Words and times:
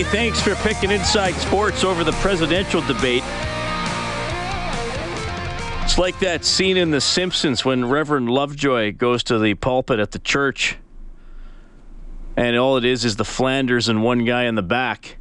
Hey, 0.00 0.30
thanks 0.30 0.40
for 0.40 0.54
picking 0.66 0.90
Inside 0.90 1.34
Sports 1.34 1.84
over 1.84 2.04
the 2.04 2.12
presidential 2.12 2.80
debate. 2.80 3.22
It's 5.82 5.98
like 5.98 6.18
that 6.20 6.42
scene 6.42 6.78
in 6.78 6.90
The 6.90 7.02
Simpsons 7.02 7.66
when 7.66 7.84
Reverend 7.84 8.30
Lovejoy 8.30 8.92
goes 8.92 9.22
to 9.24 9.38
the 9.38 9.52
pulpit 9.56 10.00
at 10.00 10.12
the 10.12 10.18
church, 10.18 10.78
and 12.34 12.56
all 12.56 12.78
it 12.78 12.86
is 12.86 13.04
is 13.04 13.16
the 13.16 13.26
Flanders 13.26 13.90
and 13.90 14.02
one 14.02 14.24
guy 14.24 14.44
in 14.44 14.54
the 14.54 14.62
back. 14.62 15.18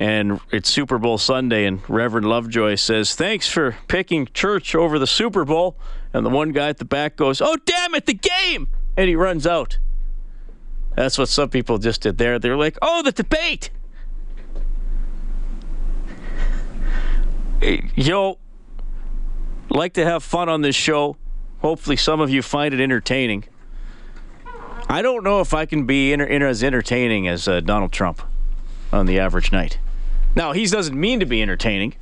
And 0.00 0.40
it's 0.50 0.68
Super 0.68 0.98
Bowl 0.98 1.18
Sunday, 1.18 1.64
and 1.64 1.88
Reverend 1.88 2.26
Lovejoy 2.26 2.74
says, 2.74 3.14
Thanks 3.14 3.48
for 3.48 3.76
picking 3.86 4.26
church 4.34 4.74
over 4.74 4.98
the 4.98 5.06
Super 5.06 5.44
Bowl. 5.44 5.76
And 6.12 6.26
the 6.26 6.30
one 6.30 6.50
guy 6.50 6.70
at 6.70 6.78
the 6.78 6.84
back 6.84 7.14
goes, 7.14 7.40
Oh, 7.40 7.58
damn 7.64 7.94
it, 7.94 8.06
the 8.06 8.14
game! 8.14 8.66
And 8.96 9.08
he 9.08 9.14
runs 9.14 9.46
out. 9.46 9.78
That's 10.96 11.16
what 11.16 11.28
some 11.28 11.48
people 11.48 11.78
just 11.78 12.00
did 12.00 12.18
there. 12.18 12.40
They're 12.40 12.56
like, 12.56 12.76
oh, 12.82 13.04
the 13.04 13.12
debate. 13.12 13.70
Hey, 16.75 16.75
Yo, 17.94 18.38
like 19.70 19.94
to 19.94 20.04
have 20.04 20.22
fun 20.22 20.48
on 20.48 20.60
this 20.62 20.76
show. 20.76 21.16
Hopefully, 21.60 21.96
some 21.96 22.20
of 22.20 22.30
you 22.30 22.42
find 22.42 22.74
it 22.74 22.80
entertaining. 22.80 23.44
I 24.88 25.02
don't 25.02 25.24
know 25.24 25.40
if 25.40 25.52
I 25.52 25.66
can 25.66 25.84
be 25.84 26.12
inter- 26.12 26.26
inter- 26.26 26.46
as 26.46 26.62
entertaining 26.62 27.26
as 27.26 27.48
uh, 27.48 27.60
Donald 27.60 27.92
Trump 27.92 28.22
on 28.92 29.06
the 29.06 29.18
average 29.18 29.50
night. 29.50 29.78
Now, 30.36 30.52
he 30.52 30.66
doesn't 30.66 30.98
mean 30.98 31.18
to 31.20 31.26
be 31.26 31.42
entertaining. 31.42 31.94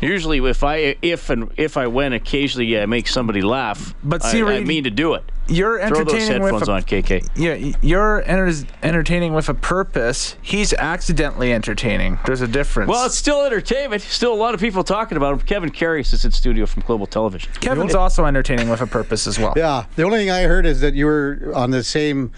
Usually, 0.00 0.38
if 0.38 0.64
I 0.64 0.96
if 1.00 1.30
and 1.30 1.50
if 1.56 1.76
I 1.76 1.86
win, 1.86 2.12
occasionally 2.12 2.78
I 2.78 2.86
make 2.86 3.06
somebody 3.06 3.40
laugh. 3.40 3.94
But 4.02 4.22
see, 4.24 4.42
I, 4.42 4.56
I 4.56 4.60
mean 4.60 4.84
to 4.84 4.90
do 4.90 5.14
it. 5.14 5.30
You're 5.48 5.78
Throw 5.78 6.04
those 6.04 6.14
entertaining 6.14 6.42
with 6.42 6.52
headphones 6.52 6.68
a, 6.68 6.72
on, 6.72 6.82
KK. 6.82 7.28
Yeah, 7.36 7.76
you're 7.82 8.22
enter- 8.22 8.66
entertaining 8.82 9.34
with 9.34 9.48
a 9.48 9.54
purpose. 9.54 10.36
He's 10.42 10.72
accidentally 10.72 11.52
entertaining. 11.52 12.18
There's 12.26 12.40
a 12.40 12.48
difference. 12.48 12.88
Well, 12.88 13.06
it's 13.06 13.16
still 13.16 13.44
entertainment. 13.44 14.02
Still 14.02 14.32
a 14.32 14.36
lot 14.36 14.54
of 14.54 14.60
people 14.60 14.84
talking 14.84 15.16
about 15.16 15.34
him. 15.34 15.40
Kevin 15.40 15.70
Carius 15.70 16.12
is 16.12 16.24
in 16.24 16.30
studio 16.30 16.66
from 16.66 16.82
Global 16.82 17.06
Television. 17.06 17.52
Kevin's 17.60 17.94
also 17.94 18.24
entertaining 18.24 18.68
with 18.68 18.80
a 18.80 18.86
purpose 18.86 19.26
as 19.26 19.38
well. 19.38 19.54
Yeah, 19.56 19.86
the 19.96 20.04
only 20.04 20.18
thing 20.18 20.30
I 20.30 20.42
heard 20.42 20.66
is 20.66 20.80
that 20.80 20.94
you 20.94 21.06
were 21.06 21.52
on 21.54 21.70
the 21.70 21.82
same 21.82 22.32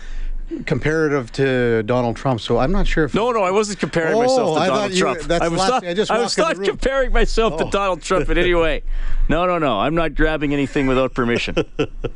comparative 0.66 1.32
to 1.32 1.82
Donald 1.82 2.16
Trump. 2.16 2.40
So 2.40 2.58
I'm 2.58 2.70
not 2.72 2.86
sure 2.86 3.04
if 3.04 3.14
No, 3.14 3.30
no, 3.32 3.42
I 3.42 3.50
wasn't 3.50 3.78
comparing 3.80 4.14
Oh, 4.14 4.22
myself 4.22 4.56
to 4.56 4.60
I 4.62 4.66
Donald 4.68 4.92
you- 4.92 4.98
Trump. 5.00 5.20
that's 5.22 5.44
I 5.44 5.48
was 5.48 5.58
not, 5.58 5.80
thing. 5.82 5.90
I 5.90 5.94
just 5.94 6.10
I 6.10 6.18
was 6.18 6.38
not 6.38 6.62
comparing 6.62 7.12
myself 7.12 7.56
to 7.58 7.64
Oh. 7.64 7.70
Donald 7.70 8.02
Trump 8.02 8.28
in 8.30 8.38
any 8.38 8.54
way. 8.66 8.82
No, 9.28 9.46
no, 9.46 9.58
no. 9.58 9.80
I'm 9.80 9.94
not 9.94 10.14
grabbing 10.14 10.52
anything 10.52 10.86
without 10.86 11.14
permission. 11.14 11.56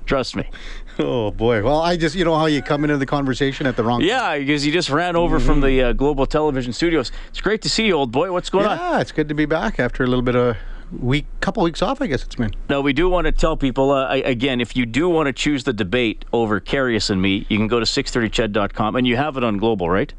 Trust 0.06 0.37
me. 0.37 0.44
Oh 1.00 1.31
boy. 1.31 1.62
Well, 1.62 1.81
I 1.81 1.97
just 1.97 2.16
you 2.16 2.25
know 2.25 2.34
how 2.34 2.47
you 2.47 2.60
come 2.60 2.82
into 2.82 2.97
the 2.97 3.06
conversation 3.06 3.69
at 3.69 3.77
the 3.77 3.84
wrong. 3.84 4.00
Yeah, 4.00 4.37
because 4.37 4.66
you 4.66 4.72
just 4.72 4.91
ran 4.91 5.15
over 5.15 5.38
from 5.38 5.60
the 5.60 5.81
uh, 5.81 5.93
Global 5.93 6.27
Television 6.27 6.72
studios. 6.72 7.12
It's 7.28 7.41
great 7.41 7.62
to 7.62 7.69
see 7.69 7.87
you, 7.87 7.93
old 7.93 8.10
boy. 8.10 8.32
What's 8.32 8.50
going 8.50 8.66
on? 8.66 8.77
Yeah, 8.78 9.00
it's 9.00 9.12
good 9.12 9.28
to 9.28 9.34
be 9.37 9.44
back 9.47 9.78
after 9.78 10.03
a 10.03 10.09
little 10.09 10.22
bit 10.25 10.34
of 10.34 10.56
week, 10.93 11.26
couple 11.41 11.62
weeks 11.62 11.82
off. 11.82 12.00
I 12.00 12.06
guess 12.06 12.22
it's 12.22 12.34
been. 12.34 12.54
Now, 12.69 12.81
we 12.81 12.93
do 12.93 13.09
want 13.09 13.26
to 13.26 13.32
tell 13.32 13.56
people, 13.56 13.91
uh, 13.91 14.06
I- 14.06 14.16
again, 14.16 14.60
if 14.60 14.76
you 14.76 14.87
do 14.87 15.09
want 15.09 15.26
to 15.26 15.32
choose 15.32 15.65
the 15.65 15.72
debate 15.72 16.25
over 16.32 16.60
Carius 16.60 17.10
and 17.10 17.21
me, 17.22 17.47
you 17.49 17.56
can 17.59 17.69
go 17.69 17.78
to 17.81 17.87
630ched.com, 17.87 18.97
and 18.97 19.06
you 19.06 19.16
have 19.16 19.37
it 19.37 19.44
on 19.44 19.59
Global, 19.59 19.88
right? 19.91 20.12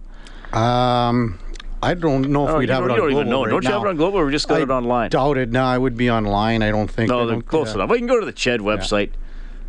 Um, 0.54 1.40
I 1.82 1.94
don't 1.94 2.30
know 2.30 2.46
if 2.48 2.50
Oh, 2.56 2.58
we'd 2.58 2.70
have 2.70 2.84
it 2.84 2.92
on 2.92 2.96
you 2.96 2.96
don't 2.98 3.10
Global 3.10 3.12
even 3.22 3.30
know. 3.30 3.44
right 3.46 3.52
don't 3.52 3.64
you 3.64 3.72
have 3.72 3.82
it 3.84 3.88
on 3.88 3.96
Global, 3.98 4.20
or 4.20 4.26
we 4.26 4.32
just 4.32 4.48
got 4.48 4.60
I 4.60 4.64
it 4.64 4.70
online? 4.70 5.10
Doubt 5.12 5.38
it. 5.38 5.50
No, 5.52 5.64
I 5.64 5.78
would 5.78 5.96
be 5.96 6.10
online. 6.10 6.62
I 6.64 6.72
don't 6.72 6.90
think. 6.90 7.10
No, 7.10 7.26
they're 7.26 7.42
close 7.42 7.70
yeah. 7.70 7.76
enough. 7.76 7.90
Well, 7.90 7.98
you 7.98 8.02
can 8.02 8.08
go 8.08 8.20
to 8.20 8.26
the 8.26 8.34
Ched 8.34 8.60
website. 8.60 9.12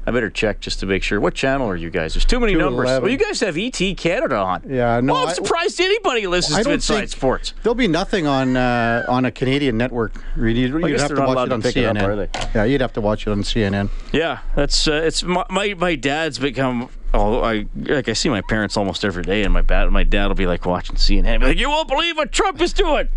I 0.06 0.12
better 0.12 0.30
check 0.30 0.60
just 0.60 0.80
to 0.80 0.86
make 0.86 1.02
sure. 1.02 1.20
What 1.20 1.34
channel 1.34 1.68
are 1.68 1.76
you 1.76 1.90
guys? 1.90 2.14
There's 2.14 2.24
too 2.24 2.40
many 2.40 2.54
numbers. 2.54 2.88
211. 2.88 3.02
Well, 3.02 3.10
you 3.12 3.18
guys 3.18 3.40
have 3.40 3.56
ET 3.58 3.96
Canada 3.98 4.36
on. 4.36 4.62
Yeah, 4.66 5.00
no, 5.00 5.12
Well, 5.12 5.22
I'm 5.24 5.28
I- 5.28 5.32
surprised 5.34 5.80
anybody 5.80 6.26
listens 6.26 6.58
I 6.58 6.62
to 6.62 6.70
Inside 6.72 7.10
Sports. 7.10 7.52
There'll 7.62 7.74
be 7.74 7.86
nothing 7.88 8.26
on 8.26 8.56
uh, 8.56 9.04
on 9.08 9.24
a 9.26 9.30
Canadian 9.30 9.76
network. 9.76 10.14
Really, 10.36 10.60
you'd, 10.60 10.72
you'd 10.72 11.00
have 11.00 11.14
to 11.14 11.20
watch 11.20 11.46
it 11.46 11.48
to 11.48 11.54
on 11.54 11.60
it 11.60 11.66
up, 11.66 11.96
CNN. 11.96 12.02
are 12.02 12.16
they? 12.16 12.28
Yeah, 12.54 12.64
you'd 12.64 12.80
have 12.80 12.92
to 12.94 13.00
watch 13.00 13.26
it 13.26 13.30
on 13.30 13.42
CNN. 13.42 13.90
Yeah, 14.12 14.38
that's 14.56 14.88
uh, 14.88 15.02
it's 15.04 15.22
my, 15.22 15.44
my 15.50 15.74
my 15.74 15.94
dad's 15.96 16.38
become. 16.38 16.88
Oh, 17.12 17.40
I 17.42 17.66
like 17.74 18.08
I 18.08 18.12
see 18.14 18.28
my 18.28 18.40
parents 18.40 18.76
almost 18.76 19.04
every 19.04 19.22
day, 19.24 19.42
and 19.42 19.52
my 19.52 19.60
dad 19.62 19.90
my 19.90 20.04
dad 20.04 20.28
will 20.28 20.34
be 20.34 20.46
like 20.46 20.64
watching 20.64 20.96
CNN. 20.96 21.40
Be 21.40 21.46
like, 21.46 21.58
you 21.58 21.68
won't 21.68 21.88
believe 21.88 22.16
what 22.16 22.32
Trump 22.32 22.60
is 22.62 22.72
doing. 22.72 23.08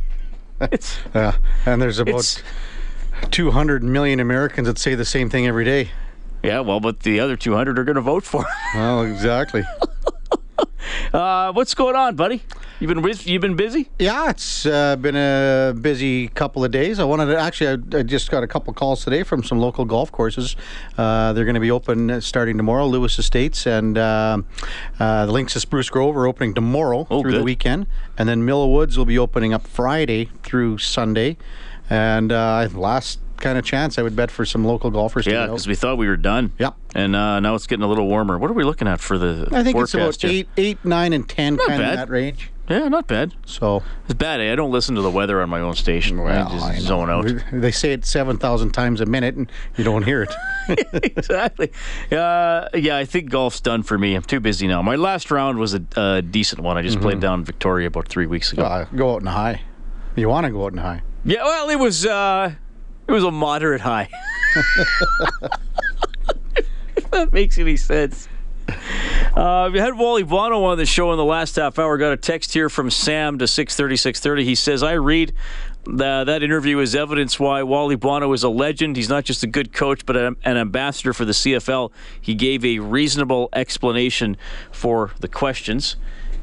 It's 0.60 0.98
Yeah, 1.16 1.38
and 1.66 1.82
there's 1.82 2.00
about 2.00 2.42
200 3.32 3.84
million 3.84 4.20
Americans 4.20 4.68
that 4.68 4.78
say 4.78 4.96
the 4.96 5.06
same 5.06 5.30
thing 5.30 5.48
every 5.48 5.66
day. 5.66 5.92
Yeah, 6.44 6.60
well, 6.60 6.80
but 6.80 7.02
the 7.02 7.20
other 7.20 7.36
200 7.36 7.80
are 7.80 7.84
going 7.84 7.96
to 7.96 8.02
vote 8.02 8.24
for. 8.24 8.42
him. 8.42 8.48
Well, 8.76 9.02
exactly. 9.12 9.64
Uh, 11.14 11.52
what's 11.54 11.74
going 11.76 11.96
on, 11.96 12.16
buddy? 12.16 12.42
You've 12.80 12.90
been 12.90 13.02
bus- 13.02 13.26
you 13.26 13.40
been 13.40 13.56
busy? 13.56 13.90
Yeah, 14.00 14.30
it's 14.32 14.66
uh, 14.66 14.96
been 14.96 15.16
a 15.16 15.74
busy 15.80 16.28
couple 16.28 16.64
of 16.66 16.72
days. 16.72 17.00
I 17.00 17.04
wanted 17.04 17.28
to 17.28 17.38
actually, 17.40 17.84
I, 17.96 18.00
I 18.00 18.04
just 18.04 18.30
got 18.32 18.44
a 18.44 18.48
couple 18.48 18.74
calls 18.74 19.04
today 19.04 19.24
from 19.24 19.44
some 19.44 19.60
local 19.60 19.86
golf 19.86 20.12
courses. 20.12 20.56
Uh, 20.98 21.32
they're 21.34 21.46
going 21.46 21.54
to 21.56 21.60
be 21.62 21.72
open 21.72 22.10
uh, 22.12 22.20
starting 22.20 22.58
tomorrow. 22.58 22.86
Lewis 22.88 23.18
Estates 23.20 23.66
and 23.68 23.98
uh, 23.98 24.40
uh, 25.00 25.26
the 25.28 25.32
Links 25.32 25.56
of 25.56 25.62
Spruce 25.62 25.90
Grove 25.90 26.18
are 26.18 26.28
opening 26.28 26.54
tomorrow 26.54 27.08
Oh, 27.10 27.22
through 27.22 27.32
good. 27.32 27.40
the 27.42 27.44
weekend, 27.46 27.88
and 28.18 28.28
then 28.28 28.44
Mill 28.44 28.70
Woods 28.72 28.98
will 28.98 29.06
be 29.06 29.18
opening 29.18 29.54
up 29.54 29.66
Friday 29.68 30.30
through 30.44 30.80
Sunday. 30.80 31.38
And 31.90 32.32
uh, 32.32 32.68
last 32.74 33.20
kind 33.44 33.58
of 33.60 33.66
chance, 33.66 34.00
I 34.00 34.02
would 34.02 34.16
bet 34.16 34.32
for 34.32 34.46
some 34.46 34.66
local 34.66 34.90
golfers. 34.90 35.28
Yeah, 35.28 35.46
because 35.46 35.68
we 35.68 35.76
thought 35.76 35.98
we 35.98 36.08
were 36.08 36.18
done. 36.18 36.52
Yep. 36.58 36.76
And 36.96 37.16
uh, 37.16 37.40
now 37.40 37.54
it's 37.56 37.68
getting 37.68 37.84
a 37.84 37.88
little 37.88 38.08
warmer. 38.08 38.40
What 38.40 38.50
are 38.50 38.54
we 38.56 38.64
looking 38.64 38.88
at 38.88 39.00
for 39.00 39.18
the 39.20 39.48
I 39.52 39.64
think 39.64 39.78
it's 39.78 39.94
about 39.94 40.20
here? 40.22 40.32
eight, 40.32 40.48
eight, 40.58 40.84
nine, 40.86 41.14
and 41.14 41.28
ten, 41.30 41.56
Not 41.58 41.68
kind 41.68 41.82
bad. 41.82 41.90
in 41.92 41.96
that 41.98 42.10
range. 42.10 42.50
Yeah, 42.70 42.88
not 42.88 43.08
bad. 43.08 43.34
So 43.46 43.84
It's 44.06 44.14
bad. 44.14 44.40
eh? 44.40 44.54
I 44.54 44.56
don't 44.56 44.72
listen 44.72 44.96
to 44.96 45.02
the 45.02 45.12
weather 45.12 45.42
on 45.42 45.50
my 45.50 45.60
own 45.60 45.76
station. 45.76 46.18
I 46.22 46.44
just 46.50 46.66
I 46.66 46.80
zone 46.80 47.10
out. 47.10 47.30
They 47.52 47.72
say 47.72 47.92
it 47.92 48.06
seven 48.06 48.38
thousand 48.38 48.72
times 48.72 49.02
a 49.02 49.06
minute, 49.06 49.36
and 49.36 49.52
you 49.76 49.84
don't 49.84 50.04
hear 50.04 50.24
it. 50.24 50.34
exactly. 51.04 51.72
Uh, 52.10 52.70
yeah, 52.74 52.96
I 52.98 53.04
think 53.06 53.30
golf's 53.30 53.60
done 53.60 53.84
for 53.84 53.98
me. 53.98 54.16
I'm 54.16 54.22
too 54.24 54.40
busy 54.40 54.68
now. 54.68 54.82
My 54.82 54.96
last 54.96 55.30
round 55.30 55.58
was 55.60 55.74
a, 55.74 55.82
a 55.98 56.22
decent 56.22 56.62
one. 56.62 56.78
I 56.78 56.82
just 56.84 57.02
played 57.02 57.20
down 57.20 57.44
Victoria 57.44 57.88
about 57.88 58.08
three 58.08 58.28
weeks 58.28 58.54
ago. 58.54 58.64
Uh, 58.64 58.86
go 58.96 59.14
out 59.14 59.18
in 59.18 59.26
the 59.26 59.32
high. 59.32 59.62
You 60.16 60.30
want 60.30 60.46
to 60.46 60.52
go 60.52 60.64
out 60.64 60.72
in 60.72 60.78
the 60.78 60.84
high. 60.84 61.02
yeah, 61.26 61.44
well, 61.44 61.70
it 61.70 61.78
was 61.80 62.06
uh, 62.06 62.54
was 63.14 63.24
a 63.24 63.32
moderate 63.32 63.82
high. 63.82 64.10
if 66.96 67.10
that 67.12 67.32
makes 67.32 67.58
any 67.58 67.78
sense. 67.78 68.28
Uh, 69.36 69.70
we 69.72 69.80
had 69.80 69.98
Wally 69.98 70.24
Buono 70.24 70.64
on 70.64 70.78
the 70.78 70.86
show 70.86 71.12
in 71.12 71.18
the 71.18 71.26
last 71.26 71.56
half 71.56 71.78
hour. 71.78 71.98
Got 71.98 72.14
a 72.14 72.18
text 72.18 72.54
here 72.54 72.70
from 72.70 72.90
Sam 72.90 73.38
to 73.40 73.48
630, 73.48 73.98
630. 73.98 74.46
He 74.46 74.56
says, 74.56 74.84
I 74.84 74.94
read 74.94 75.34
the, 75.86 76.24
that 76.24 76.44
interview 76.44 76.80
is 76.80 76.96
evidence 76.96 77.40
why 77.40 77.62
Wally 77.64 77.96
Buono 77.96 78.32
is 78.34 78.44
a 78.44 78.50
legend. 78.50 78.96
He's 78.96 79.10
not 79.10 79.26
just 79.26 79.44
a 79.44 79.48
good 79.48 79.74
coach, 79.74 80.06
but 80.06 80.16
an 80.16 80.38
ambassador 80.46 81.14
for 81.14 81.26
the 81.26 81.34
CFL. 81.34 81.92
He 82.22 82.36
gave 82.36 82.64
a 82.64 82.80
reasonable 82.80 83.50
explanation 83.54 84.38
for 84.72 85.12
the 85.20 85.28
questions. 85.28 85.98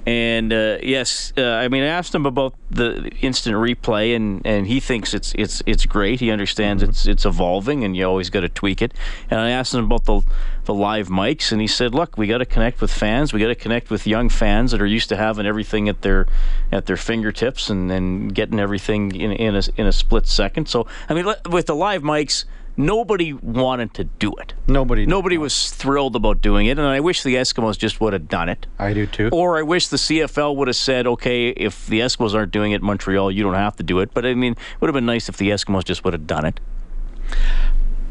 And 0.07 0.51
uh, 0.51 0.79
yes, 0.83 1.33
uh, 1.37 1.43
I 1.43 1.69
mean, 1.69 1.83
I 1.83 1.89
asked 1.89 2.15
him 2.15 2.25
about 2.25 2.55
the 2.71 3.11
instant 3.21 3.57
replay, 3.57 4.17
and, 4.17 4.41
and 4.47 4.67
he 4.67 4.81
thinks 4.81 5.13
it's 5.13 5.35
it's 5.37 5.63
it's 5.67 5.85
great. 5.85 6.21
He 6.21 6.31
understands 6.31 6.83
it's 6.83 7.07
it's 7.07 7.27
evolving, 7.27 7.85
and 7.85 7.95
you 7.95 8.07
always 8.07 8.31
got 8.31 8.41
to 8.41 8.49
tweak 8.49 8.81
it. 8.81 8.95
And 9.31 9.39
I 9.39 9.51
asked 9.51 9.75
him 9.75 9.85
about 9.85 10.07
the 10.07 10.23
the 10.65 10.73
live 10.73 11.09
mics, 11.09 11.53
and 11.53 11.61
he 11.61 11.67
said, 11.67 11.95
"Look, 11.95 12.17
we 12.17 12.27
got 12.27 12.39
to 12.39 12.47
connect 12.47 12.81
with 12.81 12.91
fans. 12.91 13.35
We 13.35 13.41
got 13.41 13.49
to 13.49 13.55
connect 13.55 13.91
with 13.91 14.07
young 14.07 14.31
fans 14.31 14.71
that 14.71 14.81
are 14.81 14.87
used 14.87 15.11
to 15.11 15.17
having 15.17 15.45
everything 15.45 15.89
at 15.89 16.01
their 16.01 16.27
at 16.73 16.87
their 16.87 16.97
fingertips 16.97 17.69
and, 17.69 17.93
and 17.93 18.35
getting 18.35 18.59
everything 18.59 19.15
in 19.15 19.33
in 19.33 19.55
a, 19.55 19.63
in 19.77 19.87
a 19.87 19.93
split 19.93 20.27
second. 20.27 20.69
So 20.69 20.87
I 21.11 21.15
mean, 21.15 21.27
with 21.51 21.67
the 21.67 21.77
live 21.77 22.03
mics." 22.03 22.45
Nobody 22.81 23.33
wanted 23.35 23.93
to 23.95 24.05
do 24.05 24.33
it. 24.37 24.55
Nobody. 24.67 25.05
Nobody 25.05 25.37
was 25.37 25.71
thrilled 25.71 26.17
about 26.17 26.41
doing 26.41 26.67
it, 26.67 26.79
and 26.79 26.87
I 26.89 27.01
wish 27.01 27.23
the 27.23 27.35
Eskimos 27.35 27.77
just 27.77 28.01
would 28.01 28.13
have 28.15 28.27
done 28.27 28.49
it. 28.49 28.67
I 28.79 28.95
do 28.95 29.07
too. 29.07 29.29
Or 29.33 29.59
I 29.59 29.63
wish 29.63 29.89
the 29.89 29.99
CFL 29.99 30.57
would 30.57 30.69
have 30.69 30.77
said, 30.77 31.07
okay, 31.07 31.49
if 31.51 31.87
the 31.87 32.01
Eskimos 32.01 32.35
aren't 32.35 32.53
doing 32.53 32.73
it 32.73 32.81
Montreal, 32.83 33.31
you 33.31 33.43
don't 33.43 33.55
have 33.55 33.77
to 33.77 33.83
do 33.83 33.99
it. 34.01 34.15
But 34.15 34.25
I 34.25 34.35
mean, 34.35 34.53
it 34.53 34.59
would 34.81 34.89
have 34.89 34.95
been 34.95 35.05
nice 35.07 35.29
if 35.29 35.37
the 35.37 35.51
Eskimos 35.51 35.85
just 35.85 36.05
would 36.05 36.15
have 36.15 36.27
done 36.27 36.47
it. 36.47 36.59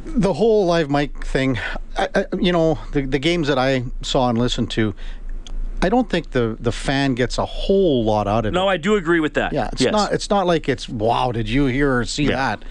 the 0.06 0.33
whole 0.33 0.66
live 0.66 0.89
mic 0.89 1.24
thing, 1.25 1.57
I, 1.98 2.07
I, 2.16 2.25
you 2.39 2.51
know, 2.51 2.80
the, 2.92 3.01
the 3.06 3.19
games 3.19 3.48
that 3.48 3.57
I 3.57 3.83
saw 4.01 4.30
and 4.30 4.38
listened 4.38 4.69
to, 4.71 4.94
I 5.81 5.88
don't 5.89 6.10
think 6.10 6.31
the 6.31 6.57
the 6.60 6.74
fan 6.74 7.16
gets 7.16 7.38
a 7.38 7.45
whole 7.45 8.04
lot 8.04 8.27
out 8.27 8.45
of 8.45 8.51
it. 8.51 8.54
No, 8.54 8.68
I 8.68 8.75
do 8.77 8.95
agree 8.95 9.21
with 9.21 9.36
that. 9.36 9.54
Yeah, 9.54 9.69
it's 9.71 9.81
yes. 9.81 9.92
not. 9.94 10.12
It's 10.12 10.30
not 10.30 10.45
like 10.45 10.68
it's 10.68 10.89
wow. 10.89 11.31
Did 11.31 11.48
you 11.48 11.68
hear 11.68 12.00
or 12.00 12.06
see 12.06 12.25
Yeah. 12.25 12.31
that? 12.36 12.63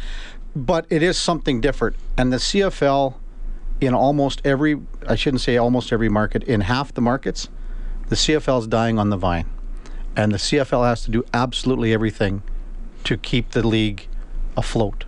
But 0.57 0.87
it 0.91 1.03
is 1.03 1.17
something 1.17 1.61
different. 1.61 1.97
And 2.17 2.33
the 2.33 2.39
CFL, 2.39 3.15
in 3.81 3.95
almost 3.95 4.41
every, 4.45 4.81
I 5.07 5.15
shouldn't 5.15 5.43
say 5.43 5.57
almost 5.57 5.93
every 5.93 6.09
market, 6.09 6.43
in 6.45 6.63
half 6.63 6.93
the 6.93 7.01
markets, 7.01 7.49
the 8.09 8.17
CFL 8.17 8.61
is 8.61 8.67
dying 8.67 8.99
on 8.99 9.11
the 9.11 9.17
vine, 9.17 9.47
and 10.17 10.33
the 10.33 10.39
CFL 10.39 10.87
has 10.87 11.03
to 11.05 11.11
do 11.11 11.25
absolutely 11.35 11.93
everything 11.93 12.43
to 13.05 13.17
keep 13.17 13.51
the 13.51 13.67
league 13.67 14.09
afloat. 14.57 15.05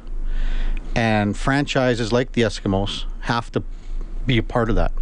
And 0.95 1.37
franchises 1.37 2.13
like 2.13 2.33
the 2.33 2.43
Eskimos 2.43 3.05
have 3.21 3.51
to 3.53 3.63
be 4.27 4.39
a 4.39 4.43
part 4.43 4.69
of 4.69 4.77
that. 4.77 4.93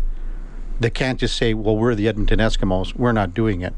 They 0.80 0.90
can't 0.90 1.18
just 1.18 1.36
say, 1.36 1.54
well, 1.54 1.76
we're 1.76 1.94
the 1.94 2.06
Edmonton 2.06 2.38
Eskimos, 2.38 2.94
we're 2.94 3.12
not 3.12 3.34
doing 3.34 3.62
it. 3.62 3.74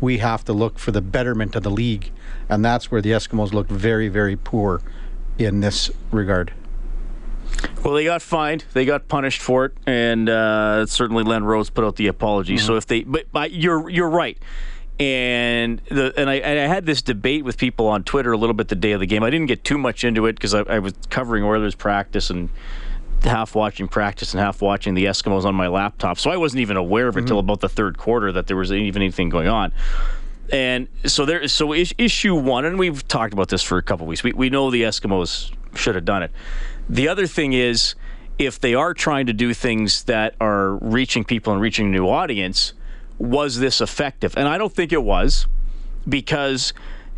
We 0.00 0.18
have 0.18 0.44
to 0.46 0.52
look 0.52 0.78
for 0.78 0.90
the 0.90 1.02
betterment 1.02 1.54
of 1.54 1.62
the 1.62 1.70
league. 1.70 2.10
And 2.48 2.64
that's 2.64 2.90
where 2.90 3.00
the 3.00 3.10
Eskimos 3.10 3.52
look 3.52 3.68
very, 3.68 4.08
very 4.08 4.34
poor 4.34 4.80
in 5.40 5.60
this 5.60 5.90
regard. 6.10 6.52
Well, 7.84 7.94
they 7.94 8.04
got 8.04 8.22
fined. 8.22 8.64
They 8.72 8.84
got 8.84 9.08
punished 9.08 9.40
for 9.40 9.66
it, 9.66 9.72
and 9.86 10.28
uh, 10.28 10.86
certainly 10.86 11.24
Len 11.24 11.44
Rhodes 11.44 11.70
put 11.70 11.84
out 11.84 11.96
the 11.96 12.06
apology. 12.06 12.58
So 12.58 12.76
if 12.76 12.86
they, 12.86 13.02
but, 13.02 13.26
but 13.32 13.52
you're 13.52 13.88
you're 13.88 14.08
right. 14.08 14.38
And 14.98 15.80
the 15.88 16.12
and 16.16 16.28
I, 16.28 16.34
and 16.34 16.58
I 16.58 16.66
had 16.66 16.84
this 16.84 17.00
debate 17.00 17.44
with 17.44 17.56
people 17.56 17.86
on 17.88 18.04
Twitter 18.04 18.32
a 18.32 18.36
little 18.36 18.54
bit 18.54 18.68
the 18.68 18.76
day 18.76 18.92
of 18.92 19.00
the 19.00 19.06
game. 19.06 19.22
I 19.22 19.30
didn't 19.30 19.46
get 19.46 19.64
too 19.64 19.78
much 19.78 20.04
into 20.04 20.26
it 20.26 20.34
because 20.34 20.54
I, 20.54 20.60
I 20.60 20.78
was 20.78 20.92
covering 21.08 21.42
Oilers 21.42 21.74
practice 21.74 22.28
and 22.28 22.50
half 23.22 23.54
watching 23.54 23.88
practice 23.88 24.34
and 24.34 24.40
half 24.42 24.60
watching 24.62 24.94
the 24.94 25.06
Eskimos 25.06 25.44
on 25.44 25.54
my 25.54 25.68
laptop. 25.68 26.18
So 26.18 26.30
I 26.30 26.36
wasn't 26.36 26.60
even 26.60 26.76
aware 26.76 27.08
of 27.08 27.16
it 27.16 27.20
until 27.20 27.38
about 27.38 27.60
the 27.60 27.68
third 27.68 27.98
quarter 27.98 28.32
that 28.32 28.46
there 28.46 28.56
was 28.56 28.72
even 28.72 29.02
anything 29.02 29.30
going 29.30 29.48
on. 29.48 29.72
And 30.52 30.88
so 31.04 31.24
there, 31.24 31.46
so 31.48 31.72
is, 31.72 31.94
issue 31.96 32.34
one, 32.34 32.64
and 32.64 32.78
we've 32.78 33.06
talked 33.06 33.32
about 33.32 33.48
this 33.48 33.62
for 33.62 33.78
a 33.78 33.82
couple 33.82 34.06
weeks. 34.06 34.22
We 34.22 34.32
we 34.32 34.50
know 34.50 34.70
the 34.70 34.82
Eskimos 34.82 35.52
should 35.76 35.94
have 35.94 36.04
done 36.04 36.22
it. 36.22 36.32
The 36.88 37.08
other 37.08 37.26
thing 37.26 37.52
is, 37.52 37.94
if 38.38 38.58
they 38.58 38.74
are 38.74 38.92
trying 38.92 39.26
to 39.26 39.32
do 39.32 39.54
things 39.54 40.04
that 40.04 40.34
are 40.40 40.74
reaching 40.76 41.24
people 41.24 41.52
and 41.52 41.62
reaching 41.62 41.86
a 41.86 41.90
new 41.90 42.08
audience, 42.08 42.72
was 43.18 43.60
this 43.60 43.80
effective? 43.80 44.34
And 44.36 44.48
I 44.48 44.58
don't 44.58 44.72
think 44.72 44.92
it 44.92 45.02
was, 45.04 45.46
because 46.08 46.72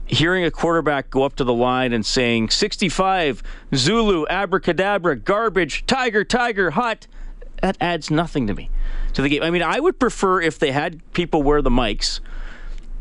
hearing 0.05 0.45
a 0.45 0.51
quarterback 0.51 1.09
go 1.09 1.23
up 1.23 1.37
to 1.37 1.45
the 1.45 1.55
line 1.55 1.93
and 1.93 2.05
saying 2.05 2.51
65 2.51 3.43
Zulu 3.75 4.27
abracadabra 4.29 5.17
garbage 5.17 5.87
tiger 5.87 6.23
tiger 6.25 6.73
hot 6.73 7.07
that 7.63 7.79
adds 7.81 8.11
nothing 8.11 8.47
to 8.49 8.55
me 8.55 8.69
to 9.15 9.23
the 9.23 9.29
game. 9.29 9.43
I 9.43 9.51
mean, 9.51 9.63
I 9.63 9.79
would 9.81 9.99
prefer 9.99 10.43
if 10.43 10.59
they 10.59 10.73
had 10.73 11.01
people 11.13 11.43
wear 11.43 11.63
the 11.63 11.71
mics 11.71 12.21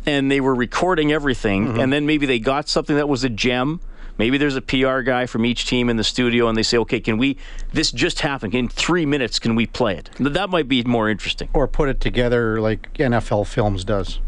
and 0.05 0.31
they 0.31 0.41
were 0.41 0.55
recording 0.55 1.11
everything, 1.11 1.67
mm-hmm. 1.67 1.79
and 1.79 1.93
then 1.93 2.05
maybe 2.05 2.25
they 2.25 2.39
got 2.39 2.69
something 2.69 2.95
that 2.95 3.09
was 3.09 3.23
a 3.23 3.29
gem. 3.29 3.79
Maybe 4.17 4.37
there's 4.37 4.55
a 4.55 4.61
PR 4.61 5.01
guy 5.01 5.25
from 5.25 5.45
each 5.45 5.65
team 5.65 5.89
in 5.89 5.97
the 5.97 6.03
studio, 6.03 6.47
and 6.47 6.57
they 6.57 6.63
say, 6.63 6.77
"Okay, 6.79 6.99
can 6.99 7.17
we? 7.17 7.37
This 7.73 7.91
just 7.91 8.21
happened. 8.21 8.53
In 8.53 8.67
three 8.67 9.05
minutes, 9.05 9.39
can 9.39 9.55
we 9.55 9.65
play 9.65 9.97
it?" 9.97 10.09
That 10.19 10.49
might 10.49 10.67
be 10.67 10.83
more 10.83 11.09
interesting. 11.09 11.49
Or 11.53 11.67
put 11.67 11.89
it 11.89 11.99
together 11.99 12.61
like 12.61 12.93
NFL 12.95 13.47
Films 13.47 13.83
does. 13.83 14.19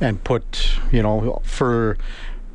And 0.00 0.22
put, 0.24 0.70
you 0.90 1.02
know, 1.02 1.40
for 1.44 1.96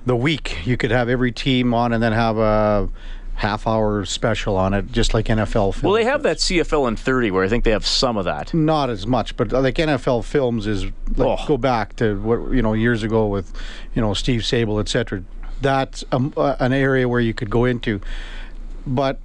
the 0.05 0.15
week, 0.15 0.65
you 0.65 0.77
could 0.77 0.91
have 0.91 1.07
every 1.07 1.31
team 1.31 1.73
on 1.73 1.93
and 1.93 2.03
then 2.03 2.11
have 2.11 2.37
a 2.37 2.89
half 3.37 3.65
hour 3.67 4.03
special 4.03 4.57
on 4.57 4.73
it, 4.73 4.91
just 4.91 5.13
like 5.13 5.27
NFL 5.27 5.73
Films. 5.73 5.83
Well, 5.83 5.93
they 5.93 6.03
have 6.05 6.23
that 6.23 6.37
CFL 6.37 6.87
in 6.87 6.95
30, 6.95 7.29
where 7.31 7.43
I 7.43 7.47
think 7.47 7.63
they 7.63 7.71
have 7.71 7.85
some 7.85 8.17
of 8.17 8.25
that. 8.25 8.51
not 8.53 8.89
as 8.89 9.05
much, 9.07 9.37
but 9.37 9.53
uh, 9.53 9.61
like 9.61 9.75
NFL 9.75 10.23
Films 10.25 10.65
is 10.67 10.85
like 11.15 11.39
Oh. 11.39 11.45
go 11.47 11.57
back 11.57 11.95
to 11.97 12.19
what 12.19 12.51
you 12.51 12.61
know 12.61 12.73
years 12.73 13.03
ago 13.03 13.27
with 13.27 13.53
you 13.95 14.01
know 14.01 14.13
Steve 14.13 14.41
Sabol, 14.41 14.79
etc. 14.81 15.23
That's 15.61 16.03
um, 16.11 16.33
uh, 16.35 16.55
an 16.59 16.73
area 16.73 17.07
where 17.07 17.19
you 17.21 17.33
could 17.33 17.49
go 17.49 17.65
into, 17.65 18.01
but 18.85 19.19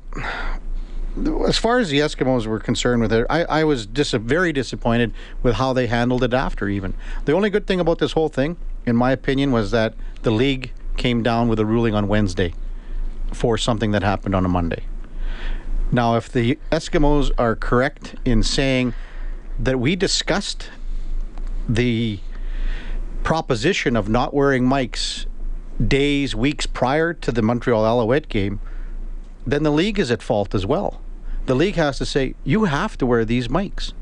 as 1.47 1.59
far 1.59 1.79
as 1.79 1.91
the 1.91 1.99
Eskimos 1.99 2.47
were 2.47 2.59
concerned 2.59 3.03
with 3.03 3.13
it, 3.13 3.27
I, 3.29 3.45
I 3.45 3.65
was 3.65 3.87
dis- 3.87 4.13
very 4.13 4.53
disappointed 4.53 5.13
with 5.43 5.57
how 5.57 5.73
they 5.75 5.87
handled 5.87 6.23
it 6.23 6.33
after. 6.33 6.69
Even 6.69 6.95
the 7.27 7.33
only 7.33 7.51
good 7.51 7.67
thing 7.67 7.81
about 7.81 7.99
this 7.99 8.13
whole 8.13 8.29
thing, 8.31 8.57
in 8.87 8.97
my 8.97 9.13
opinion, 9.13 9.53
was 9.53 9.71
that 9.73 9.95
the 10.23 10.31
league 10.31 10.73
came 10.97 11.23
down 11.23 11.49
with 11.49 11.59
a 11.59 11.67
ruling 11.67 11.95
on 11.95 12.09
Wednesday 12.09 12.55
for 13.33 13.59
something 13.59 13.91
that 13.93 14.03
happened 14.03 14.35
on 14.35 14.45
a 14.45 14.49
Monday. 14.49 14.85
Now, 15.91 16.17
if 16.17 16.31
the 16.31 16.59
Eskimos 16.71 17.31
are 17.37 17.55
correct 17.55 18.15
in 18.25 18.43
saying 18.43 18.95
that 19.59 19.79
we 19.79 19.95
discussed 19.95 20.71
the 21.69 22.19
proposition 23.23 23.95
of 23.97 24.09
not 24.09 24.33
wearing 24.33 24.65
mics 24.65 25.27
days, 25.87 26.35
weeks 26.35 26.67
prior 26.67 27.13
to 27.15 27.33
the 27.33 27.43
Montreal 27.43 27.85
Alouette 27.85 28.29
game, 28.29 28.61
then 29.47 29.63
the 29.63 29.71
league 29.71 29.99
is 29.99 30.11
at 30.11 30.23
fault 30.23 30.55
as 30.55 30.65
well. 30.65 31.01
The 31.47 31.55
league 31.55 31.75
has 31.75 31.99
to 31.99 32.07
say, 32.07 32.35
you 32.45 32.65
have 32.65 32.97
to 32.99 33.07
wear 33.07 33.25
these 33.25 33.49
mics, 33.49 33.93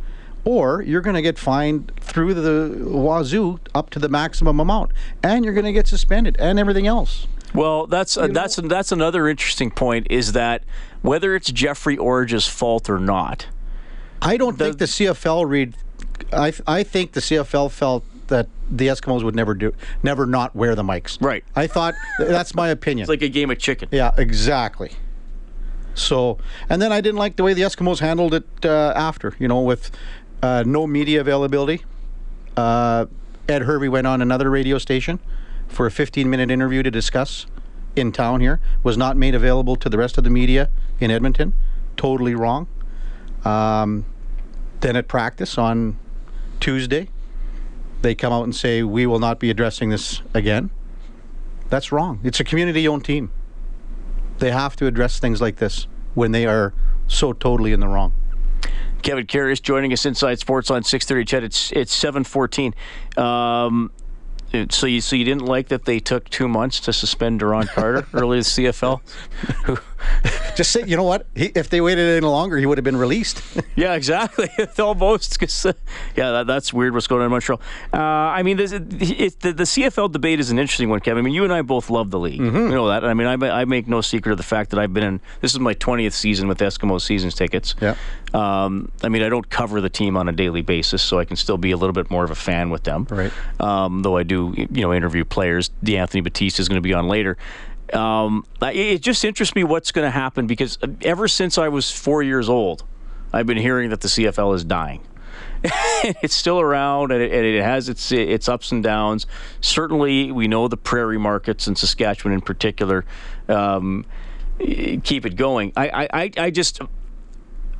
or 0.44 0.82
you're 0.82 1.00
going 1.00 1.16
to 1.16 1.22
get 1.22 1.38
fined 1.38 1.92
through 2.00 2.34
the 2.34 2.84
wazoo 2.86 3.58
up 3.74 3.90
to 3.90 3.98
the 3.98 4.08
maximum 4.08 4.60
amount, 4.60 4.92
and 5.22 5.44
you're 5.44 5.54
going 5.54 5.64
to 5.64 5.72
get 5.72 5.86
suspended 5.86 6.36
and 6.38 6.58
everything 6.58 6.86
else. 6.86 7.26
Well, 7.54 7.86
that's 7.86 8.16
uh, 8.16 8.28
that's 8.28 8.56
that's 8.56 8.92
another 8.92 9.28
interesting 9.28 9.70
point. 9.70 10.06
Is 10.10 10.32
that 10.32 10.62
whether 11.02 11.34
it's 11.34 11.50
Jeffrey 11.50 11.96
Orridge's 11.96 12.46
fault 12.46 12.88
or 12.88 12.98
not? 12.98 13.46
I 14.22 14.36
don't 14.36 14.58
think 14.58 14.78
the 14.78 14.84
CFL 14.84 15.48
read. 15.48 15.74
I 16.32 16.52
I 16.66 16.82
think 16.82 17.12
the 17.12 17.20
CFL 17.20 17.70
felt 17.70 18.04
that 18.28 18.48
the 18.70 18.86
Eskimos 18.86 19.24
would 19.24 19.34
never 19.34 19.54
do, 19.54 19.74
never 20.02 20.24
not 20.26 20.54
wear 20.54 20.74
the 20.74 20.84
mics. 20.84 21.20
Right. 21.20 21.44
I 21.56 21.66
thought 21.66 21.94
that's 22.18 22.54
my 22.54 22.68
opinion. 22.68 23.04
It's 23.04 23.08
like 23.08 23.22
a 23.22 23.28
game 23.28 23.50
of 23.50 23.58
chicken. 23.58 23.88
yeah, 23.90 24.12
exactly. 24.16 24.92
So, 25.94 26.38
and 26.68 26.80
then 26.80 26.92
I 26.92 27.00
didn't 27.00 27.18
like 27.18 27.34
the 27.36 27.42
way 27.42 27.52
the 27.52 27.62
Eskimos 27.62 27.98
handled 27.98 28.32
it 28.32 28.44
uh, 28.64 28.92
after. 28.94 29.34
You 29.38 29.48
know, 29.48 29.60
with 29.60 29.90
uh, 30.42 30.62
no 30.66 30.86
media 30.86 31.20
availability. 31.20 31.84
Uh, 32.56 33.06
Ed 33.48 33.62
Hervey 33.62 33.88
went 33.88 34.06
on 34.06 34.22
another 34.22 34.50
radio 34.50 34.78
station 34.78 35.18
for 35.70 35.86
a 35.86 35.90
15-minute 35.90 36.50
interview 36.50 36.82
to 36.82 36.90
discuss 36.90 37.46
in 37.96 38.12
town 38.12 38.40
here. 38.40 38.60
Was 38.82 38.96
not 38.96 39.16
made 39.16 39.34
available 39.34 39.76
to 39.76 39.88
the 39.88 39.96
rest 39.96 40.18
of 40.18 40.24
the 40.24 40.30
media 40.30 40.68
in 40.98 41.10
Edmonton. 41.10 41.54
Totally 41.96 42.34
wrong. 42.34 42.66
Um, 43.44 44.04
then 44.80 44.96
at 44.96 45.08
practice 45.08 45.56
on 45.56 45.98
Tuesday, 46.58 47.08
they 48.02 48.14
come 48.14 48.32
out 48.32 48.44
and 48.44 48.54
say, 48.54 48.82
We 48.82 49.06
will 49.06 49.18
not 49.18 49.38
be 49.38 49.50
addressing 49.50 49.90
this 49.90 50.22
again. 50.34 50.70
That's 51.68 51.92
wrong. 51.92 52.20
It's 52.24 52.40
a 52.40 52.44
community 52.44 52.86
owned 52.88 53.04
team. 53.04 53.30
They 54.38 54.50
have 54.50 54.74
to 54.76 54.86
address 54.86 55.18
things 55.18 55.40
like 55.40 55.56
this 55.56 55.86
when 56.14 56.32
they 56.32 56.46
are 56.46 56.74
so 57.06 57.32
totally 57.32 57.72
in 57.72 57.80
the 57.80 57.88
wrong. 57.88 58.12
Kevin 59.02 59.26
Carius 59.26 59.62
joining 59.62 59.92
us 59.92 60.04
inside 60.04 60.38
Sports 60.38 60.70
on 60.70 60.82
6:30. 60.82 61.24
Ched, 61.24 61.42
it's 61.42 61.72
it's 61.72 61.94
7:14. 61.94 62.74
Um, 63.16 63.90
so 64.70 64.86
you 64.86 65.00
so 65.00 65.16
you 65.16 65.24
didn't 65.24 65.44
like 65.44 65.68
that 65.68 65.84
they 65.84 66.00
took 66.00 66.28
two 66.28 66.48
months 66.48 66.80
to 66.80 66.92
suspend 66.92 67.40
Duron 67.40 67.68
Carter 67.68 68.06
early 68.14 68.38
in 68.38 68.42
the 68.42 68.48
CFL? 68.48 69.80
Just 70.56 70.72
say, 70.72 70.84
you 70.84 70.96
know 70.96 71.04
what? 71.04 71.26
He, 71.34 71.46
if 71.54 71.70
they 71.70 71.80
waited 71.80 72.16
any 72.16 72.26
longer, 72.26 72.56
he 72.58 72.66
would 72.66 72.78
have 72.78 72.84
been 72.84 72.96
released. 72.96 73.42
Yeah, 73.76 73.94
exactly. 73.94 74.48
Almost. 74.78 75.38
'cause, 75.38 75.64
uh, 75.64 75.72
yeah, 76.14 76.32
that, 76.32 76.46
that's 76.46 76.70
weird 76.72 76.92
what's 76.92 77.06
going 77.06 77.20
on 77.20 77.26
in 77.26 77.30
Montreal. 77.30 77.60
Uh, 77.94 77.96
I 77.98 78.42
mean, 78.42 78.58
there's, 78.58 78.72
it, 78.72 78.90
the, 79.40 79.52
the 79.52 79.62
CFL 79.64 80.12
debate 80.12 80.38
is 80.38 80.50
an 80.50 80.58
interesting 80.58 80.90
one, 80.90 81.00
Kevin. 81.00 81.22
I 81.22 81.24
mean, 81.24 81.32
you 81.32 81.44
and 81.44 81.52
I 81.52 81.62
both 81.62 81.88
love 81.88 82.10
the 82.10 82.18
league. 82.18 82.40
Mm-hmm. 82.40 82.56
You 82.56 82.68
know 82.68 82.88
that. 82.88 83.04
I 83.04 83.14
mean, 83.14 83.26
I, 83.26 83.60
I 83.60 83.64
make 83.64 83.86
no 83.88 84.02
secret 84.02 84.32
of 84.32 84.38
the 84.38 84.44
fact 84.44 84.70
that 84.70 84.78
I've 84.78 84.92
been 84.92 85.04
in, 85.04 85.20
this 85.40 85.52
is 85.54 85.60
my 85.60 85.72
20th 85.74 86.12
season 86.12 86.46
with 86.48 86.58
Eskimo 86.58 87.00
seasons 87.00 87.34
tickets. 87.34 87.74
Yeah. 87.80 87.94
Um, 88.34 88.90
I 89.02 89.08
mean, 89.08 89.22
I 89.22 89.28
don't 89.30 89.48
cover 89.48 89.80
the 89.80 89.88
team 89.88 90.16
on 90.16 90.28
a 90.28 90.32
daily 90.32 90.62
basis, 90.62 91.00
so 91.02 91.18
I 91.18 91.24
can 91.24 91.36
still 91.36 91.58
be 91.58 91.70
a 91.70 91.76
little 91.76 91.94
bit 91.94 92.10
more 92.10 92.24
of 92.24 92.30
a 92.30 92.34
fan 92.36 92.68
with 92.70 92.82
them. 92.84 93.06
Right. 93.08 93.32
Um, 93.60 94.02
though 94.02 94.16
I 94.16 94.24
do, 94.24 94.52
you 94.56 94.82
know, 94.82 94.92
interview 94.92 95.24
players. 95.24 95.70
D'Anthony 95.82 96.20
Batiste 96.20 96.60
is 96.60 96.68
going 96.68 96.76
to 96.78 96.86
be 96.86 96.92
on 96.92 97.08
later. 97.08 97.38
Um, 97.94 98.44
it 98.62 99.00
just 99.00 99.24
interests 99.24 99.54
me 99.54 99.64
what's 99.64 99.92
going 99.92 100.06
to 100.06 100.10
happen 100.10 100.46
because 100.46 100.78
uh, 100.82 100.88
ever 101.02 101.28
since 101.28 101.58
I 101.58 101.68
was 101.68 101.90
four 101.90 102.22
years 102.22 102.48
old, 102.48 102.84
I've 103.32 103.46
been 103.46 103.56
hearing 103.58 103.90
that 103.90 104.00
the 104.00 104.08
CFL 104.08 104.54
is 104.54 104.64
dying. 104.64 105.02
it's 106.22 106.34
still 106.34 106.58
around 106.60 107.12
and 107.12 107.22
it, 107.22 107.32
and 107.32 107.44
it 107.44 107.62
has 107.62 107.88
its 107.88 108.10
its 108.12 108.48
ups 108.48 108.72
and 108.72 108.82
downs. 108.82 109.26
Certainly, 109.60 110.32
we 110.32 110.48
know 110.48 110.68
the 110.68 110.76
prairie 110.76 111.18
markets 111.18 111.66
and 111.66 111.76
Saskatchewan 111.76 112.32
in 112.32 112.40
particular 112.40 113.04
um, 113.48 114.06
keep 114.58 115.26
it 115.26 115.36
going. 115.36 115.72
I 115.76 116.08
I, 116.12 116.30
I- 116.38 116.50
just 116.50 116.80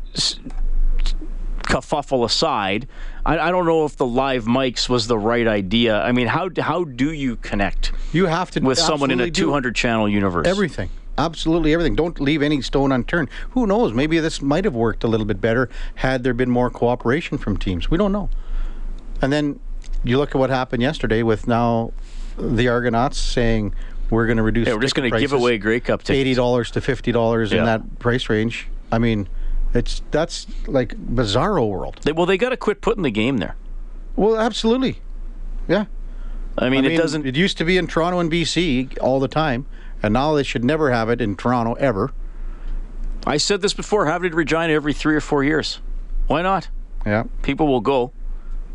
kerfuffle 1.68 2.24
aside, 2.24 2.88
I, 3.24 3.38
I 3.38 3.50
don't 3.50 3.66
know 3.66 3.84
if 3.84 3.96
the 3.96 4.06
live 4.06 4.44
mics 4.46 4.88
was 4.88 5.06
the 5.06 5.18
right 5.18 5.46
idea. 5.46 6.00
I 6.00 6.12
mean, 6.12 6.26
how 6.26 6.48
how 6.58 6.84
do 6.84 7.12
you 7.12 7.36
connect 7.36 7.92
You 8.12 8.26
have 8.26 8.50
to 8.52 8.60
with 8.60 8.78
someone 8.78 9.10
in 9.10 9.20
a 9.20 9.30
200 9.30 9.74
channel 9.74 10.08
universe? 10.08 10.46
Everything. 10.46 10.88
Absolutely 11.18 11.72
everything. 11.74 11.96
Don't 11.96 12.20
leave 12.20 12.42
any 12.42 12.62
stone 12.62 12.92
unturned. 12.92 13.28
Who 13.50 13.66
knows? 13.66 13.92
Maybe 13.92 14.18
this 14.20 14.40
might 14.40 14.64
have 14.64 14.74
worked 14.74 15.02
a 15.04 15.08
little 15.08 15.26
bit 15.26 15.40
better 15.40 15.68
had 15.96 16.22
there 16.22 16.32
been 16.34 16.50
more 16.50 16.70
cooperation 16.70 17.38
from 17.38 17.56
teams. 17.56 17.90
We 17.90 17.98
don't 17.98 18.12
know. 18.12 18.30
And 19.20 19.32
then 19.32 19.58
you 20.04 20.16
look 20.16 20.30
at 20.30 20.36
what 20.38 20.48
happened 20.50 20.80
yesterday 20.80 21.22
with 21.24 21.48
now 21.48 21.92
the 22.38 22.68
Argonauts 22.68 23.18
saying 23.18 23.74
we're 24.10 24.26
going 24.26 24.36
to 24.36 24.44
reduce. 24.44 24.68
Yeah, 24.68 24.74
we're 24.74 24.80
just 24.80 24.94
going 24.94 25.10
to 25.10 25.18
give 25.18 25.32
away 25.32 25.58
Grey 25.58 25.80
Cup 25.80 26.00
tickets. 26.02 26.16
eighty 26.16 26.34
dollars 26.34 26.70
to 26.70 26.80
fifty 26.80 27.10
dollars 27.12 27.52
Yeah. 27.52 27.58
in 27.58 27.64
that 27.66 27.98
price 27.98 28.28
range. 28.30 28.68
I 28.92 28.98
mean, 28.98 29.28
it's 29.74 30.02
that's 30.10 30.46
like 30.66 30.94
bizarro 30.96 31.68
world. 31.68 32.00
They- 32.02 32.12
well, 32.12 32.26
they 32.26 32.38
got 32.38 32.50
to 32.50 32.56
quit 32.56 32.80
putting 32.80 33.02
the 33.02 33.10
game 33.10 33.38
there. 33.38 33.56
Well, 34.16 34.36
absolutely. 34.38 35.00
Yeah. 35.68 35.84
I 36.56 36.68
mean, 36.70 36.84
I 36.84 36.88
mean, 36.88 36.92
it 36.92 36.96
doesn't. 36.96 37.24
It 37.26 37.36
used 37.36 37.56
to 37.58 37.64
be 37.64 37.76
in 37.78 37.86
Toronto 37.86 38.18
and 38.18 38.30
BC 38.30 38.98
all 39.00 39.20
the 39.20 39.28
time, 39.28 39.66
and 40.02 40.12
now 40.12 40.34
they 40.34 40.42
should 40.42 40.64
never 40.64 40.90
have 40.90 41.08
it 41.08 41.20
in 41.20 41.36
Toronto 41.36 41.74
ever. 41.74 42.10
I 43.26 43.36
said 43.36 43.60
this 43.60 43.74
before. 43.74 44.06
Have 44.06 44.24
it 44.24 44.28
in 44.28 44.34
Regina 44.34 44.72
every 44.72 44.92
three 44.92 45.14
or 45.14 45.20
four 45.20 45.44
years. 45.44 45.80
Why 46.26 46.42
not? 46.42 46.68
Yeah. 47.06 47.24
People 47.42 47.68
will 47.68 47.80
go. 47.80 48.12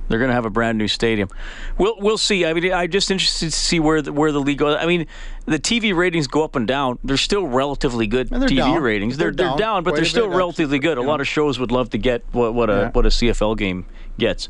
They're 0.09 0.19
going 0.19 0.29
to 0.29 0.35
have 0.35 0.45
a 0.45 0.49
brand 0.49 0.77
new 0.77 0.87
stadium. 0.87 1.29
We'll 1.77 1.95
we'll 1.99 2.17
see. 2.17 2.45
I 2.45 2.53
mean, 2.53 2.73
I'm 2.73 2.91
just 2.91 3.09
interested 3.09 3.45
to 3.51 3.57
see 3.57 3.79
where 3.79 4.01
the, 4.01 4.11
where 4.11 4.31
the 4.31 4.41
league 4.41 4.57
goes. 4.57 4.77
I 4.79 4.85
mean, 4.85 5.07
the 5.45 5.59
TV 5.59 5.95
ratings 5.95 6.27
go 6.27 6.43
up 6.43 6.55
and 6.55 6.67
down. 6.67 6.99
They're 7.03 7.17
still 7.17 7.47
relatively 7.47 8.05
good 8.05 8.29
TV 8.29 8.57
down. 8.57 8.81
ratings. 8.81 9.17
They're 9.17 9.31
They're 9.31 9.47
they're 9.47 9.57
down 9.57 9.57
down, 9.57 9.83
but 9.83 9.95
they're 9.95 10.05
still 10.05 10.27
relatively 10.29 10.79
good. 10.79 10.97
A 10.97 11.01
lot 11.01 11.21
of 11.21 11.27
shows 11.27 11.57
would 11.57 11.71
love 11.71 11.89
to 11.91 11.97
get 11.97 12.23
what 12.31 12.53
what 12.53 12.69
a 12.69 12.73
Yeah. 12.73 12.89
what 12.91 13.05
a 13.05 13.09
CFL 13.09 13.57
game 13.57 13.85
gets. 14.19 14.49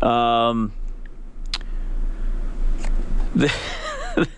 Um, 0.00 0.72
the, 3.34 3.52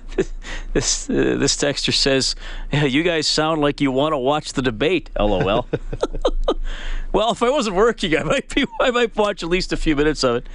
this 0.72 1.10
uh, 1.10 1.36
this 1.38 1.56
texter 1.56 1.92
says, 1.92 2.34
yeah, 2.72 2.84
"You 2.84 3.02
guys 3.02 3.26
sound 3.26 3.60
like 3.60 3.80
you 3.80 3.90
want 3.92 4.12
to 4.14 4.18
watch 4.18 4.52
the 4.54 4.62
debate." 4.62 5.10
LOL. 5.18 5.66
well, 7.16 7.30
if 7.30 7.42
I 7.42 7.48
wasn't 7.48 7.76
working, 7.76 8.14
I 8.14 8.24
might 8.24 8.54
be. 8.54 8.66
I 8.78 8.90
might 8.90 9.16
watch 9.16 9.42
at 9.42 9.48
least 9.48 9.72
a 9.72 9.76
few 9.78 9.96
minutes 9.96 10.22
of 10.22 10.36
it. 10.36 10.46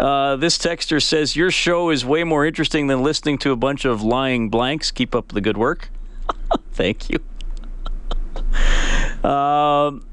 Uh, 0.00 0.34
this 0.34 0.58
texter 0.58 1.00
says, 1.00 1.36
"Your 1.36 1.52
show 1.52 1.90
is 1.90 2.04
way 2.04 2.24
more 2.24 2.44
interesting 2.44 2.88
than 2.88 3.04
listening 3.04 3.38
to 3.38 3.52
a 3.52 3.56
bunch 3.56 3.84
of 3.84 4.02
lying 4.02 4.48
blanks. 4.48 4.90
Keep 4.90 5.14
up 5.14 5.28
the 5.28 5.40
good 5.40 5.56
work." 5.56 5.90
Thank 6.72 7.08
you. 7.08 7.20
um, 9.28 10.04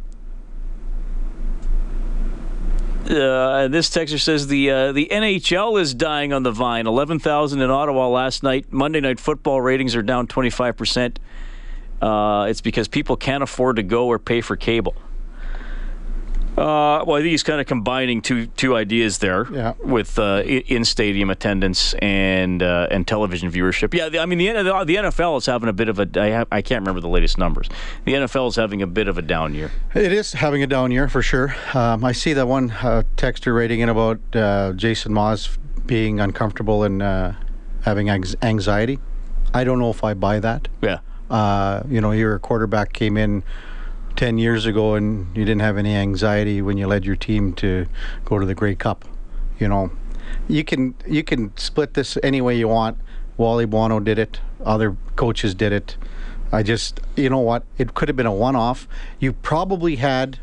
uh, 3.10 3.68
this 3.70 3.90
texter 3.90 4.20
says 4.20 4.46
the 4.46 4.70
uh, 4.70 4.92
the 4.92 5.08
NHL 5.12 5.82
is 5.82 5.96
dying 5.96 6.34
on 6.34 6.44
the 6.44 6.52
vine. 6.52 6.86
Eleven 6.86 7.18
thousand 7.18 7.62
in 7.62 7.72
Ottawa 7.72 8.10
last 8.10 8.44
night. 8.44 8.72
Monday 8.72 9.00
night 9.00 9.20
football 9.20 9.60
ratings 9.60 9.96
are 9.96 10.04
down 10.04 10.28
twenty 10.28 10.52
five 10.52 10.78
percent. 10.78 11.18
Uh, 12.00 12.46
it's 12.48 12.62
because 12.62 12.88
people 12.88 13.16
can't 13.18 13.42
afford 13.42 13.78
to 13.78 13.84
go 13.84 14.06
or 14.06 14.20
pay 14.20 14.42
for 14.42 14.56
cable. 14.56 14.94
Uh, 16.58 17.04
well, 17.06 17.18
I 17.18 17.20
think 17.20 17.32
he's 17.32 17.44
kind 17.44 17.60
of 17.60 17.68
combining 17.68 18.22
two 18.22 18.46
two 18.48 18.76
ideas 18.78 19.18
there 19.18 19.46
Yeah. 19.52 19.74
with 19.84 20.18
uh, 20.18 20.42
in 20.46 20.86
stadium 20.86 21.30
attendance 21.30 21.94
and 21.96 22.64
uh, 22.64 22.88
and 22.90 23.06
television 23.06 23.52
viewership. 23.52 23.94
Yeah, 23.94 24.08
the, 24.08 24.20
I 24.20 24.26
mean 24.26 24.38
the 24.38 24.54
the 24.86 24.96
NFL 24.96 25.38
is 25.40 25.46
having 25.48 25.68
a 25.68 25.74
bit 25.74 25.90
of 25.90 26.00
a 26.00 26.08
I, 26.16 26.28
have, 26.28 26.48
I 26.52 26.62
can't 26.62 26.82
remember 26.82 27.02
the 27.02 27.10
latest 27.10 27.38
numbers. 27.38 27.68
The 28.06 28.14
NFL 28.14 28.48
is 28.50 28.56
having 28.56 28.82
a 28.82 28.88
bit 28.88 29.10
of 29.10 29.18
a 29.18 29.22
down 29.22 29.54
year. 29.54 29.70
It 29.94 30.14
is 30.14 30.32
having 30.34 30.64
a 30.64 30.68
down 30.68 30.92
year 30.92 31.10
for 31.10 31.22
sure. 31.22 31.54
Um, 31.74 32.06
I 32.06 32.14
see 32.14 32.32
that 32.34 32.48
one 32.48 32.72
uh, 32.72 33.04
texter 33.18 33.54
writing 33.54 33.82
in 33.82 33.90
about 33.90 34.20
uh, 34.34 34.72
Jason 34.74 35.14
Maas 35.14 35.58
being 35.86 36.22
uncomfortable 36.22 36.84
and 36.84 37.02
uh, 37.04 37.34
having 37.82 38.10
anx- 38.10 38.36
anxiety. 38.42 38.98
I 39.54 39.66
don't 39.66 39.78
know 39.80 39.90
if 39.90 40.04
I 40.06 40.14
buy 40.14 40.40
that. 40.40 40.68
Yeah. 40.82 41.00
Uh, 41.30 41.84
you 41.90 42.00
know, 42.02 42.12
your 42.12 42.40
quarterback 42.40 42.94
came 42.94 43.18
in 43.18 43.44
10 44.16 44.38
years 44.38 44.66
ago 44.66 44.96
and 44.96 45.36
you 45.36 45.46
didn't 45.46 45.62
have 45.62 45.78
any 45.78 45.96
anxiety 45.96 46.62
when 46.62 46.78
you 46.78 46.88
led 46.88 47.06
your 47.06 47.16
team 47.16 47.54
to 47.54 47.86
go 48.24 48.40
to 48.40 48.46
the 48.46 48.56
Grey 48.56 48.76
Cup. 48.76 49.06
You 49.60 49.68
know, 49.68 49.92
you 50.48 50.64
can 50.64 50.96
you 51.06 51.24
can 51.24 51.56
split 51.58 51.94
this 51.94 52.18
any 52.24 52.42
way 52.42 52.58
you 52.58 52.68
want. 52.68 52.98
Wally 53.38 53.66
Buono 53.66 54.00
did 54.00 54.18
it. 54.18 54.40
Other 54.66 54.96
coaches 55.16 55.54
did 55.54 55.74
it. 55.74 55.98
I 56.52 56.64
just, 56.64 57.02
you 57.16 57.30
know 57.30 57.40
what? 57.40 57.64
It 57.78 57.94
could 57.94 58.08
have 58.08 58.16
been 58.16 58.26
a 58.26 58.34
one-off. 58.34 58.88
You 59.20 59.34
probably 59.34 59.98
had, 59.98 60.40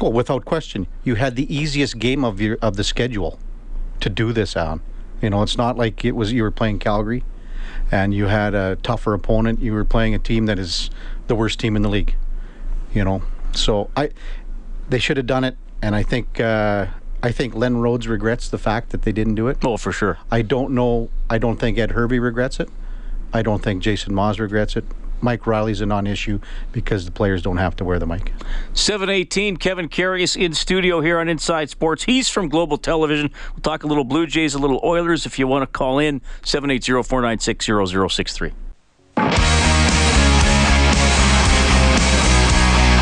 well, 0.00 0.12
without 0.12 0.44
question, 0.44 0.86
you 1.02 1.16
had 1.16 1.34
the 1.34 1.52
easiest 1.52 1.98
game 1.98 2.24
of 2.24 2.40
your 2.40 2.58
of 2.62 2.76
the 2.76 2.84
schedule 2.84 3.38
to 4.00 4.08
do 4.08 4.32
this 4.32 4.56
on. 4.56 4.80
You 5.20 5.30
know, 5.30 5.42
it's 5.42 5.56
not 5.56 5.76
like 5.76 6.04
it 6.04 6.12
was 6.12 6.32
you 6.32 6.42
were 6.42 6.50
playing 6.50 6.78
Calgary 6.78 7.24
and 7.92 8.14
you 8.14 8.26
had 8.26 8.54
a 8.54 8.76
tougher 8.82 9.14
opponent. 9.14 9.60
You 9.60 9.74
were 9.74 9.84
playing 9.84 10.14
a 10.14 10.18
team 10.18 10.46
that 10.46 10.58
is 10.58 10.90
the 11.28 11.36
worst 11.36 11.60
team 11.60 11.76
in 11.76 11.82
the 11.82 11.88
league. 11.88 12.16
You 12.92 13.04
know, 13.04 13.22
so 13.52 13.90
I 13.96 14.10
they 14.88 14.98
should 14.98 15.16
have 15.16 15.26
done 15.26 15.44
it, 15.44 15.56
and 15.80 15.94
I 15.94 16.02
think 16.02 16.40
uh, 16.40 16.86
I 17.22 17.30
think 17.30 17.54
Len 17.54 17.76
Rhodes 17.76 18.08
regrets 18.08 18.48
the 18.48 18.58
fact 18.58 18.90
that 18.90 19.02
they 19.02 19.12
didn't 19.12 19.36
do 19.36 19.46
it. 19.48 19.58
Oh, 19.64 19.76
for 19.76 19.92
sure. 19.92 20.18
I 20.30 20.42
don't 20.42 20.72
know. 20.72 21.10
I 21.30 21.38
don't 21.38 21.58
think 21.58 21.78
Ed 21.78 21.92
Hervey 21.92 22.18
regrets 22.18 22.58
it. 22.58 22.68
I 23.32 23.42
don't 23.42 23.62
think 23.62 23.82
Jason 23.82 24.14
Maas 24.14 24.38
regrets 24.38 24.76
it. 24.76 24.84
Mike 25.22 25.46
Reilly's 25.46 25.80
a 25.80 25.86
non-issue 25.86 26.40
because 26.72 27.04
the 27.04 27.12
players 27.12 27.42
don't 27.42 27.56
have 27.56 27.76
to 27.76 27.84
wear 27.84 27.98
the 27.98 28.06
mic. 28.06 28.32
718, 28.74 29.56
Kevin 29.56 29.88
Carius 29.88 30.36
in 30.36 30.52
studio 30.52 31.00
here 31.00 31.18
on 31.18 31.28
Inside 31.28 31.70
Sports. 31.70 32.04
He's 32.04 32.28
from 32.28 32.48
Global 32.48 32.76
Television. 32.76 33.30
We'll 33.54 33.62
talk 33.62 33.84
a 33.84 33.86
little 33.86 34.04
Blue 34.04 34.26
Jays, 34.26 34.54
a 34.54 34.58
little 34.58 34.80
Oilers. 34.82 35.24
If 35.24 35.38
you 35.38 35.46
want 35.46 35.62
to 35.62 35.66
call 35.66 35.98
in, 35.98 36.20
780 36.42 37.02
496 37.02 37.66
0063. 37.66 38.52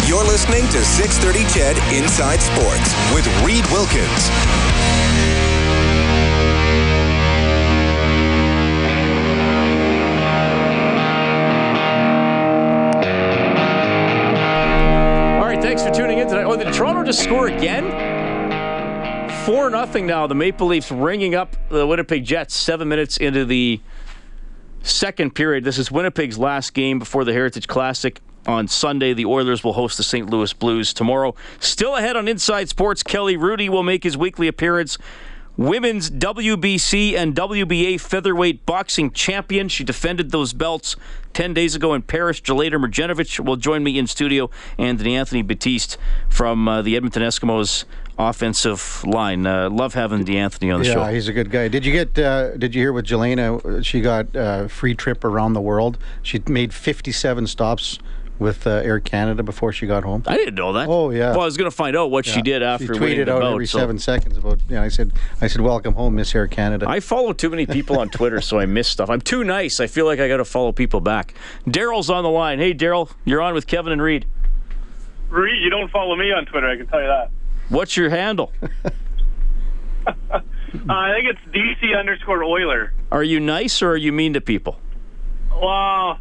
You're 0.07 0.25
listening 0.25 0.67
to 0.69 0.85
630 0.85 1.45
Ched 1.51 1.77
Inside 1.99 2.41
Sports 2.41 2.95
with 3.15 3.27
Reed 3.45 3.65
Wilkins. 3.71 5.50
Oh, 16.53 16.57
did 16.57 16.75
Toronto 16.75 17.05
just 17.05 17.23
score 17.23 17.47
again? 17.47 17.85
4 19.47 19.71
nothing 19.71 20.05
now. 20.05 20.27
The 20.27 20.35
Maple 20.35 20.67
Leafs 20.67 20.91
ringing 20.91 21.37
up 21.37 21.55
the 21.69 21.87
Winnipeg 21.87 22.25
Jets 22.25 22.57
seven 22.57 22.89
minutes 22.89 23.19
into 23.19 23.45
the 23.45 23.81
second 24.83 25.37
period. 25.37 25.63
This 25.63 25.79
is 25.79 25.93
Winnipeg's 25.93 26.39
last 26.39 26.75
game 26.75 26.99
before 26.99 27.23
the 27.25 27.33
Heritage 27.33 27.69
Classic. 27.69 28.21
On 28.49 28.67
Sunday, 28.67 29.15
the 29.15 29.27
Oilers 29.27 29.63
will 29.63 29.75
host 29.75 29.97
the 29.97 30.03
St. 30.03 30.29
Louis 30.29 30.53
Blues 30.53 30.93
tomorrow. 30.93 31.37
Still 31.61 31.95
ahead 31.95 32.17
on 32.17 32.27
Inside 32.27 32.69
Sports, 32.69 33.05
Kelly 33.05 33.37
Rudy 33.37 33.69
will 33.69 33.85
make 33.85 34.03
his 34.03 34.17
weekly 34.17 34.49
appearance. 34.49 34.99
Women's 35.61 36.11
WBC 36.11 37.13
and 37.13 37.35
WBA 37.35 38.01
featherweight 38.01 38.65
boxing 38.65 39.11
champion. 39.11 39.69
She 39.69 39.85
defended 39.85 40.31
those 40.31 40.55
belts 40.55 40.97
10 41.35 41.53
days 41.53 41.75
ago 41.75 41.93
in 41.93 42.01
Paris. 42.01 42.41
Jelena 42.41 42.83
Mrdjenovich 42.83 43.45
will 43.45 43.57
join 43.57 43.85
me 43.85 43.99
in 43.99 44.07
studio. 44.07 44.49
And 44.79 45.07
Anthony 45.07 45.43
Batiste 45.43 45.99
from 46.31 46.67
uh, 46.67 46.81
the 46.81 46.97
Edmonton 46.97 47.23
Eskimos 47.23 47.85
offensive 48.19 49.05
line. 49.05 49.47
Uh, 49.47 49.69
love 49.69 49.93
having 49.93 50.25
D'Anthony 50.25 50.71
on 50.71 50.81
the 50.81 50.87
yeah, 50.87 50.95
show. 50.95 51.05
he's 51.13 51.29
a 51.29 51.33
good 51.35 51.51
guy. 51.51 51.69
Did 51.69 51.85
you 51.85 51.93
get? 51.93 52.19
Uh, 52.19 52.57
did 52.57 52.75
you 52.75 52.81
hear 52.81 52.95
with 52.95 53.05
Jelena? 53.05 53.85
She 53.85 54.01
got 54.01 54.29
a 54.33 54.67
free 54.67 54.95
trip 54.95 55.25
around 55.25 55.53
the 55.53 55.61
world. 55.61 55.99
She 56.23 56.43
made 56.49 56.73
57 56.73 57.47
stops 57.47 57.99
with 58.41 58.67
uh, 58.67 58.71
Air 58.71 58.99
Canada 58.99 59.43
before 59.43 59.73
she 59.73 59.87
got 59.87 60.03
home. 60.03 60.25
I 60.27 60.37
didn't 60.37 60.55
know 60.57 60.73
that. 60.73 60.89
Oh, 60.89 61.11
yeah. 61.11 61.31
Well, 61.31 61.43
I 61.43 61.45
was 61.45 61.57
going 61.57 61.71
to 61.71 61.77
find 61.77 61.97
out 61.97 62.11
what 62.11 62.25
she 62.27 62.43
did 62.43 62.63
after 62.63 62.95
she 62.95 63.01
tweeted 63.01 63.29
out 63.29 63.43
bout, 63.43 63.53
every 63.53 63.67
so- 63.67 63.79
seven 63.79 63.99
seconds 63.99 64.37
about. 64.39 64.59
Yeah, 64.69 64.83
I 64.83 64.89
said, 64.89 65.13
I 65.41 65.47
said, 65.47 65.61
welcome 65.61 65.95
home, 65.95 66.17
Miss 66.17 66.35
Air 66.35 66.49
Canada. 66.49 66.89
I 66.89 67.01
follow 67.01 67.33
too 67.33 67.51
many 67.51 67.67
people 67.67 67.99
on 67.99 68.09
Twitter, 68.09 68.41
so 68.41 68.59
I 68.59 68.67
miss 68.67 68.89
stuff. 68.89 69.11
I'm 69.11 69.21
too 69.21 69.45
nice. 69.45 69.79
I 69.79 69.87
feel 69.87 70.07
like 70.07 70.19
I 70.19 70.27
got 70.27 70.39
to 70.39 70.45
follow 70.45 70.73
people 70.73 71.01
back. 71.01 71.35
Daryl's 71.67 72.11
on 72.11 72.25
the 72.25 72.31
line. 72.31 72.59
Hey, 72.59 72.73
Daryl, 72.75 73.13
you're 73.25 73.43
on 73.43 73.55
with 73.55 73.67
Kevin 73.67 73.93
and 73.93 74.01
Reed. 74.03 74.27
Reed, 75.29 75.63
you 75.63 75.71
don't 75.71 75.91
follow 75.91 76.17
me 76.17 76.33
on 76.33 76.47
Twitter. 76.47 76.69
I 76.69 76.77
can 76.77 76.87
tell 76.87 77.01
you 77.01 77.07
that. 77.07 77.31
What's 77.69 77.97
your 77.97 78.11
handle? 78.11 78.53
Uh, 80.73 80.93
I 80.93 81.13
think 81.13 81.29
it's 81.29 81.41
DC 81.55 81.99
underscore 81.99 82.43
Oiler. 82.43 82.93
Are 83.13 83.23
you 83.23 83.39
nice 83.41 83.83
or 83.83 83.91
are 83.91 83.97
you 83.97 84.13
mean 84.13 84.33
to 84.35 84.41
people? 84.41 84.79
Well, 85.51 86.19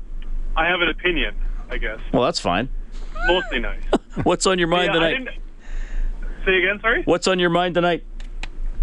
I 0.55 0.67
have 0.67 0.81
an 0.81 0.89
opinion. 0.89 1.35
I 1.69 1.77
guess 1.77 1.99
Well, 2.13 2.23
that's 2.23 2.39
fine. 2.39 2.69
mostly 3.27 3.59
nice. 3.59 3.81
What's 4.23 4.45
on 4.47 4.59
your 4.59 4.67
mind 4.67 4.87
yeah, 4.93 4.99
tonight? 4.99 5.39
Say 6.45 6.57
again. 6.57 6.79
Sorry. 6.81 7.03
What's 7.03 7.27
on 7.27 7.39
your 7.39 7.49
mind 7.49 7.75
tonight? 7.75 8.03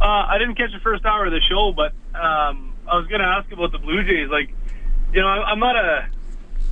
Uh, 0.01 0.05
I 0.05 0.39
didn't 0.39 0.57
catch 0.57 0.73
the 0.73 0.81
first 0.81 1.05
hour 1.05 1.25
of 1.27 1.33
the 1.33 1.41
show, 1.41 1.73
but 1.73 1.93
um, 2.15 2.75
I 2.87 2.97
was 2.97 3.07
going 3.09 3.21
to 3.21 3.27
ask 3.27 3.51
about 3.51 3.73
the 3.73 3.79
Blue 3.79 4.03
Jays. 4.05 4.29
Like, 4.29 4.51
you 5.13 5.21
know, 5.21 5.27
I, 5.27 5.51
I'm 5.51 5.59
not 5.59 5.77
a. 5.77 6.09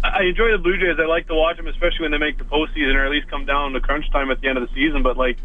I 0.05 0.25
enjoy 0.25 0.53
the 0.53 0.59
Blue 0.59 0.77
Jays. 0.77 0.97
I 1.01 1.07
like 1.07 1.27
to 1.29 1.35
watch 1.35 1.57
them, 1.57 1.67
especially 1.67 2.03
when 2.03 2.11
they 2.11 2.19
make 2.19 2.37
the 2.37 2.45
postseason 2.45 2.95
or 2.95 3.05
at 3.07 3.11
least 3.11 3.29
come 3.29 3.47
down 3.47 3.73
to 3.73 3.81
crunch 3.81 4.11
time 4.11 4.31
at 4.31 4.41
the 4.43 4.49
end 4.49 4.59
of 4.59 4.69
the 4.69 4.75
season. 4.75 5.03
But 5.03 5.17
like, 5.17 5.39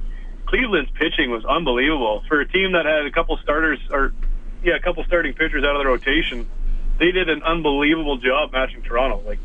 Cleveland's 0.48 0.92
pitching 0.92 1.32
was 1.32 1.46
unbelievable 1.46 2.24
for 2.28 2.42
a 2.42 2.48
team 2.48 2.74
that 2.74 2.86
had 2.86 3.06
a 3.06 3.12
couple 3.12 3.38
starters 3.38 3.80
or 3.90 4.12
yeah, 4.62 4.76
a 4.76 4.80
couple 4.82 5.04
starting 5.06 5.34
pitchers 5.34 5.64
out 5.64 5.78
of 5.78 5.82
the 5.82 5.88
rotation. 5.88 6.50
They 6.98 7.12
did 7.12 7.30
an 7.30 7.42
unbelievable 7.44 8.18
job 8.18 8.52
matching 8.52 8.82
Toronto. 8.82 9.24
Like, 9.26 9.40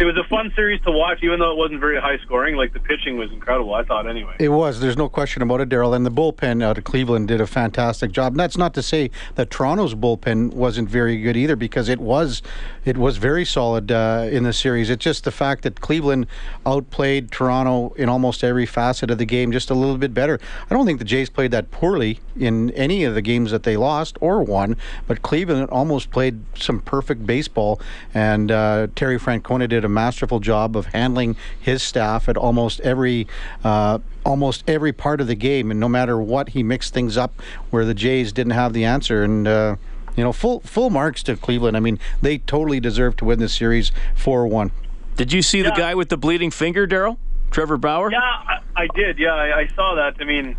it 0.00 0.04
was 0.04 0.16
a 0.16 0.24
fun 0.28 0.50
series 0.56 0.80
to 0.82 0.90
watch, 0.90 1.18
even 1.22 1.38
though 1.38 1.52
it 1.52 1.58
wasn't 1.58 1.78
very 1.78 2.00
high 2.00 2.18
scoring. 2.18 2.56
Like 2.56 2.72
the 2.72 2.80
pitching 2.80 3.18
was 3.18 3.30
incredible. 3.30 3.74
I 3.74 3.84
thought 3.84 4.08
anyway. 4.08 4.34
It 4.38 4.48
was. 4.48 4.80
There's 4.80 4.96
no 4.96 5.08
question 5.08 5.42
about 5.42 5.60
it, 5.60 5.68
Daryl. 5.68 5.94
And 5.94 6.06
the 6.06 6.10
bullpen 6.10 6.62
out 6.64 6.78
of 6.78 6.84
Cleveland 6.84 7.28
did 7.28 7.40
a 7.40 7.46
fantastic 7.46 8.10
job. 8.10 8.32
And 8.32 8.40
that's 8.40 8.56
not 8.56 8.72
to 8.74 8.82
say 8.82 9.10
that 9.34 9.50
Toronto's 9.50 9.94
bullpen 9.94 10.54
wasn't 10.54 10.88
very 10.88 11.20
good 11.20 11.36
either, 11.36 11.54
because 11.54 11.88
it 11.88 12.00
was, 12.00 12.40
it 12.84 12.96
was 12.96 13.18
very 13.18 13.44
solid 13.44 13.92
uh, 13.92 14.26
in 14.30 14.44
the 14.44 14.52
series. 14.52 14.88
It's 14.88 15.04
just 15.04 15.24
the 15.24 15.30
fact 15.30 15.62
that 15.64 15.80
Cleveland 15.80 16.26
outplayed 16.64 17.30
Toronto 17.30 17.94
in 17.96 18.08
almost 18.08 18.42
every 18.42 18.66
facet 18.66 19.10
of 19.10 19.18
the 19.18 19.26
game, 19.26 19.52
just 19.52 19.68
a 19.68 19.74
little 19.74 19.98
bit 19.98 20.14
better. 20.14 20.40
I 20.70 20.74
don't 20.74 20.86
think 20.86 20.98
the 20.98 21.04
Jays 21.04 21.28
played 21.28 21.50
that 21.50 21.70
poorly 21.70 22.20
in 22.38 22.70
any 22.70 23.04
of 23.04 23.14
the 23.14 23.22
games 23.22 23.50
that 23.50 23.64
they 23.64 23.76
lost 23.76 24.16
or 24.20 24.42
won, 24.42 24.76
but 25.06 25.20
Cleveland 25.20 25.68
almost 25.70 26.10
played 26.10 26.40
some 26.56 26.80
perfect 26.80 27.26
baseball. 27.26 27.80
And 28.14 28.50
uh, 28.50 28.86
Terry 28.94 29.18
Francona 29.18 29.68
did 29.68 29.84
a 29.84 29.89
masterful 29.90 30.40
job 30.40 30.76
of 30.76 30.86
handling 30.86 31.36
his 31.58 31.82
staff 31.82 32.28
at 32.28 32.36
almost 32.36 32.80
every 32.80 33.26
uh, 33.64 33.98
almost 34.24 34.64
every 34.66 34.92
part 34.92 35.20
of 35.20 35.26
the 35.26 35.34
game, 35.34 35.70
and 35.70 35.80
no 35.80 35.88
matter 35.88 36.18
what, 36.18 36.50
he 36.50 36.62
mixed 36.62 36.94
things 36.94 37.16
up 37.16 37.40
where 37.70 37.84
the 37.84 37.94
Jays 37.94 38.32
didn't 38.32 38.52
have 38.52 38.72
the 38.72 38.84
answer. 38.84 39.22
And 39.22 39.46
uh, 39.46 39.76
you 40.16 40.24
know, 40.24 40.32
full 40.32 40.60
full 40.60 40.90
marks 40.90 41.22
to 41.24 41.36
Cleveland. 41.36 41.76
I 41.76 41.80
mean, 41.80 41.98
they 42.22 42.38
totally 42.38 42.80
deserve 42.80 43.16
to 43.18 43.24
win 43.24 43.38
this 43.38 43.54
series 43.54 43.92
four 44.14 44.46
one. 44.46 44.70
Did 45.16 45.32
you 45.32 45.42
see 45.42 45.62
the 45.62 45.72
guy 45.72 45.94
with 45.94 46.08
the 46.08 46.16
bleeding 46.16 46.50
finger, 46.50 46.86
Daryl? 46.86 47.18
Trevor 47.50 47.76
Bauer? 47.76 48.10
Yeah, 48.12 48.18
I, 48.20 48.60
I 48.76 48.86
did. 48.94 49.18
Yeah, 49.18 49.34
I, 49.34 49.58
I 49.60 49.68
saw 49.74 49.96
that. 49.96 50.14
I 50.20 50.24
mean, 50.24 50.56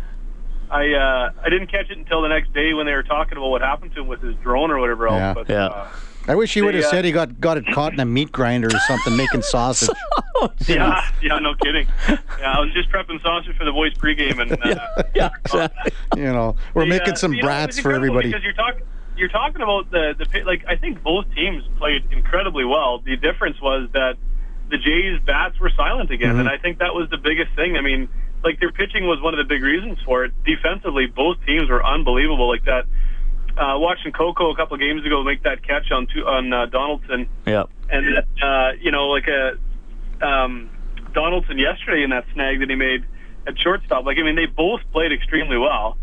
I 0.70 0.92
uh, 0.92 1.30
I 1.42 1.48
didn't 1.48 1.68
catch 1.68 1.90
it 1.90 1.98
until 1.98 2.22
the 2.22 2.28
next 2.28 2.52
day 2.52 2.72
when 2.74 2.86
they 2.86 2.92
were 2.92 3.02
talking 3.02 3.38
about 3.38 3.48
what 3.48 3.62
happened 3.62 3.94
to 3.94 4.02
him 4.02 4.08
with 4.08 4.20
his 4.20 4.36
drone 4.36 4.70
or 4.70 4.78
whatever 4.78 5.08
else. 5.08 5.16
Yeah. 5.16 5.34
But, 5.34 5.48
Yeah. 5.48 5.66
Uh, 5.66 5.88
I 6.28 6.34
wish 6.34 6.54
he 6.54 6.62
would 6.62 6.74
have 6.74 6.84
uh, 6.84 6.90
said 6.90 7.04
he 7.04 7.12
got 7.12 7.40
got 7.40 7.56
it 7.56 7.64
caught 7.72 7.92
in 7.92 8.00
a 8.00 8.04
meat 8.04 8.30
grinder 8.32 8.68
or 8.68 8.78
something 8.80 9.16
making 9.16 9.42
sausage. 9.42 9.90
yeah, 10.66 11.08
yeah, 11.22 11.38
no 11.38 11.54
kidding. 11.54 11.86
Yeah, 12.08 12.18
I 12.56 12.60
was 12.60 12.72
just 12.72 12.90
prepping 12.90 13.20
sausage 13.22 13.56
for 13.56 13.64
the 13.64 13.72
boys 13.72 13.94
pregame, 13.94 14.40
and 14.40 14.52
uh, 14.52 15.02
Yeah, 15.14 15.30
exactly. 15.44 15.92
You 16.16 16.32
know, 16.32 16.56
we're 16.74 16.84
the, 16.84 16.90
making 16.90 17.14
uh, 17.14 17.16
some 17.16 17.32
you 17.34 17.42
know, 17.42 17.46
brats 17.48 17.76
was 17.76 17.82
for 17.82 17.92
everybody. 17.92 18.28
Because 18.28 18.44
you're 18.44 18.52
talking, 18.52 18.82
you're 19.16 19.28
talking 19.28 19.62
about 19.62 19.90
the 19.90 20.14
the 20.18 20.42
like. 20.44 20.64
I 20.68 20.76
think 20.76 21.02
both 21.02 21.26
teams 21.34 21.64
played 21.78 22.04
incredibly 22.12 22.64
well. 22.64 22.98
The 23.00 23.16
difference 23.16 23.60
was 23.60 23.88
that 23.92 24.16
the 24.70 24.78
Jays' 24.78 25.20
bats 25.26 25.58
were 25.60 25.70
silent 25.76 26.10
again, 26.10 26.30
Mm-hmm. 26.30 26.40
and 26.40 26.48
I 26.48 26.56
think 26.58 26.78
that 26.78 26.94
was 26.94 27.10
the 27.10 27.18
biggest 27.18 27.54
thing. 27.56 27.76
I 27.76 27.80
mean, 27.82 28.08
like 28.42 28.58
their 28.58 28.72
pitching 28.72 29.06
was 29.06 29.20
one 29.20 29.34
of 29.34 29.38
the 29.38 29.44
big 29.52 29.62
reasons 29.62 29.98
for 30.04 30.24
it. 30.24 30.32
Defensively, 30.44 31.06
both 31.06 31.36
teams 31.46 31.68
were 31.68 31.84
unbelievable. 31.84 32.48
Like 32.48 32.64
that, 32.64 32.86
uh, 33.62 33.78
watching 33.78 34.10
Coco 34.12 34.50
a 34.50 34.56
couple 34.56 34.74
of 34.74 34.80
games 34.80 35.04
ago 35.06 35.22
make 35.22 35.42
that 35.44 35.62
catch 35.66 35.90
on 35.92 36.06
two, 36.12 36.26
on 36.26 36.52
uh, 36.52 36.66
Donaldson, 36.66 37.28
Yeah. 37.46 37.64
and 37.88 38.04
uh, 38.42 38.72
you 38.80 38.90
know, 38.90 39.06
like 39.08 39.28
a 39.28 39.56
um, 40.26 40.68
Donaldson 41.14 41.58
yesterday 41.58 42.02
in 42.02 42.10
that 42.10 42.24
snag 42.34 42.60
that 42.60 42.68
he 42.70 42.76
made 42.76 43.04
at 43.46 43.58
shortstop. 43.58 44.04
Like, 44.04 44.18
I 44.18 44.22
mean, 44.22 44.36
they 44.36 44.46
both 44.46 44.80
played 44.92 45.12
extremely 45.12 45.58
well, 45.58 45.96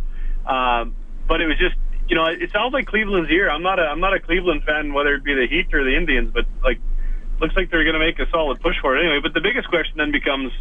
um, 0.45 0.95
but 1.27 1.41
it 1.41 1.47
was 1.47 1.57
just, 1.57 1.75
you 2.07 2.15
know, 2.15 2.25
it 2.25 2.51
sounds 2.51 2.73
like 2.73 2.85
Cleveland's 2.87 3.29
here. 3.29 3.49
I'm 3.49 3.61
not 3.63 3.77
a, 3.79 3.83
I'm 3.83 3.99
not 3.99 4.13
a 4.13 4.19
Cleveland 4.19 4.63
fan, 4.63 4.93
whether 4.93 5.13
it 5.15 5.23
be 5.23 5.35
the 5.35 5.47
Heat 5.47 5.73
or 5.73 5.83
the 5.83 5.95
Indians, 5.95 6.31
but 6.33 6.45
like, 6.63 6.79
looks 7.39 7.55
like 7.55 7.69
they're 7.71 7.83
going 7.83 7.93
to 7.93 7.99
make 7.99 8.19
a 8.19 8.29
solid 8.31 8.59
push 8.61 8.75
for 8.81 8.97
it 8.97 9.01
anyway. 9.01 9.19
But 9.21 9.33
the 9.33 9.41
biggest 9.41 9.69
question 9.69 9.95
then 9.97 10.11
becomes, 10.11 10.51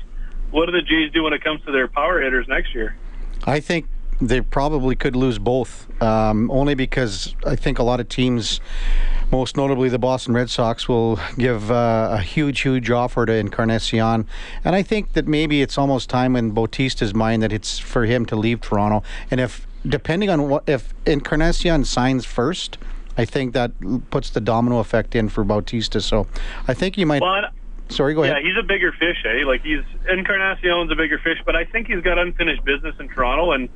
what 0.50 0.66
do 0.66 0.72
the 0.72 0.82
Jays 0.82 1.12
do 1.12 1.22
when 1.24 1.32
it 1.32 1.42
comes 1.42 1.64
to 1.64 1.72
their 1.72 1.88
power 1.88 2.20
hitters 2.20 2.46
next 2.48 2.74
year? 2.74 2.96
I 3.44 3.60
think 3.60 3.86
they 4.20 4.40
probably 4.40 4.96
could 4.96 5.14
lose 5.14 5.38
both, 5.38 5.86
um, 6.02 6.50
only 6.50 6.74
because 6.74 7.34
I 7.46 7.56
think 7.56 7.78
a 7.78 7.82
lot 7.82 8.00
of 8.00 8.08
teams, 8.08 8.60
most 9.30 9.56
notably 9.56 9.88
the 9.88 9.98
Boston 9.98 10.34
Red 10.34 10.50
Sox, 10.50 10.88
will 10.88 11.20
give 11.36 11.70
uh, 11.70 12.08
a 12.12 12.22
huge, 12.22 12.60
huge 12.60 12.90
offer 12.90 13.26
to 13.26 13.32
Encarnacion. 13.32 14.26
And 14.64 14.74
I 14.74 14.82
think 14.82 15.12
that 15.12 15.28
maybe 15.28 15.62
it's 15.62 15.78
almost 15.78 16.10
time 16.10 16.34
in 16.34 16.50
Bautista's 16.50 17.14
mind 17.14 17.42
that 17.42 17.52
it's 17.52 17.78
for 17.78 18.06
him 18.06 18.26
to 18.26 18.36
leave 18.36 18.60
Toronto. 18.60 19.04
And 19.30 19.40
if, 19.40 19.66
depending 19.86 20.30
on 20.30 20.48
what, 20.48 20.68
if 20.68 20.94
Encarnacion 21.06 21.84
signs 21.84 22.24
first, 22.24 22.78
I 23.16 23.24
think 23.24 23.52
that 23.54 23.72
puts 24.10 24.30
the 24.30 24.40
domino 24.40 24.78
effect 24.78 25.14
in 25.14 25.28
for 25.28 25.44
Bautista. 25.44 26.00
So 26.00 26.26
I 26.66 26.74
think 26.74 26.96
you 26.98 27.06
might. 27.06 27.22
Well, 27.22 27.50
sorry, 27.88 28.14
go 28.14 28.22
ahead. 28.22 28.36
Yeah, 28.36 28.48
he's 28.48 28.58
a 28.58 28.66
bigger 28.66 28.92
fish, 28.92 29.24
eh? 29.24 29.44
Like 29.44 29.62
he's 29.62 29.82
Encarnacion's 30.08 30.90
a 30.90 30.96
bigger 30.96 31.18
fish, 31.18 31.38
but 31.44 31.56
I 31.56 31.64
think 31.64 31.88
he's 31.88 32.02
got 32.02 32.18
unfinished 32.18 32.64
business 32.64 32.94
in 33.00 33.08
Toronto. 33.08 33.52
And 33.52 33.68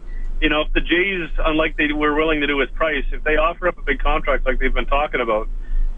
you 0.43 0.49
know, 0.49 0.63
if 0.63 0.73
the 0.73 0.81
Jays, 0.81 1.31
unlike 1.39 1.77
they 1.77 1.93
were 1.93 2.15
willing 2.15 2.41
to 2.41 2.47
do 2.49 2.57
with 2.57 2.75
Price, 2.75 3.05
if 3.13 3.23
they 3.25 3.37
offer 3.37 3.69
up 3.69 3.79
a 3.79 3.83
big 3.83 4.01
contract 4.01 4.45
like 4.45 4.59
they've 4.59 4.75
been 4.75 4.87
talking 4.87 5.21
about, 5.21 5.49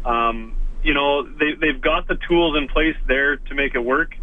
um, 0.04 0.54
you 0.83 0.92
know, 0.92 1.22
they 1.26 1.54
they've 1.59 1.80
got 1.80 2.07
the 2.07 2.16
tools 2.28 2.57
in 2.57 2.68
place 2.68 2.94
there 3.09 3.37
to 3.38 3.54
make 3.54 3.74
it 3.74 3.80
work. 3.80 4.14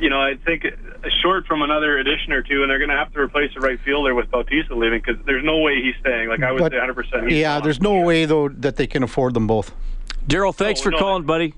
You 0.00 0.10
know, 0.10 0.20
I 0.20 0.34
think 0.44 0.64
uh, 0.66 1.08
short 1.22 1.46
from 1.46 1.62
another 1.62 1.98
addition 1.98 2.32
or 2.32 2.42
two, 2.42 2.62
and 2.62 2.70
they're 2.70 2.78
going 2.78 2.90
to 2.90 2.96
have 2.96 3.12
to 3.12 3.20
replace 3.20 3.52
the 3.54 3.60
right 3.60 3.78
fielder 3.84 4.14
with 4.14 4.30
Bautista 4.30 4.74
leaving 4.74 5.00
because 5.04 5.24
there's 5.26 5.44
no 5.44 5.58
way 5.58 5.80
he's 5.82 5.94
staying. 6.00 6.28
Like 6.28 6.42
I 6.42 6.50
would 6.50 6.58
But- 6.60 6.72
say, 6.72 6.78
100. 6.78 6.94
percent 6.94 7.30
yeah, 7.30 7.60
there's 7.60 7.80
no 7.80 8.00
way 8.00 8.24
though 8.24 8.48
that 8.48 8.76
they 8.76 8.86
can 8.86 9.02
afford 9.02 9.34
them 9.34 9.46
both. 9.46 9.72
Daryl, 10.26 10.54
thanks 10.54 10.80
Oh, 10.80 10.84
for 10.84 10.90
no. 10.92 10.98
calling, 10.98 11.22
buddy. 11.24 11.54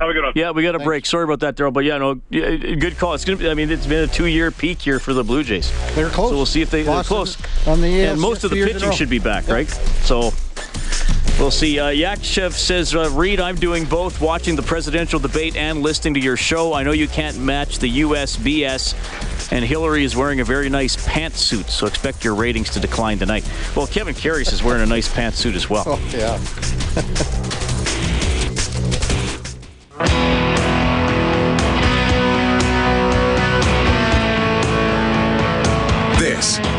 Have 0.00 0.08
a 0.08 0.12
good 0.14 0.24
one. 0.24 0.32
Yeah, 0.34 0.52
we 0.52 0.62
got 0.62 0.74
a 0.74 0.78
break. 0.78 1.04
Sorry 1.04 1.24
about 1.24 1.40
that, 1.40 1.56
Daryl. 1.56 1.74
But 1.74 1.84
yeah, 1.84 1.98
no, 1.98 2.14
good 2.14 2.96
call. 2.96 3.12
It's 3.12 3.26
gonna 3.26 3.36
be. 3.36 3.50
I 3.50 3.54
mean, 3.54 3.70
it's 3.70 3.86
been 3.86 4.04
a 4.04 4.06
two-year 4.06 4.50
peak 4.50 4.80
here 4.80 4.98
for 4.98 5.12
the 5.12 5.22
Blue 5.22 5.44
Jays. 5.44 5.70
They're 5.94 6.08
close. 6.08 6.30
So 6.30 6.36
we'll 6.36 6.46
see 6.46 6.62
if 6.62 6.70
they, 6.70 6.84
they're 6.84 7.04
close. 7.04 7.36
on 7.66 7.82
the 7.82 8.04
and 8.04 8.18
most 8.18 8.42
of 8.42 8.48
the 8.48 8.56
two 8.56 8.60
years 8.60 8.70
in 8.70 8.76
a 8.76 8.80
pitching 8.80 8.92
should 8.92 9.10
be 9.10 9.18
back, 9.18 9.46
right? 9.46 9.68
So 9.68 10.32
we'll 11.38 11.50
see. 11.50 11.78
Uh, 11.78 11.88
Yakshev 11.88 12.52
says, 12.52 12.94
uh, 12.94 13.10
Reed, 13.10 13.40
I'm 13.40 13.56
doing 13.56 13.84
both, 13.84 14.22
watching 14.22 14.56
the 14.56 14.62
presidential 14.62 15.20
debate 15.20 15.54
and 15.54 15.82
listening 15.82 16.14
to 16.14 16.20
your 16.20 16.38
show. 16.38 16.72
I 16.72 16.82
know 16.82 16.92
you 16.92 17.06
can't 17.06 17.38
match 17.38 17.78
the 17.78 17.88
U.S. 17.88 18.38
BS, 18.38 19.52
and 19.52 19.62
Hillary 19.62 20.04
is 20.04 20.16
wearing 20.16 20.40
a 20.40 20.44
very 20.44 20.70
nice 20.70 20.96
pantsuit, 20.96 21.68
so 21.68 21.86
expect 21.86 22.24
your 22.24 22.34
ratings 22.34 22.70
to 22.70 22.80
decline 22.80 23.18
tonight. 23.18 23.46
Well, 23.76 23.86
Kevin 23.86 24.14
Carius 24.14 24.50
is 24.50 24.62
wearing 24.62 24.82
a 24.82 24.86
nice 24.86 25.12
pantsuit 25.12 25.54
as 25.54 25.68
well. 25.68 25.84
Oh, 25.86 26.00
yeah. 26.12 27.46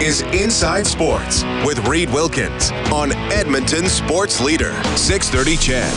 is 0.01 0.21
Inside 0.33 0.85
Sports 0.87 1.43
with 1.65 1.87
Reed 1.87 2.09
Wilkins 2.09 2.71
on 2.91 3.11
Edmonton 3.31 3.87
Sports 3.87 4.41
Leader, 4.41 4.73
630 4.95 5.55
Ched. 5.57 5.91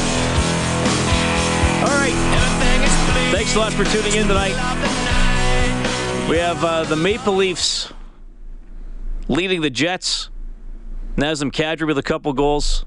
All 1.83 1.99
right. 1.99 2.15
Thanks 3.33 3.55
a 3.55 3.59
lot 3.59 3.73
for 3.73 3.85
tuning 3.85 4.15
in 4.15 4.29
tonight. 4.29 4.55
We 6.29 6.39
have 6.39 6.63
uh, 6.65 6.85
the 6.85 6.97
Maple 6.97 7.35
Leafs 7.35 7.93
leading 9.29 9.61
the 9.61 9.71
Jets. 9.71 10.31
Nazem 11.17 11.53
Kadri 11.53 11.87
with 11.87 11.99
a 11.99 12.03
couple 12.03 12.33
goals. 12.33 12.85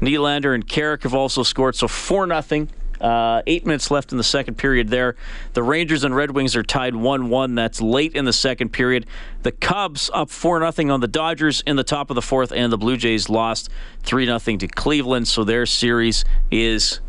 Nylander 0.00 0.54
and 0.54 0.66
Carrick 0.66 1.02
have 1.02 1.14
also 1.14 1.42
scored, 1.42 1.74
so 1.74 1.88
4 1.88 2.26
nothing 2.26 2.70
Uh, 3.00 3.42
eight 3.46 3.64
minutes 3.66 3.90
left 3.90 4.12
in 4.12 4.18
the 4.18 4.24
second 4.24 4.56
period 4.56 4.88
there. 4.88 5.16
The 5.52 5.62
Rangers 5.62 6.04
and 6.04 6.14
Red 6.14 6.32
Wings 6.32 6.56
are 6.56 6.62
tied 6.62 6.94
1 6.94 7.28
1. 7.28 7.54
That's 7.54 7.80
late 7.80 8.14
in 8.14 8.24
the 8.24 8.32
second 8.32 8.70
period. 8.70 9.06
The 9.42 9.52
Cubs 9.52 10.10
up 10.12 10.30
4 10.30 10.70
0 10.72 10.92
on 10.92 11.00
the 11.00 11.08
Dodgers 11.08 11.62
in 11.66 11.76
the 11.76 11.84
top 11.84 12.10
of 12.10 12.14
the 12.14 12.22
fourth, 12.22 12.52
and 12.52 12.72
the 12.72 12.78
Blue 12.78 12.96
Jays 12.96 13.28
lost 13.28 13.68
3 14.02 14.26
0 14.26 14.38
to 14.38 14.68
Cleveland. 14.68 15.28
So 15.28 15.44
their 15.44 15.66
series 15.66 16.24
is 16.50 17.00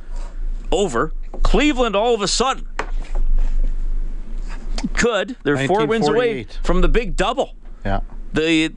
over. 0.71 1.13
Cleveland 1.43 1.95
all 1.95 2.13
of 2.13 2.21
a 2.21 2.27
sudden 2.27 2.67
could. 4.93 5.35
They're 5.43 5.67
four 5.67 5.85
wins 5.85 6.07
away 6.07 6.45
from 6.63 6.81
the 6.81 6.87
big 6.87 7.15
double. 7.15 7.55
Yeah. 7.85 8.01
The 8.33 8.73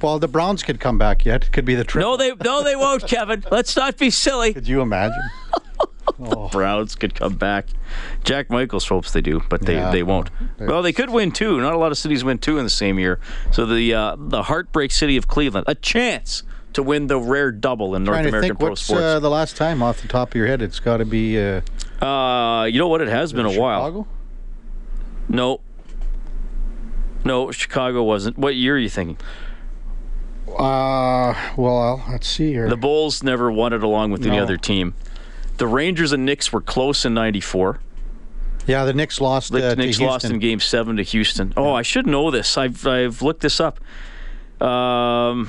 Well, 0.00 0.18
the 0.18 0.28
Browns 0.28 0.62
could 0.62 0.80
come 0.80 0.98
back 0.98 1.24
yet. 1.24 1.44
It 1.44 1.52
could 1.52 1.64
be 1.64 1.74
the 1.74 1.84
trip. 1.84 2.02
no, 2.02 2.16
they 2.16 2.32
no, 2.34 2.62
they 2.62 2.76
won't, 2.76 3.06
Kevin. 3.06 3.44
Let's 3.50 3.76
not 3.76 3.96
be 3.96 4.10
silly. 4.10 4.54
Could 4.54 4.68
you 4.68 4.80
imagine? 4.80 5.22
Browns 6.50 6.94
could 6.94 7.14
come 7.14 7.34
back. 7.34 7.66
Jack 8.24 8.50
Michaels 8.50 8.86
hopes 8.88 9.12
they 9.12 9.20
do, 9.20 9.42
but 9.48 9.62
they, 9.62 9.74
Yeah. 9.74 9.90
they 9.90 10.02
won't. 10.02 10.30
Well, 10.58 10.82
they 10.82 10.92
could 10.92 11.10
win 11.10 11.32
two. 11.32 11.60
Not 11.60 11.74
a 11.74 11.78
lot 11.78 11.92
of 11.92 11.98
cities 11.98 12.24
win 12.24 12.38
two 12.38 12.58
in 12.58 12.64
the 12.64 12.70
same 12.70 12.98
year. 12.98 13.18
So 13.50 13.66
the 13.66 13.94
uh, 13.94 14.16
the 14.18 14.44
heartbreak 14.44 14.90
city 14.90 15.16
of 15.16 15.28
Cleveland, 15.28 15.64
a 15.68 15.74
chance 15.74 16.42
to 16.74 16.82
win 16.82 17.06
the 17.06 17.18
rare 17.18 17.50
double 17.50 17.94
in 17.94 18.04
North 18.04 18.14
Trying 18.16 18.24
to 18.24 18.28
American 18.28 18.48
think 18.50 18.60
pro 18.60 18.68
what's 18.70 18.82
sports. 18.82 19.02
uh, 19.02 19.20
the 19.20 19.30
last 19.30 19.56
time 19.56 19.82
off 19.82 20.02
the 20.02 20.08
top 20.08 20.28
of 20.30 20.34
your 20.34 20.46
head. 20.46 20.60
It's 20.62 20.80
got 20.80 20.98
to 20.98 21.04
be 21.04 21.38
uh, 21.40 21.60
Uh, 22.04 22.64
you 22.64 22.78
know 22.78 22.88
what? 22.88 23.00
It 23.00 23.08
has 23.08 23.32
been 23.32 23.46
a 23.46 23.58
while. 23.58 24.06
No. 25.28 25.60
No, 27.24 27.50
Chicago 27.50 28.02
wasn't. 28.02 28.38
What 28.38 28.54
year 28.54 28.76
are 28.76 28.78
you 28.78 28.88
thinking? 28.88 29.18
Uh, 30.48 31.34
well, 31.56 32.02
let's 32.08 32.26
see 32.28 32.52
here. 32.52 32.68
The 32.68 32.76
Bulls 32.76 33.22
never 33.22 33.50
won 33.52 33.72
it 33.72 33.82
along 33.82 34.12
with 34.12 34.24
any 34.26 34.38
other 34.38 34.56
team. 34.56 34.94
The 35.58 35.66
Rangers 35.66 36.12
and 36.12 36.24
Knicks 36.24 36.52
were 36.52 36.60
close 36.60 37.04
in 37.04 37.14
'94. 37.14 37.80
yeah, 38.66 38.84
the 38.84 38.92
Knicks 38.92 39.20
lost. 39.20 39.52
The 39.52 39.72
uh, 39.72 39.74
Knicks 39.74 39.98
to 39.98 40.06
lost 40.06 40.24
in 40.24 40.38
Game 40.38 40.60
Seven 40.60 40.96
to 40.96 41.02
Houston. 41.02 41.52
Oh, 41.56 41.72
I 41.72 41.82
should 41.82 42.06
know 42.06 42.30
this. 42.30 42.56
I've 42.56 42.86
I've 42.86 43.22
looked 43.22 43.40
this 43.42 43.60
up. 43.60 43.80
Um, 44.62 45.48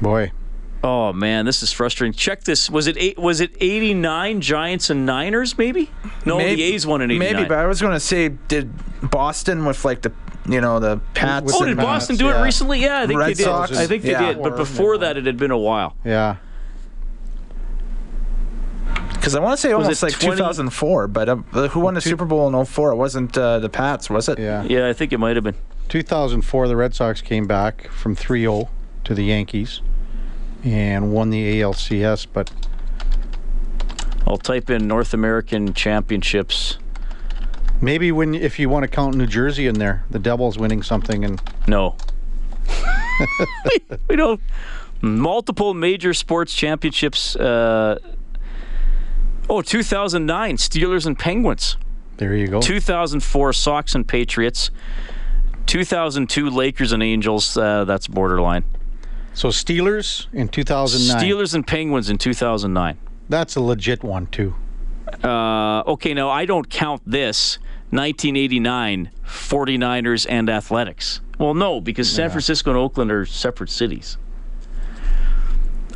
Boy, 0.00 0.32
oh 0.82 1.12
man, 1.12 1.44
this 1.44 1.62
is 1.62 1.72
frustrating. 1.72 2.12
Check 2.14 2.44
this. 2.44 2.70
Was 2.70 2.86
it 2.86 2.96
eight? 2.98 3.18
Was 3.18 3.40
it 3.40 3.50
'89 3.60 4.40
Giants 4.40 4.88
and 4.90 5.04
Niners? 5.04 5.58
Maybe. 5.58 5.90
No, 6.24 6.38
the 6.38 6.62
A's 6.62 6.86
won 6.86 7.02
in 7.02 7.10
'89. 7.10 7.32
Maybe, 7.34 7.48
but 7.48 7.58
I 7.58 7.66
was 7.66 7.80
going 7.80 7.92
to 7.92 8.00
say, 8.00 8.28
did 8.28 8.70
Boston 9.10 9.64
with 9.66 9.84
like 9.84 10.00
the, 10.02 10.12
you 10.48 10.60
know, 10.62 10.80
the 10.80 10.98
Pats? 11.14 11.52
Oh, 11.54 11.60
did 11.60 11.68
and, 11.68 11.76
Mets, 11.76 11.86
Boston 11.86 12.16
do 12.16 12.26
yeah. 12.26 12.40
it 12.40 12.44
recently? 12.44 12.80
Yeah, 12.80 13.02
I 13.02 13.06
think 13.06 13.18
Red 13.20 13.28
they 13.28 13.34
did. 13.34 13.44
Sox? 13.44 13.76
I 13.76 13.86
think 13.86 14.02
they 14.04 14.12
Yeah. 14.12 14.32
did. 14.32 14.42
But 14.42 14.56
before 14.56 14.96
that, 14.98 15.16
it 15.18 15.26
had 15.26 15.36
been 15.36 15.50
a 15.50 15.58
while. 15.58 15.96
yeah. 16.04 16.36
Because 19.20 19.34
I 19.34 19.40
want 19.40 19.52
to 19.52 19.60
say 19.60 19.68
it 19.70 19.76
Was 19.76 19.84
almost 19.84 20.02
it 20.02 20.06
like 20.06 20.18
20 20.18 20.36
2004, 20.38 21.06
but 21.08 21.28
uh, 21.28 21.36
who 21.68 21.80
won 21.80 21.92
the 21.92 22.00
Super 22.00 22.24
Bowl 22.24 22.48
in 22.48 22.64
04? 22.64 22.92
It 22.92 22.96
wasn't 22.96 23.36
uh, 23.36 23.58
the 23.58 23.68
Pats, 23.68 24.08
was 24.08 24.30
it? 24.30 24.38
Yeah. 24.38 24.62
Yeah, 24.64 24.88
I 24.88 24.94
think 24.94 25.12
it 25.12 25.18
might 25.18 25.36
have 25.36 25.44
been. 25.44 25.56
2004, 25.90 26.68
the 26.68 26.76
Red 26.76 26.94
Sox 26.94 27.20
came 27.20 27.46
back 27.46 27.88
from 27.88 28.16
3-0 28.16 28.70
to 29.04 29.14
the 29.14 29.24
Yankees 29.24 29.82
and 30.64 31.12
won 31.12 31.28
the 31.28 31.60
ALCS. 31.60 32.28
But 32.32 32.50
I'll 34.26 34.38
type 34.38 34.70
in 34.70 34.88
North 34.88 35.12
American 35.12 35.74
Championships. 35.74 36.78
maybe 37.82 38.10
when 38.12 38.34
if 38.34 38.58
you 38.58 38.70
want 38.70 38.84
to 38.84 38.88
count 38.88 39.16
New 39.16 39.26
Jersey 39.26 39.66
in 39.66 39.78
there, 39.78 40.04
the 40.10 40.18
Devils 40.18 40.56
winning 40.58 40.82
something 40.82 41.26
and 41.26 41.42
No. 41.66 41.94
we, 43.66 43.80
we 44.08 44.16
don't. 44.16 44.40
Multiple 45.02 45.74
major 45.74 46.14
sports 46.14 46.54
championships. 46.54 47.36
Uh, 47.36 47.98
oh, 49.50 49.62
2009 49.62 50.56
Steelers 50.56 51.06
and 51.06 51.18
Penguins. 51.18 51.76
there 52.16 52.34
you 52.34 52.46
go. 52.46 52.60
2004 52.60 53.52
Sox 53.52 53.94
and 53.94 54.06
Patriots. 54.06 54.70
2002 55.66 56.50
Lakers 56.50 56.92
and 56.92 57.02
Angels. 57.02 57.56
Uh, 57.56 57.84
that's 57.84 58.06
borderline. 58.08 58.64
So 59.34 59.48
Steelers 59.48 60.26
in 60.32 60.48
2009. 60.48 61.22
Steelers 61.22 61.54
and 61.54 61.66
Penguins 61.66 62.10
in 62.10 62.18
2009. 62.18 62.98
That's 63.28 63.56
a 63.56 63.60
legit 63.60 64.02
one 64.02 64.26
too. 64.26 64.54
Uh, 65.22 65.82
okay, 65.86 66.14
now 66.14 66.28
I 66.30 66.44
don't 66.44 66.68
count 66.68 67.02
this. 67.06 67.58
1989 67.90 69.10
49ers 69.26 70.26
and 70.28 70.48
Athletics. 70.48 71.20
Well, 71.38 71.54
no, 71.54 71.80
because 71.80 72.10
San 72.10 72.30
Francisco 72.30 72.70
and 72.70 72.78
Oakland 72.78 73.10
are 73.10 73.26
separate 73.26 73.70
cities. 73.70 74.16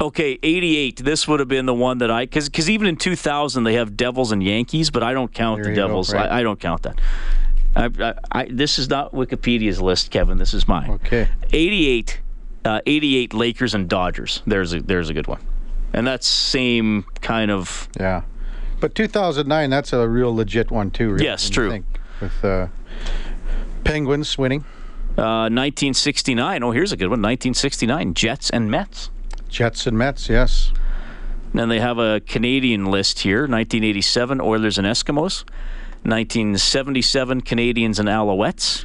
Okay, 0.00 0.38
88. 0.42 0.96
This 1.04 1.28
would 1.28 1.40
have 1.40 1.48
been 1.48 1.66
the 1.66 1.74
one 1.74 1.98
that 1.98 2.10
I 2.10 2.24
because 2.24 2.48
because 2.48 2.68
even 2.68 2.86
in 2.86 2.96
2000 2.96 3.64
they 3.64 3.74
have 3.74 3.96
Devils 3.96 4.32
and 4.32 4.42
Yankees, 4.42 4.90
but 4.90 5.02
I 5.02 5.12
don't 5.12 5.32
count 5.32 5.62
There 5.62 5.70
the 5.72 5.76
go, 5.76 5.86
Devils. 5.86 6.12
right. 6.12 6.28
I, 6.30 6.40
I 6.40 6.42
don't 6.42 6.58
count 6.60 6.82
that. 6.82 7.00
I, 7.76 7.90
I, 8.00 8.14
I, 8.32 8.44
this 8.50 8.78
is 8.78 8.88
not 8.88 9.12
Wikipedia's 9.12 9.80
list, 9.80 10.10
Kevin. 10.10 10.38
This 10.38 10.54
is 10.54 10.68
mine. 10.68 10.90
Okay. 10.90 11.28
88, 11.52 12.20
uh, 12.64 12.80
88 12.86 13.34
Lakers 13.34 13.74
and 13.74 13.88
Dodgers. 13.88 14.42
There's 14.46 14.72
a 14.74 14.80
there's 14.80 15.10
a 15.10 15.14
good 15.14 15.26
one, 15.28 15.40
and 15.92 16.06
that's 16.06 16.26
same 16.26 17.04
kind 17.20 17.50
of 17.50 17.88
Yeah. 17.98 18.22
But 18.80 18.94
2009, 18.94 19.70
that's 19.70 19.92
a 19.92 20.06
real 20.08 20.34
legit 20.34 20.70
one 20.70 20.90
too. 20.90 21.12
Really, 21.12 21.24
Yes, 21.24 21.48
true. 21.48 21.70
think, 21.70 21.86
With 22.20 22.44
uh, 22.44 22.66
Penguins 23.84 24.36
winning, 24.36 24.64
Uh, 25.16 25.48
1969. 25.48 26.62
Oh, 26.62 26.70
here's 26.72 26.92
a 26.92 26.96
good 26.96 27.04
one. 27.08 27.22
1969. 27.22 28.14
Jets 28.14 28.50
and 28.50 28.70
Mets. 28.70 29.10
Jets 29.54 29.86
and 29.86 29.96
Mets. 29.96 30.28
Yes. 30.28 30.72
Then 31.54 31.68
they 31.68 31.78
have 31.78 31.98
a 31.98 32.20
Canadian 32.20 32.86
list 32.86 33.20
here. 33.20 33.42
1987. 33.42 34.40
Oilers 34.40 34.76
and 34.76 34.86
Eskimos. 34.86 35.44
1977. 36.02 37.42
Canadiens 37.42 37.98
and 37.98 38.08
Alouettes. 38.08 38.84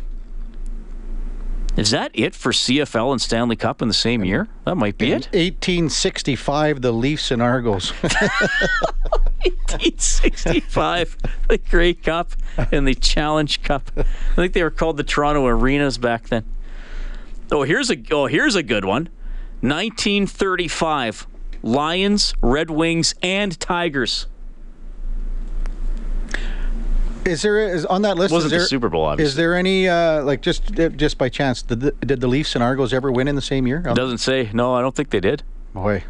Is 1.75 1.91
that 1.91 2.11
it 2.13 2.35
for 2.35 2.51
CFL 2.51 3.11
and 3.11 3.21
Stanley 3.21 3.55
Cup 3.55 3.81
in 3.81 3.87
the 3.87 3.93
same 3.93 4.23
year? 4.23 4.47
That 4.65 4.75
might 4.75 4.97
be 4.97 5.11
it. 5.11 5.27
1865, 5.31 6.81
the 6.81 6.91
Leafs 6.91 7.31
and 7.31 7.41
Argos. 7.41 7.91
1865, 9.39 11.17
the 11.47 11.57
Grey 11.57 11.93
Cup 11.93 12.33
and 12.71 12.87
the 12.87 12.95
Challenge 12.95 13.61
Cup. 13.63 13.91
I 13.95 14.03
think 14.35 14.53
they 14.53 14.63
were 14.63 14.71
called 14.71 14.97
the 14.97 15.03
Toronto 15.03 15.45
Arenas 15.45 15.97
back 15.97 16.27
then. 16.27 16.43
Oh, 17.51 17.63
here's 17.63 17.89
a 17.89 17.97
oh 18.11 18.27
here's 18.27 18.55
a 18.55 18.63
good 18.63 18.85
one. 18.85 19.09
1935, 19.61 21.27
Lions, 21.63 22.33
Red 22.41 22.69
Wings, 22.69 23.15
and 23.21 23.59
Tigers. 23.59 24.27
is 27.25 27.41
there 27.41 27.59
is 27.59 27.85
on 27.85 28.01
that 28.03 28.17
list? 28.17 28.31
Wasn't 28.31 28.47
is 28.47 28.51
the 28.51 28.57
there, 28.59 28.67
Super 28.67 28.89
Bowl, 28.89 29.11
Is 29.13 29.35
there 29.35 29.55
any 29.55 29.87
uh, 29.87 30.23
like 30.23 30.41
just 30.41 30.73
just 30.73 31.17
by 31.17 31.29
chance 31.29 31.61
did 31.61 31.79
the, 31.81 31.91
did 31.91 32.21
the 32.21 32.27
Leafs 32.27 32.55
and 32.55 32.63
Argos 32.63 32.93
ever 32.93 33.11
win 33.11 33.27
in 33.27 33.35
the 33.35 33.41
same 33.41 33.67
year? 33.67 33.79
Doesn't 33.79 34.17
say. 34.19 34.49
No, 34.53 34.73
I 34.73 34.81
don't 34.81 34.95
think 34.95 35.09
they 35.09 35.19
did. 35.19 35.43
Boy, 35.73 36.03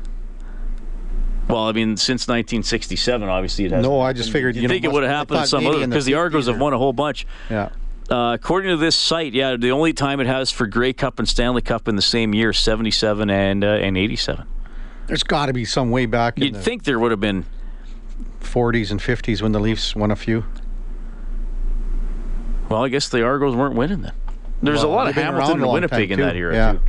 Well, 1.49 1.67
I 1.67 1.73
mean, 1.73 1.97
since 1.97 2.27
1967, 2.27 3.27
obviously 3.27 3.65
it 3.65 3.71
has. 3.71 3.83
no, 3.83 3.99
I 3.99 4.13
just 4.13 4.31
figured 4.31 4.55
you, 4.55 4.61
You 4.61 4.67
know, 4.67 4.73
think 4.73 4.85
it 4.85 4.91
would 4.91 5.03
have 5.03 5.11
happened 5.11 5.47
some 5.47 5.65
other 5.67 5.81
in 5.83 5.89
because 5.89 6.05
the 6.05 6.13
Argos 6.13 6.47
have 6.47 6.59
won 6.59 6.73
a 6.73 6.77
whole 6.77 6.93
bunch. 6.93 7.27
Yeah. 7.49 7.69
Uh, 8.09 8.33
according 8.33 8.71
to 8.71 8.77
this 8.77 8.95
site, 8.95 9.33
yeah, 9.33 9.55
the 9.55 9.71
only 9.71 9.93
time 9.93 10.19
it 10.19 10.25
has 10.27 10.49
for 10.51 10.65
Grey 10.65 10.93
Cup 10.93 11.19
and 11.19 11.27
Stanley 11.29 11.61
Cup 11.61 11.87
in 11.87 11.95
the 11.95 12.01
same 12.01 12.33
year, 12.33 12.53
77 12.53 13.29
and 13.29 13.63
uh, 13.63 13.67
and 13.67 13.95
87. 13.97 14.47
There's 15.07 15.23
got 15.23 15.45
to 15.47 15.53
be 15.53 15.63
some 15.65 15.91
way 15.91 16.05
back 16.07 16.37
in 16.37 16.43
You'd 16.43 16.55
the 16.55 16.61
think 16.61 16.83
there 16.83 16.97
would 16.99 17.11
have 17.11 17.19
been 17.19 17.45
40s 18.41 18.89
and 18.91 18.99
50s 18.99 19.41
when 19.41 19.51
the 19.51 19.59
Leafs 19.59 19.95
won 19.95 20.09
a 20.11 20.15
few. 20.15 20.45
Well, 22.69 22.83
I 22.83 22.89
guess 22.89 23.09
the 23.09 23.23
Argos 23.23 23.55
weren't 23.55 23.75
winning 23.75 24.01
then. 24.01 24.13
There's 24.61 24.83
a 24.83 24.87
lot 24.87 25.07
of 25.07 25.15
they've 25.15 25.23
been 25.25 25.33
around 25.33 25.41
Hamilton 25.41 25.63
and 25.63 25.71
Winnipeg 25.73 26.11
in 26.11 26.19
that 26.19 26.35
era 26.35 26.53
Yeah. 26.53 26.71
too. 26.73 26.79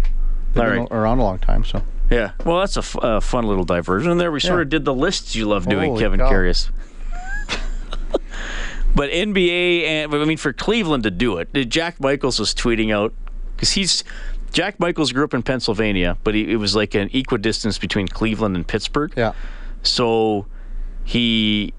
They've 0.55 0.63
All 0.65 0.71
been 0.71 0.79
right. 0.81 0.89
around 0.91 1.19
a 1.21 1.23
long 1.23 1.39
time, 1.39 1.65
so 1.65 1.83
Yeah. 2.11 2.33
Well, 2.45 2.59
that's 2.61 2.77
a, 2.77 2.81
f- 2.81 3.25
fun 3.25 3.47
little 3.47 3.65
diversion. 3.65 4.11
And 4.11 4.21
there 4.21 4.33
we 4.33 4.41
sort 4.41 4.59
Yeah. 4.59 4.63
of 4.63 4.69
did 4.71 4.85
the 4.85 4.95
lists 4.95 5.35
you 5.37 5.47
love 5.47 5.67
doing, 5.69 5.91
Holy 5.91 6.03
Kevin. 6.03 6.21
Carius. 6.21 6.71
But 8.95 9.11
NBA 9.11 9.85
and 9.85 10.15
I 10.15 10.25
mean 10.25 10.37
for 10.37 10.53
Cleveland 10.53 11.05
to 11.05 11.11
do 11.11 11.39
it, 11.39 11.53
Jack 11.69 12.01
Michaels 12.01 12.39
was 12.39 12.55
tweeting 12.55 12.93
out 12.93 13.13
because 13.55 13.73
he's 13.73 14.05
Jack 14.53 14.81
Michaels 14.81 15.13
grew 15.13 15.25
up 15.25 15.35
in 15.35 15.43
Pennsylvania, 15.43 16.19
but 16.25 16.35
he, 16.35 16.53
it 16.53 16.57
was 16.57 16.75
like 16.75 16.95
an 16.95 17.09
equidistance 17.13 17.79
between 17.79 18.09
Cleveland 18.09 18.57
and 18.57 18.67
Pittsburgh. 18.67 19.13
yeah. 19.17 19.33
So 19.83 20.47
he 21.05 21.73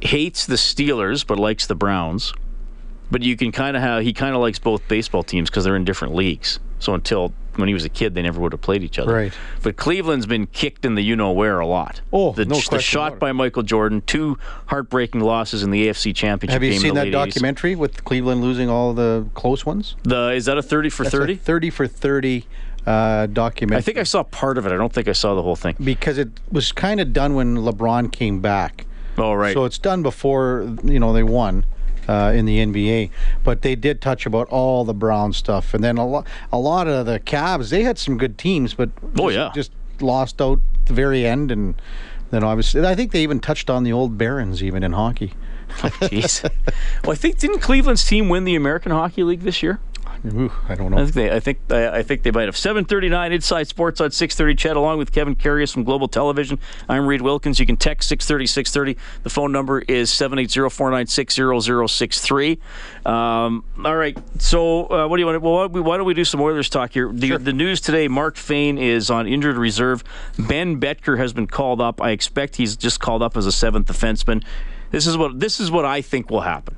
hates 0.00 0.46
the 0.46 0.56
Steelers 0.56 1.26
but 1.26 1.38
likes 1.38 1.66
the 1.66 1.74
Browns. 1.74 2.32
But 3.10 3.22
you 3.22 3.36
can 3.36 3.52
kind 3.52 3.76
of 3.76 3.82
have 3.82 4.02
he 4.02 4.12
kind 4.12 4.34
of 4.34 4.40
likes 4.40 4.58
both 4.58 4.86
baseball 4.88 5.22
teams 5.22 5.50
because 5.50 5.64
they're 5.64 5.76
in 5.76 5.84
different 5.84 6.14
leagues. 6.14 6.60
So 6.78 6.94
until 6.94 7.34
when 7.56 7.68
he 7.68 7.74
was 7.74 7.84
a 7.84 7.88
kid, 7.88 8.14
they 8.14 8.22
never 8.22 8.40
would 8.40 8.52
have 8.52 8.60
played 8.60 8.82
each 8.82 8.98
other. 8.98 9.12
Right. 9.12 9.32
But 9.62 9.76
Cleveland's 9.76 10.26
been 10.26 10.46
kicked 10.46 10.84
in 10.84 10.94
the 10.94 11.02
you 11.02 11.16
know 11.16 11.32
where 11.32 11.60
a 11.60 11.66
lot. 11.66 12.00
Oh, 12.12 12.32
the, 12.32 12.44
no 12.44 12.58
the 12.70 12.80
shot 12.80 13.18
by 13.18 13.32
Michael 13.32 13.62
Jordan, 13.62 14.02
two 14.06 14.38
heartbreaking 14.66 15.20
losses 15.20 15.62
in 15.62 15.70
the 15.70 15.88
AFC 15.88 16.14
Championship 16.14 16.54
Have 16.54 16.62
you 16.62 16.78
seen 16.78 16.94
that 16.94 17.04
late 17.04 17.12
80s. 17.12 17.26
documentary 17.26 17.76
with 17.76 18.04
Cleveland 18.04 18.40
losing 18.42 18.68
all 18.68 18.94
the 18.94 19.26
close 19.34 19.66
ones? 19.66 19.96
The 20.02 20.30
is 20.30 20.46
that 20.46 20.58
a 20.58 20.62
thirty 20.62 20.88
for 20.88 21.04
thirty? 21.04 21.34
30 21.34 21.70
for 21.70 21.86
30 21.86 22.46
uh, 22.86 23.26
documentary. 23.26 23.78
I 23.78 23.82
think 23.82 23.98
I 23.98 24.02
saw 24.02 24.22
part 24.22 24.58
of 24.58 24.66
it. 24.66 24.72
I 24.72 24.76
don't 24.76 24.92
think 24.92 25.08
I 25.08 25.12
saw 25.12 25.34
the 25.34 25.42
whole 25.42 25.56
thing. 25.56 25.76
because 25.82 26.18
it 26.18 26.28
was 26.50 26.72
kind 26.72 27.00
of 27.00 27.12
done 27.12 27.34
when 27.34 27.56
LeBron 27.58 28.12
came 28.12 28.40
back. 28.40 28.86
Oh, 29.18 29.34
right. 29.34 29.52
So 29.52 29.64
it's 29.64 29.78
done 29.78 30.02
before 30.02 30.74
you 30.84 30.98
know 30.98 31.12
they 31.12 31.22
won 31.22 31.64
uh, 32.12 32.32
in 32.32 32.44
the 32.44 32.58
NBA, 32.58 33.10
but 33.44 33.62
they 33.62 33.74
did 33.74 34.00
touch 34.00 34.26
about 34.26 34.48
all 34.48 34.84
the 34.84 34.94
Brown 34.94 35.32
stuff, 35.32 35.74
and 35.74 35.82
then 35.82 35.96
a 35.98 36.06
lot 36.06 36.26
a 36.52 36.58
lot 36.58 36.86
of 36.88 37.06
the 37.06 37.18
Cavs. 37.20 37.70
They 37.70 37.82
had 37.82 37.98
some 37.98 38.18
good 38.18 38.36
teams, 38.36 38.74
but 38.74 38.90
Oh, 39.18 39.30
just, 39.30 39.34
yeah. 39.36 39.50
just 39.54 39.72
lost 40.00 40.40
out 40.42 40.60
at 40.80 40.86
the 40.86 40.94
very 40.94 41.26
end, 41.26 41.50
and 41.50 41.74
then 42.30 42.44
obviously 42.44 42.84
I 42.86 42.94
think 42.94 43.12
they 43.12 43.22
even 43.22 43.40
touched 43.40 43.70
on 43.70 43.84
the 43.84 43.92
old 43.92 44.18
Barons 44.18 44.62
even 44.62 44.82
in 44.82 44.92
hockey. 44.92 45.32
Jeez. 45.78 46.42
well, 47.02 47.12
I 47.12 47.14
think 47.14 47.38
didn't 47.38 47.60
Cleveland's 47.60 48.04
team 48.04 48.28
win 48.28 48.44
the 48.44 48.54
American 48.54 48.92
Hockey 48.92 49.22
League 49.22 49.40
this 49.40 49.62
year? 49.62 49.80
Ooh, 50.24 50.52
I 50.68 50.76
don't 50.76 50.92
know. 50.92 50.98
I 50.98 51.02
think 51.04 51.14
they. 51.14 51.32
I 51.34 51.40
think. 51.40 51.58
I, 51.70 51.88
I 51.98 52.02
think 52.04 52.22
they 52.22 52.30
might 52.30 52.44
have. 52.44 52.56
Seven 52.56 52.84
thirty 52.84 53.08
nine 53.08 53.32
Inside 53.32 53.66
Sports 53.66 54.00
on 54.00 54.12
six 54.12 54.36
thirty. 54.36 54.54
Ched 54.54 54.76
along 54.76 54.98
with 54.98 55.10
Kevin 55.10 55.34
Carius 55.34 55.72
from 55.72 55.82
Global 55.82 56.06
Television. 56.06 56.60
I'm 56.88 57.06
Reed 57.06 57.22
Wilkins. 57.22 57.58
You 57.58 57.66
can 57.66 57.76
text 57.76 58.08
630 58.08 58.46
630. 58.46 58.96
The 59.24 59.30
phone 59.30 59.50
number 59.50 59.80
is 59.80 60.12
780-496-0063. 60.12 62.58
Um, 63.06 63.64
all 63.84 63.96
right. 63.96 64.16
So 64.40 64.86
uh, 64.90 65.08
what 65.08 65.16
do 65.16 65.20
you 65.22 65.26
want? 65.26 65.42
Well, 65.42 65.52
why 65.54 65.62
don't 65.62 65.72
we- 65.72 65.80
why 65.80 65.96
don't 65.96 66.06
we 66.06 66.14
do 66.14 66.24
some 66.24 66.40
Oilers 66.40 66.68
talk 66.68 66.92
here? 66.92 67.10
The, 67.12 67.36
the 67.38 67.52
news 67.52 67.80
today: 67.80 68.06
Mark 68.08 68.36
Fayne 68.36 68.78
is 68.78 69.10
on 69.10 69.26
injured 69.26 69.56
reserve. 69.56 70.04
Ben 70.38 70.80
Betker 70.80 71.18
has 71.18 71.32
been 71.32 71.46
called 71.48 71.80
up. 71.80 72.00
I 72.00 72.10
expect 72.10 72.56
he's 72.56 72.76
just 72.76 73.00
called 73.00 73.22
up 73.22 73.36
as 73.36 73.46
a 73.46 73.52
seventh 73.52 73.88
defenseman. 73.88 74.44
This 74.90 75.06
is 75.06 75.16
what 75.16 75.40
this 75.40 75.58
is 75.58 75.70
what 75.70 75.84
I 75.84 76.02
think 76.02 76.30
will 76.30 76.42
happen. 76.42 76.76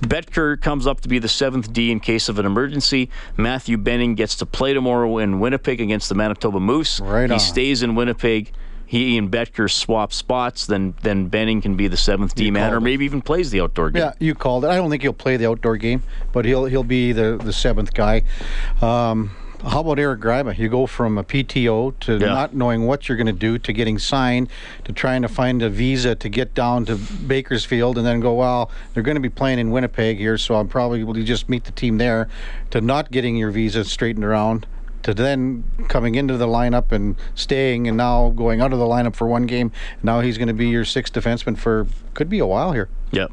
Betker 0.00 0.60
comes 0.60 0.86
up 0.86 1.00
to 1.00 1.08
be 1.08 1.18
the 1.18 1.28
seventh 1.28 1.72
D 1.72 1.90
in 1.90 2.00
case 2.00 2.28
of 2.28 2.38
an 2.38 2.46
emergency. 2.46 3.10
Matthew 3.36 3.76
Benning 3.78 4.14
gets 4.14 4.36
to 4.36 4.46
play 4.46 4.74
tomorrow 4.74 5.18
in 5.18 5.40
Winnipeg 5.40 5.80
against 5.80 6.08
the 6.08 6.14
Manitoba 6.14 6.60
Moose. 6.60 7.00
Right 7.00 7.28
he 7.30 7.34
on. 7.34 7.40
stays 7.40 7.82
in 7.82 7.94
Winnipeg. 7.94 8.52
He 8.88 9.18
and 9.18 9.30
Betker 9.32 9.68
swap 9.70 10.12
spots. 10.12 10.66
Then 10.66 10.94
then 11.02 11.26
Benning 11.26 11.60
can 11.60 11.76
be 11.76 11.88
the 11.88 11.96
seventh 11.96 12.34
D 12.34 12.50
man, 12.50 12.68
or 12.68 12.74
called 12.74 12.82
it. 12.82 12.84
maybe 12.84 13.04
even 13.04 13.20
plays 13.20 13.50
the 13.50 13.60
outdoor 13.60 13.90
game. 13.90 14.02
Yeah, 14.02 14.12
you 14.20 14.34
called 14.34 14.64
it. 14.64 14.68
I 14.68 14.76
don't 14.76 14.90
think 14.90 15.02
he'll 15.02 15.12
play 15.12 15.36
the 15.36 15.48
outdoor 15.48 15.76
game, 15.76 16.02
but 16.32 16.44
he'll 16.44 16.66
he'll 16.66 16.84
be 16.84 17.10
the 17.12 17.40
the 17.42 17.52
seventh 17.52 17.92
guy. 17.94 18.22
Um, 18.80 19.34
how 19.66 19.80
about 19.80 19.98
Eric 19.98 20.20
Gryba? 20.20 20.56
You 20.56 20.68
go 20.68 20.86
from 20.86 21.18
a 21.18 21.24
PTO 21.24 21.98
to 22.00 22.18
Yeah. 22.18 22.26
not 22.26 22.54
knowing 22.54 22.86
what 22.86 23.08
you're 23.08 23.16
going 23.16 23.26
to 23.26 23.32
do 23.32 23.58
to 23.58 23.72
getting 23.72 23.98
signed 23.98 24.48
to 24.84 24.92
trying 24.92 25.22
to 25.22 25.28
find 25.28 25.62
a 25.62 25.68
visa 25.68 26.14
to 26.14 26.28
get 26.28 26.54
down 26.54 26.84
to 26.86 26.96
Bakersfield 26.96 27.98
and 27.98 28.06
then 28.06 28.20
go, 28.20 28.34
well, 28.34 28.70
they're 28.94 29.02
going 29.02 29.16
to 29.16 29.20
be 29.20 29.28
playing 29.28 29.58
in 29.58 29.70
Winnipeg 29.70 30.18
here, 30.18 30.38
so 30.38 30.56
I'm 30.56 30.68
probably 30.68 31.02
will 31.04 31.14
just 31.14 31.48
meet 31.48 31.64
the 31.64 31.72
team 31.72 31.98
there 31.98 32.28
to 32.70 32.80
not 32.80 33.10
getting 33.10 33.36
your 33.36 33.50
visa 33.50 33.84
straightened 33.84 34.24
around 34.24 34.66
to 35.02 35.14
then 35.14 35.62
coming 35.88 36.16
into 36.16 36.36
the 36.36 36.46
lineup 36.48 36.90
and 36.90 37.14
staying 37.34 37.86
and 37.86 37.96
now 37.96 38.30
going 38.30 38.60
out 38.60 38.72
of 38.72 38.78
the 38.78 38.84
lineup 38.84 39.14
for 39.14 39.26
one 39.28 39.46
game. 39.46 39.70
Now 40.02 40.20
he's 40.20 40.36
going 40.36 40.48
to 40.48 40.54
be 40.54 40.68
your 40.68 40.84
sixth 40.84 41.12
defenseman 41.12 41.56
for 41.56 41.86
could 42.14 42.28
be 42.28 42.38
a 42.40 42.46
while 42.46 42.72
here. 42.72 42.88
Yep. 43.12 43.30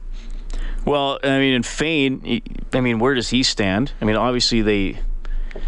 Well, 0.86 1.20
I 1.24 1.40
mean, 1.40 1.54
in 1.54 1.64
Fayne, 1.64 2.42
I 2.74 2.82
mean, 2.82 3.00
where 3.00 3.16
does 3.16 3.30
he 3.30 3.42
stand? 3.42 3.94
I 4.02 4.06
mean, 4.06 4.16
obviously 4.16 4.62
they. 4.62 5.00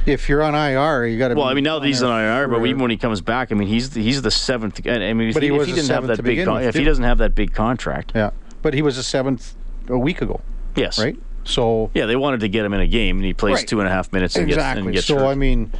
If 0.06 0.30
you're 0.30 0.41
on 0.41 0.56
IR, 0.56 1.06
you 1.06 1.17
got 1.19 1.30
to. 1.30 1.36
Well, 1.36 1.45
I 1.45 1.54
mean, 1.54 1.63
now 1.63 1.80
that 1.80 1.86
he's 1.88 2.02
on 2.02 2.12
IR, 2.19 2.48
but 2.48 2.63
even 2.65 2.82
when 2.82 2.91
he 2.91 2.98
comes 2.98 3.21
back, 3.21 3.52
I 3.52 3.56
mean, 3.56 3.67
he's 3.67 3.91
the, 3.91 4.02
he's 4.02 4.21
the 4.21 4.32
seventh. 4.32 4.82
I 4.88 5.13
mean, 5.13 5.30
if 5.30 5.34
But 5.36 5.43
he 5.43 5.50
if 5.50 5.58
was 5.58 5.67
he 5.67 5.74
the 5.74 5.82
didn't 5.82 5.89
have 5.91 6.04
seventh 6.04 6.17
that 6.17 6.24
big, 6.24 6.45
con- 6.45 6.56
with, 6.56 6.65
if 6.67 6.76
he 6.76 6.84
doesn't 6.84 7.04
have 7.04 7.17
that 7.19 7.36
big 7.36 7.54
contract, 7.54 8.12
yeah, 8.15 8.32
but 8.62 8.74
he 8.74 8.82
was 8.82 8.95
the 8.95 9.04
seventh 9.04 9.54
a 9.88 9.98
week 9.98 10.21
ago, 10.21 10.41
yes, 10.76 10.98
right? 11.00 11.17
So 11.48 11.91
Yeah, 11.93 12.08
they 12.08 12.15
wanted 12.15 12.39
to 12.39 12.50
get 12.50 12.65
him 12.65 12.74
in 12.74 12.82
a 12.82 12.88
game, 12.88 13.17
and 13.17 13.26
he 13.26 13.34
plays 13.36 13.58
Right. 13.58 13.67
two 13.67 13.80
and 13.80 13.88
a 13.88 13.91
half 13.91 14.12
minutes 14.12 14.36
and 14.36 14.48
exactly. 14.50 14.82
gets, 14.82 14.86
and 14.88 14.93
gets 14.95 15.06
so 15.06 15.17
hurt. 15.17 15.26
I 15.32 15.36
mean, 15.36 15.71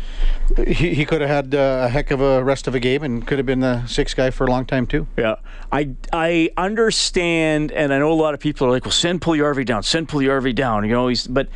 he, 0.68 0.94
he 0.94 1.06
could 1.06 1.22
have 1.22 1.30
had 1.32 1.56
uh, 1.56 1.86
a 1.86 1.90
heck 1.90 2.12
of 2.12 2.22
a 2.22 2.44
rest 2.44 2.68
of 2.68 2.76
a 2.76 2.80
game 2.80 3.02
and 3.02 3.26
could 3.26 3.40
have 3.40 3.48
been 3.48 3.62
the 3.62 3.84
sixth 3.88 4.16
guy 4.16 4.30
for 4.30 4.46
a 4.46 4.50
long 4.52 4.66
time 4.68 4.86
too. 4.86 5.08
Yeah, 5.18 5.38
I 5.72 5.96
I 6.14 6.52
understand, 6.56 7.72
and 7.72 7.92
I 7.92 7.98
know 7.98 8.12
a 8.12 8.14
lot 8.14 8.36
of 8.36 8.40
people 8.40 8.68
are 8.68 8.70
like, 8.70 8.86
"Well, 8.86 8.92
send 8.92 9.22
Puljujärvi 9.22 9.66
down, 9.66 9.82
send 9.82 10.08
Puljujärvi 10.08 10.54
down." 10.54 10.86
You 10.86 10.92
know, 10.92 11.08
he's 11.08 11.26
but 11.26 11.48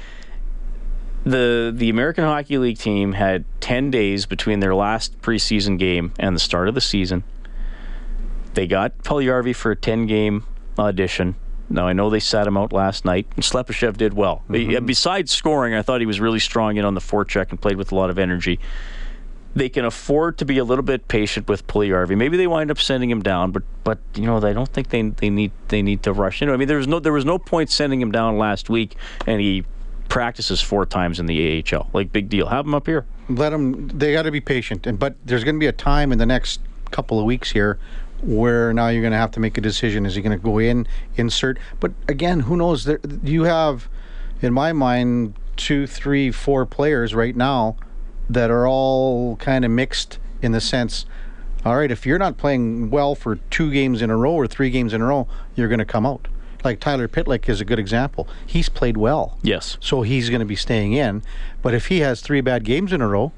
the 1.24 1.72
the 1.76 1.90
American 1.90 2.24
Hockey 2.24 2.58
League 2.58 2.78
team 2.78 3.14
had 3.14 3.46
ten 3.60 3.92
days 3.92 4.26
between 4.26 4.60
their 4.60 4.76
last 4.76 5.22
preseason 5.22 5.78
game 5.78 6.14
and 6.20 6.36
the 6.36 6.40
start 6.40 6.68
of 6.68 6.76
the 6.76 6.82
season. 6.82 7.24
They 8.54 8.68
got 8.68 8.98
Puljujärvi 9.00 9.56
for 9.56 9.72
a 9.72 9.76
ten 9.76 10.06
game 10.06 10.46
audition. 10.78 11.36
Now 11.70 11.88
I 11.88 11.94
know 11.94 12.10
they 12.10 12.20
sat 12.20 12.48
him 12.48 12.58
out 12.58 12.74
last 12.74 13.06
night, 13.06 13.28
and 13.36 13.44
Slepyshev 13.44 13.98
did 13.98 14.14
well. 14.14 14.44
Be- 14.50 14.66
mm-hmm. 14.66 14.78
uh, 14.78 14.80
Besides 14.82 15.32
scoring, 15.32 15.74
I 15.76 15.82
thought 15.82 16.00
he 16.00 16.08
was 16.08 16.20
really 16.20 16.40
strong 16.40 16.78
in 16.78 16.86
on 16.86 16.96
the 16.96 17.02
forecheck 17.02 17.52
and 17.52 17.62
played 17.62 17.78
with 17.78 17.92
a 17.92 17.96
lot 17.96 18.10
of 18.10 18.18
energy 18.18 18.60
they 19.56 19.70
can 19.70 19.86
afford 19.86 20.38
to 20.38 20.46
be 20.46 20.58
a 20.58 20.64
little 20.64 20.84
bit 20.84 21.08
patient 21.08 21.48
with 21.48 21.66
Puljujärvi. 21.68 22.16
Maybe 22.16 22.38
they 22.38 22.48
wind 22.48 22.70
up 22.70 22.80
sending 22.80 23.10
him 23.10 23.22
down, 23.22 23.52
but 23.52 23.64
but 23.84 24.00
you 24.16 24.26
know 24.26 24.38
I 24.38 24.54
don't 24.54 24.70
think 24.70 24.90
they 24.90 25.02
they 25.02 25.30
need 25.30 25.52
they 25.70 25.82
need 25.82 26.04
to 26.04 26.14
rush. 26.14 26.42
You 26.42 26.48
know, 26.48 26.54
I 26.54 26.58
mean 26.58 26.68
there 26.68 26.78
was 26.78 26.88
no 26.88 27.00
there 27.00 27.14
was 27.14 27.26
no 27.26 27.40
point 27.40 27.70
sending 27.70 28.02
him 28.02 28.12
down 28.12 28.38
last 28.38 28.70
week, 28.70 28.96
and 29.26 29.42
he 29.42 29.66
practices 30.10 30.60
four 30.60 30.86
times 30.86 31.20
in 31.20 31.28
the 31.28 31.64
AHL. 31.72 31.90
Like 31.94 32.12
big 32.12 32.30
deal. 32.30 32.48
Have 32.48 32.66
them 32.66 32.74
up 32.74 32.88
here. 32.88 33.06
Let 33.30 33.52
them. 33.52 33.88
They 33.88 34.14
got 34.14 34.24
to 34.24 34.32
be 34.32 34.42
patient, 34.42 34.86
and 34.86 35.00
but 35.00 35.16
there's 35.26 35.44
going 35.44 35.56
to 35.56 35.60
be 35.60 35.68
a 35.68 35.72
time 35.72 36.12
in 36.12 36.18
the 36.18 36.26
next 36.26 36.60
couple 36.92 37.20
of 37.20 37.26
weeks 37.26 37.52
here 37.52 37.80
where 38.22 38.74
now 38.74 38.90
you're 38.90 39.02
going 39.02 39.14
to 39.14 39.18
have 39.18 39.32
to 39.32 39.40
make 39.40 39.58
a 39.58 39.62
decision. 39.62 40.06
Is 40.06 40.16
he 40.16 40.22
going 40.22 40.38
to 40.38 40.44
go 40.44 40.58
in, 40.58 40.88
insert? 41.16 41.58
But 41.80 41.94
again, 42.08 42.42
who 42.42 42.58
knows? 42.58 42.84
There, 42.84 43.00
you 43.24 43.44
have, 43.44 43.88
in 44.42 44.54
my 44.54 44.74
mind, 44.74 45.36
two, 45.56 45.88
three, 45.88 46.32
four 46.32 46.66
players 46.66 47.16
right 47.16 47.36
now 47.36 47.78
that 48.30 48.52
are 48.52 48.68
all 48.68 49.36
kind 49.38 49.64
of 49.64 49.72
mixed 49.72 50.20
in 50.42 50.52
the 50.52 50.62
sense. 50.62 51.06
All 51.66 51.78
right, 51.78 51.92
if 51.92 52.06
you're 52.06 52.20
not 52.20 52.38
playing 52.38 52.90
well 52.90 53.16
for 53.16 53.36
two 53.36 53.72
games 53.72 54.02
in 54.02 54.10
a 54.10 54.18
row 54.18 54.34
or 54.34 54.48
three 54.48 54.70
games 54.70 54.94
in 54.94 55.02
a 55.02 55.06
row, 55.06 55.28
you're 55.56 55.68
going 55.68 55.80
to 55.80 55.86
come 55.86 56.06
out. 56.06 56.28
Like 56.64 56.80
Tyler 56.80 57.08
Pitlick 57.08 57.48
is 57.50 57.62
a 57.62 57.66
good 57.66 57.80
example. 57.80 58.28
He's 58.46 58.70
played 58.70 58.98
well. 58.98 59.38
Yes. 59.42 59.78
So 59.80 60.02
he's 60.02 60.30
going 60.30 60.40
to 60.40 60.46
be 60.46 60.56
staying 60.56 60.94
in. 60.94 61.24
But 61.62 61.74
if 61.74 61.88
he 61.88 62.00
has 62.00 62.22
three 62.22 62.42
bad 62.42 62.64
games 62.64 62.94
in 62.94 63.02
a 63.02 63.08
row, 63.08 63.32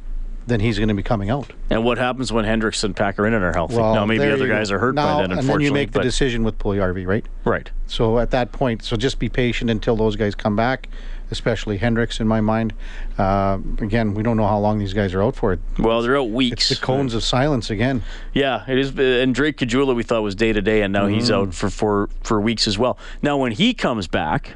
then 0.48 0.60
he's 0.60 0.78
going 0.78 0.90
to 0.90 0.94
be 0.96 1.04
coming 1.04 1.30
out. 1.30 1.54
And 1.70 1.84
what 1.86 1.98
happens 1.98 2.34
when 2.34 2.46
Hendricks 2.46 2.84
and 2.84 2.96
Pakarinen 2.96 3.42
are 3.42 3.54
healthy? 3.54 3.78
now 3.78 4.06
maybe 4.06 4.30
other 4.30 4.48
guys 4.48 4.72
are 4.72 4.80
hurt 4.80 4.96
now, 4.96 5.18
by 5.18 5.28
then. 5.28 5.38
And 5.38 5.48
then 5.48 5.62
you 5.62 5.72
make 5.72 5.92
the 5.92 6.02
decision 6.02 6.44
with 6.44 6.58
Puljujärvi, 6.58 7.06
right? 7.06 7.26
right. 7.46 7.70
So 7.88 8.20
at 8.20 8.32
that 8.32 8.52
point, 8.52 8.84
so 8.84 8.96
just 8.96 9.20
be 9.20 9.30
patient 9.30 9.70
until 9.70 9.96
those 9.96 10.16
guys 10.16 10.36
come 10.36 10.56
back, 10.56 10.90
especially 11.32 11.78
Hendricks 11.78 12.20
in 12.20 12.28
my 12.28 12.42
mind. 12.42 12.74
Uh, 13.18 13.58
again, 13.80 14.14
we 14.14 14.22
don't 14.22 14.38
know 14.38 14.46
how 14.48 14.60
long 14.60 14.78
these 14.80 14.94
guys 14.94 15.14
are 15.14 15.24
out 15.24 15.36
for. 15.36 15.54
It. 15.54 15.60
Well, 15.80 16.02
they're 16.02 16.18
out 16.18 16.30
weeks. 16.30 16.70
It's 16.70 16.80
the 16.80 16.86
cones 16.86 17.14
of 17.14 17.24
silence 17.24 17.70
again. 17.70 18.04
Yeah, 18.34 18.64
it 18.68 18.78
is. 18.78 18.90
And 19.00 19.34
Drake 19.34 19.58
Caggiula 19.58 19.96
we 19.96 20.04
thought 20.04 20.22
was 20.22 20.36
day 20.36 20.54
to 20.54 20.62
day, 20.62 20.82
and 20.84 20.94
now 20.94 21.08
he's 21.08 21.30
Mm. 21.30 21.36
out 21.48 21.54
for, 21.54 21.70
for 21.70 22.10
for 22.22 22.40
weeks 22.42 22.68
as 22.68 22.78
well. 22.78 22.98
Now, 23.22 23.38
when 23.38 23.54
he 23.54 23.74
comes 23.74 24.08
back, 24.08 24.56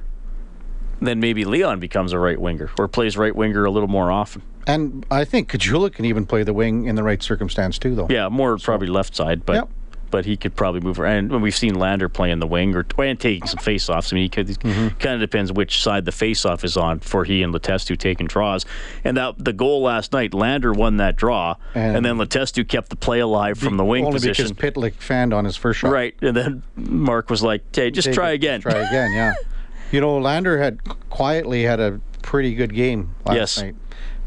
then 1.01 1.19
maybe 1.19 1.45
Leon 1.45 1.79
becomes 1.79 2.13
a 2.13 2.19
right 2.19 2.39
winger 2.39 2.69
or 2.77 2.87
plays 2.87 3.17
right 3.17 3.35
winger 3.35 3.65
a 3.65 3.71
little 3.71 3.89
more 3.89 4.11
often. 4.11 4.41
And 4.67 5.05
I 5.11 5.25
think 5.25 5.51
Caggiula 5.51 5.93
can 5.93 6.05
even 6.05 6.25
play 6.25 6.41
the 6.43 6.53
wing 6.53 6.85
in 6.85 6.95
the 6.95 7.03
right 7.03 7.21
circumstance 7.21 7.77
too, 7.77 7.93
though. 7.95 8.07
Yeah, 8.09 8.29
more 8.29 8.57
probably 8.57 8.87
left 8.87 9.15
side, 9.15 9.45
but 9.45 9.53
Yep. 9.53 9.69
But 10.11 10.25
he 10.25 10.37
could 10.37 10.55
probably 10.55 10.79
move 10.81 10.99
around. 10.99 11.31
And 11.31 11.41
we've 11.41 11.55
seen 11.55 11.75
Lander 11.75 12.07
playing 12.09 12.39
the 12.39 12.47
wing 12.47 12.75
or 12.75 12.85
and 12.99 13.19
taking 13.19 13.47
some 13.47 13.59
face-offs. 13.59 14.11
I 14.11 14.15
mean, 14.15 14.23
he 14.23 14.29
could 14.29 14.47
Mm-hmm. 14.47 14.87
kind 14.99 15.15
of 15.15 15.19
depends 15.19 15.51
which 15.51 15.81
side 15.81 16.05
the 16.05 16.11
face-off 16.11 16.63
is 16.63 16.77
on 16.77 16.99
for 16.99 17.23
he 17.25 17.41
and 17.43 17.53
Letestu 17.53 17.97
taking 17.97 18.27
draws. 18.27 18.65
And 19.03 19.17
that 19.17 19.35
the 19.37 19.53
goal 19.53 19.81
last 19.83 20.13
night, 20.13 20.33
Lander 20.33 20.71
won 20.73 20.97
that 20.97 21.15
draw, 21.15 21.55
and, 21.73 21.97
And- 21.97 22.05
then 22.05 22.17
Letestu 22.17 22.67
kept 22.67 22.89
the 22.89 22.95
play 22.95 23.19
alive 23.19 23.57
from 23.57 23.77
the 23.77 23.85
wing 23.85 24.05
Only 24.05 24.15
position. 24.15 24.53
because 24.53 24.73
Pitlick 24.73 24.93
fanned 24.95 25.33
on 25.33 25.45
his 25.45 25.55
first 25.57 25.79
shot. 25.79 25.91
Right, 25.91 26.15
and 26.21 26.35
then 26.35 26.63
Mark 26.75 27.29
was 27.29 27.41
like, 27.43 27.63
"Hey, 27.75 27.91
just 27.91 28.05
Take 28.07 28.15
try 28.15 28.31
it, 28.31 28.35
again." 28.35 28.61
Try 28.61 28.73
again, 28.73 29.11
yeah. 29.13 29.33
You 29.91 30.01
know, 30.01 30.17
Lander 30.17 30.57
had 30.57 30.79
quietly 31.11 31.63
had 31.63 31.79
a 31.79 32.01
pretty 32.23 32.55
good 32.55 32.73
game 32.73 33.13
last 33.25 33.35
Yes. 33.35 33.61
night, 33.61 33.75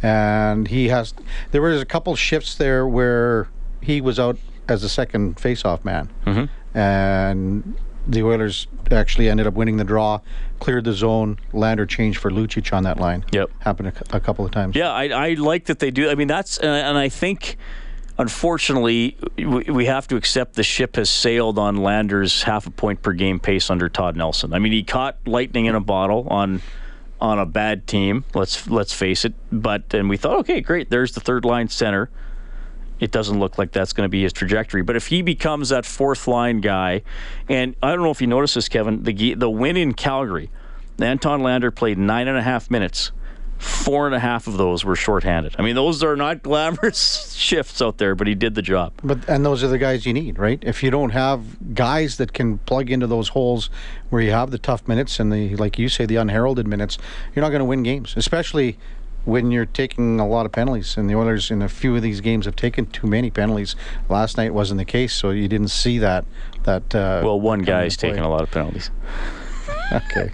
and 0.03 0.69
he 0.69 0.89
has. 0.89 1.13
There 1.51 1.61
was 1.61 1.83
a 1.83 1.85
couple 1.85 2.15
shifts 2.17 2.55
there 2.55 2.87
where 2.87 3.49
he 3.81 4.01
was 4.01 4.19
out 4.21 4.39
as 4.69 4.83
a 4.85 4.89
second 4.89 5.39
face-off 5.41 5.85
man, 5.85 6.11
Mm-hmm. 6.27 6.79
and 6.79 7.75
the 8.07 8.23
Oilers 8.23 8.67
actually 8.91 9.29
ended 9.29 9.47
up 9.47 9.53
winning 9.55 9.77
the 9.77 9.85
draw, 9.85 10.21
cleared 10.61 10.85
the 10.85 10.93
zone. 10.95 11.39
Lander 11.53 11.85
changed 11.85 12.19
for 12.19 12.31
Lucic 12.31 12.73
on 12.75 12.85
that 12.85 12.99
line. 12.99 13.23
Yep. 13.33 13.51
happened 13.61 13.89
a, 14.11 14.17
a 14.17 14.21
couple 14.21 14.47
of 14.47 14.51
times. 14.51 14.77
Yeah, 14.77 14.91
I, 14.91 15.09
I 15.09 15.35
like 15.35 15.67
that 15.67 15.79
they 15.79 15.91
do. 15.91 16.09
I 16.09 16.15
mean, 16.15 16.29
that's 16.29 16.57
and, 16.57 16.71
and 16.71 16.97
I 16.97 17.11
think, 17.11 17.59
unfortunately, 18.17 19.17
we, 19.37 19.45
we 19.65 19.87
have 19.87 20.09
to 20.09 20.17
accept 20.17 20.55
the 20.55 20.63
ship 20.63 20.97
has 20.97 21.11
sailed 21.11 21.59
on 21.59 21.77
Lander's 21.77 22.43
half 22.43 22.67
a 22.67 22.71
point 22.71 23.03
per 23.03 23.13
game 23.13 23.39
pace 23.41 23.71
under 23.71 23.89
Todd 23.89 24.17
Nelson. 24.17 24.53
I 24.53 24.59
mean, 24.59 24.73
he 24.73 24.83
caught 24.83 25.17
lightning 25.27 25.67
in 25.67 25.75
a 25.75 25.81
bottle 25.81 26.27
on 26.29 26.63
on 27.21 27.39
a 27.39 27.47
bad 27.47 27.87
team. 27.87 28.25
Let's 28.35 28.69
let's 28.69 28.93
face 28.93 29.25
it. 29.25 29.35
But 29.53 29.93
and 29.95 30.09
we 30.09 30.17
thought, 30.17 30.39
okay, 30.41 30.61
great. 30.61 30.89
There's 30.91 31.13
the 31.13 31.21
third 31.21 31.45
line 31.45 31.69
center. 31.69 32.11
It 33.01 33.11
doesn't 33.13 33.39
look 33.39 33.59
like 33.59 33.73
that's 33.73 33.93
going 33.93 34.05
to 34.07 34.09
be 34.11 34.23
his 34.23 34.33
trajectory. 34.33 34.83
But 34.83 34.97
if 34.97 35.07
he 35.09 35.23
becomes 35.23 35.69
that 35.69 35.87
fourth 35.87 36.27
line 36.27 36.61
guy, 36.61 37.03
and 37.49 37.75
I 37.83 37.91
don't 37.91 38.03
know 38.03 38.11
if 38.11 38.21
you 38.21 38.27
noticed 38.27 38.55
this, 38.57 38.69
Kevin, 38.69 39.03
the 39.05 39.35
the 39.35 39.51
win 39.51 39.77
in 39.77 39.95
Calgary, 39.95 40.51
Anton 41.01 41.43
Lander 41.43 41.71
played 41.71 41.99
nine 41.99 42.27
and 42.29 42.37
a 42.39 42.43
half 42.43 42.71
minutes. 42.71 43.13
four 43.59 44.07
and 44.07 44.15
a 44.15 44.21
half 44.21 44.47
of 44.47 44.57
those 44.57 44.85
were 44.85 44.95
shorthanded. 44.95 45.57
I 45.59 45.63
mean, 45.63 45.75
those 45.75 46.05
are 46.05 46.15
not 46.15 46.43
glamorous 46.49 47.33
shifts 47.35 47.83
out 47.83 47.99
there, 47.99 48.15
but 48.15 48.29
he 48.29 48.37
did 48.37 48.55
the 48.55 48.63
job. 48.63 48.93
But 49.03 49.29
and 49.29 49.45
those 49.45 49.65
are 49.65 49.69
the 49.69 49.79
guys 49.79 50.07
you 50.07 50.13
need, 50.13 50.39
right? 50.39 50.63
If 50.63 50.81
you 50.85 50.91
don't 50.93 51.11
have 51.11 51.75
guys 51.75 52.19
that 52.19 52.33
can 52.33 52.59
plug 52.59 52.89
into 52.89 53.09
those 53.09 53.31
holes 53.31 53.69
where 54.11 54.23
you 54.23 54.31
have 54.31 54.53
the 54.53 54.59
tough 54.59 54.87
minutes 54.87 55.19
and 55.19 55.33
the 55.33 55.57
like 55.57 55.77
you 55.77 55.89
say 55.89 56.07
the 56.07 56.17
unheralded 56.17 56.69
minutes, 56.69 56.99
you're 57.35 57.43
not 57.43 57.51
going 57.51 57.59
to 57.59 57.65
win 57.65 57.83
games, 57.83 58.15
especially 58.17 58.79
when 59.29 59.51
you're 59.51 59.67
taking 59.67 60.19
a 60.21 60.27
lot 60.27 60.47
of 60.47 60.53
penalties. 60.53 60.97
And 60.97 61.09
the 61.11 61.15
Oilers 61.15 61.51
in 61.51 61.61
a 61.63 61.69
few 61.69 61.95
of 61.95 62.03
these 62.03 62.21
games 62.23 62.47
have 62.47 62.57
taken 62.57 62.87
too 62.87 63.07
many 63.07 63.31
penalties. 63.31 63.77
Last 64.09 64.37
night 64.39 64.55
wasn't 64.55 64.79
the 64.79 64.85
case, 64.87 65.13
so 65.13 65.31
you 65.31 65.49
didn't 65.49 65.69
see 65.69 65.99
that. 65.99 66.25
That 66.65 66.95
uh, 66.95 67.21
Well, 67.25 67.39
one 67.41 67.61
into 67.61 67.71
guy's 67.73 67.97
taking 67.97 68.21
a 68.21 68.29
lot 68.29 68.43
of 68.43 68.51
penalties. 68.51 68.91
Okay, 69.91 70.31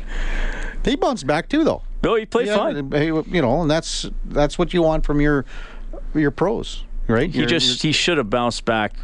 he 0.85 0.97
bounced 0.97 1.27
back 1.29 1.49
too, 1.49 1.63
though. 1.63 1.83
No, 2.03 2.17
he 2.17 2.27
played 2.27 2.49
Yeah, 2.49 2.57
fine. 2.57 2.91
he- 2.93 3.07
You 3.07 3.41
know, 3.43 3.63
and 3.63 3.71
that's 3.71 4.09
that's 4.25 4.59
what 4.59 4.75
you 4.75 4.83
want 4.83 5.05
from 5.07 5.21
your 5.21 5.45
your 6.13 6.33
pros, 6.33 6.83
right? 7.07 7.31
He 7.31 7.39
Your- 7.39 7.47
just 7.49 7.81
he 7.83 7.93
should 7.93 8.19
have 8.19 8.29
bounced 8.31 8.65
back 8.65 8.95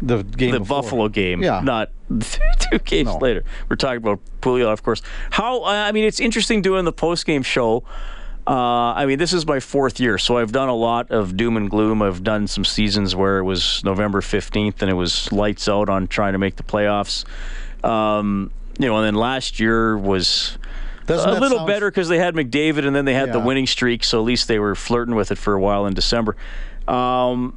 the 0.00 0.22
game 0.22 0.52
the 0.52 0.60
before. 0.60 0.82
Buffalo 0.82 1.08
game, 1.08 1.42
Yeah. 1.42 1.60
not 1.62 1.90
two 2.08 2.78
games 2.86 3.08
No. 3.12 3.18
later. 3.18 3.44
We're 3.68 3.76
talking 3.76 3.98
about 3.98 4.20
Pouliot, 4.40 4.72
of 4.72 4.82
course. 4.82 5.02
How 5.30 5.62
I 5.64 5.92
mean, 5.92 6.04
it's 6.04 6.20
interesting 6.20 6.62
doing 6.62 6.86
the 6.86 6.92
post 6.92 7.26
game 7.26 7.42
show. 7.42 7.84
Uh, 8.46 8.92
I 8.94 9.06
mean, 9.06 9.18
this 9.18 9.32
is 9.32 9.46
my 9.46 9.60
fourth 9.60 10.00
year, 10.00 10.18
so 10.18 10.36
I've 10.38 10.50
done 10.50 10.68
a 10.68 10.74
lot 10.74 11.10
of 11.12 11.36
doom 11.36 11.56
and 11.56 11.70
gloom. 11.70 12.02
I've 12.02 12.24
done 12.24 12.48
some 12.48 12.64
seasons 12.64 13.14
where 13.14 13.38
it 13.38 13.44
was 13.44 13.84
November 13.84 14.20
fifteenth 14.20 14.82
and 14.82 14.90
it 14.90 14.94
was 14.94 15.30
lights 15.30 15.68
out 15.68 15.88
on 15.88 16.08
trying 16.08 16.32
to 16.32 16.38
make 16.38 16.56
the 16.56 16.64
playoffs. 16.64 17.24
Um, 17.84 18.50
you 18.80 18.86
know, 18.86 18.96
and 18.96 19.06
then 19.06 19.14
last 19.14 19.60
year 19.60 19.96
was 19.96 20.58
Doesn't 21.06 21.28
a 21.28 21.38
little 21.38 21.58
sound- 21.58 21.68
better 21.68 21.88
because 21.90 22.08
they 22.08 22.18
had 22.18 22.34
McDavid 22.34 22.84
and 22.84 22.96
then 22.96 23.04
they 23.04 23.14
had 23.14 23.32
the 23.32 23.38
winning 23.40 23.66
streak, 23.66 24.02
so 24.02 24.18
at 24.18 24.24
least 24.24 24.48
they 24.48 24.58
were 24.58 24.74
flirting 24.74 25.14
with 25.14 25.30
it 25.30 25.38
for 25.38 25.54
a 25.54 25.60
while 25.60 25.86
in 25.86 25.94
December. 25.94 26.36
Um, 26.88 27.56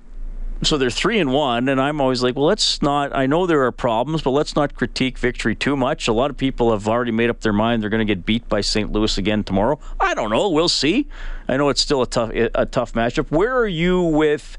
so 0.65 0.78
they're 0.78 0.89
three 0.89 1.19
and 1.19 1.32
one, 1.32 1.69
and 1.69 1.80
I'm 1.80 2.01
always 2.01 2.23
like, 2.23 2.36
well, 2.36 2.45
let's 2.45 2.82
not. 2.82 3.15
I 3.15 3.25
know 3.25 3.45
there 3.45 3.63
are 3.63 3.71
problems, 3.71 4.21
but 4.21 4.32
let's 4.32 4.56
not 4.56 4.75
critique 4.75 5.17
victory 5.17 5.56
too 5.56 5.78
much. 5.78 6.08
A 6.08 6.13
lot 6.13 6.30
of 6.32 6.38
people 6.38 6.71
have 6.71 6.88
already 6.88 7.12
made 7.12 7.30
up 7.30 7.41
their 7.41 7.54
mind 7.54 7.84
they're 7.84 7.89
going 7.89 8.06
to 8.06 8.15
get 8.15 8.25
beat 8.25 8.47
by 8.49 8.62
St. 8.62 8.91
Louis 8.91 9.17
again 9.17 9.43
tomorrow. 9.43 9.80
I 9.99 10.13
don't 10.13 10.30
know. 10.30 10.49
We'll 10.49 10.69
see. 10.69 11.08
I 11.47 11.58
know 11.58 11.69
it's 11.69 11.82
still 11.82 12.01
a 12.01 12.08
tough 12.08 12.32
a 12.34 12.65
tough 12.65 12.93
matchup. 12.93 13.32
Where 13.32 13.56
are 13.56 13.67
you 13.67 14.01
with? 14.01 14.58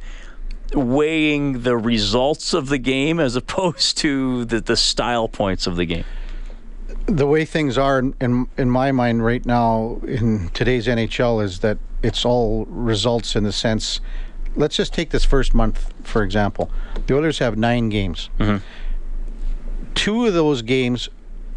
weighing 0.75 1.63
the 1.63 1.77
results 1.77 2.53
of 2.53 2.69
the 2.69 2.79
game 2.79 3.21
as 3.21 3.37
opposed 3.43 3.97
to 3.99 4.45
the, 4.47 4.61
the 4.61 4.77
style 4.77 5.29
points 5.29 5.67
of 5.67 5.77
the 5.77 5.85
game. 5.87 6.05
the 7.07 7.27
way 7.27 7.45
things 7.45 7.79
are 7.79 8.01
in, 8.01 8.15
in 8.21 8.49
in 8.57 8.69
my 8.69 8.91
mind 8.91 9.25
right 9.25 9.47
now 9.47 10.01
in 10.07 10.49
today's 10.55 10.89
NHL 10.89 11.43
is 11.43 11.61
that 11.61 11.79
it's 12.03 12.25
all 12.25 12.65
results 12.67 13.37
in 13.37 13.45
the 13.45 13.53
sense. 13.53 14.01
Let's 14.57 14.77
just 14.77 14.93
take 14.95 15.11
this 15.11 15.25
first 15.25 15.55
month 15.55 15.93
for 16.03 16.23
example. 16.23 16.71
The 17.07 17.15
Oilers 17.17 17.39
have 17.39 17.57
nine 17.57 17.89
games. 17.89 18.31
Mm-hmm. 18.39 18.65
Two 19.95 20.27
of 20.27 20.35
those 20.35 20.63
games, 20.63 21.09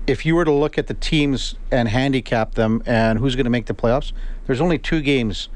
if 0.08 0.26
you 0.26 0.36
were 0.36 0.46
to 0.46 0.52
look 0.52 0.78
at 0.78 0.88
the 0.88 0.94
teams 0.94 1.56
and 1.72 1.88
handicap 1.90 2.56
them 2.56 2.82
and 2.86 3.20
who's 3.20 3.36
going 3.36 3.46
to 3.46 3.50
make 3.50 3.66
the 3.68 3.74
playoffs, 3.74 4.12
there's 4.48 4.62
only 4.62 4.78
two 4.78 5.02
games 5.02 5.50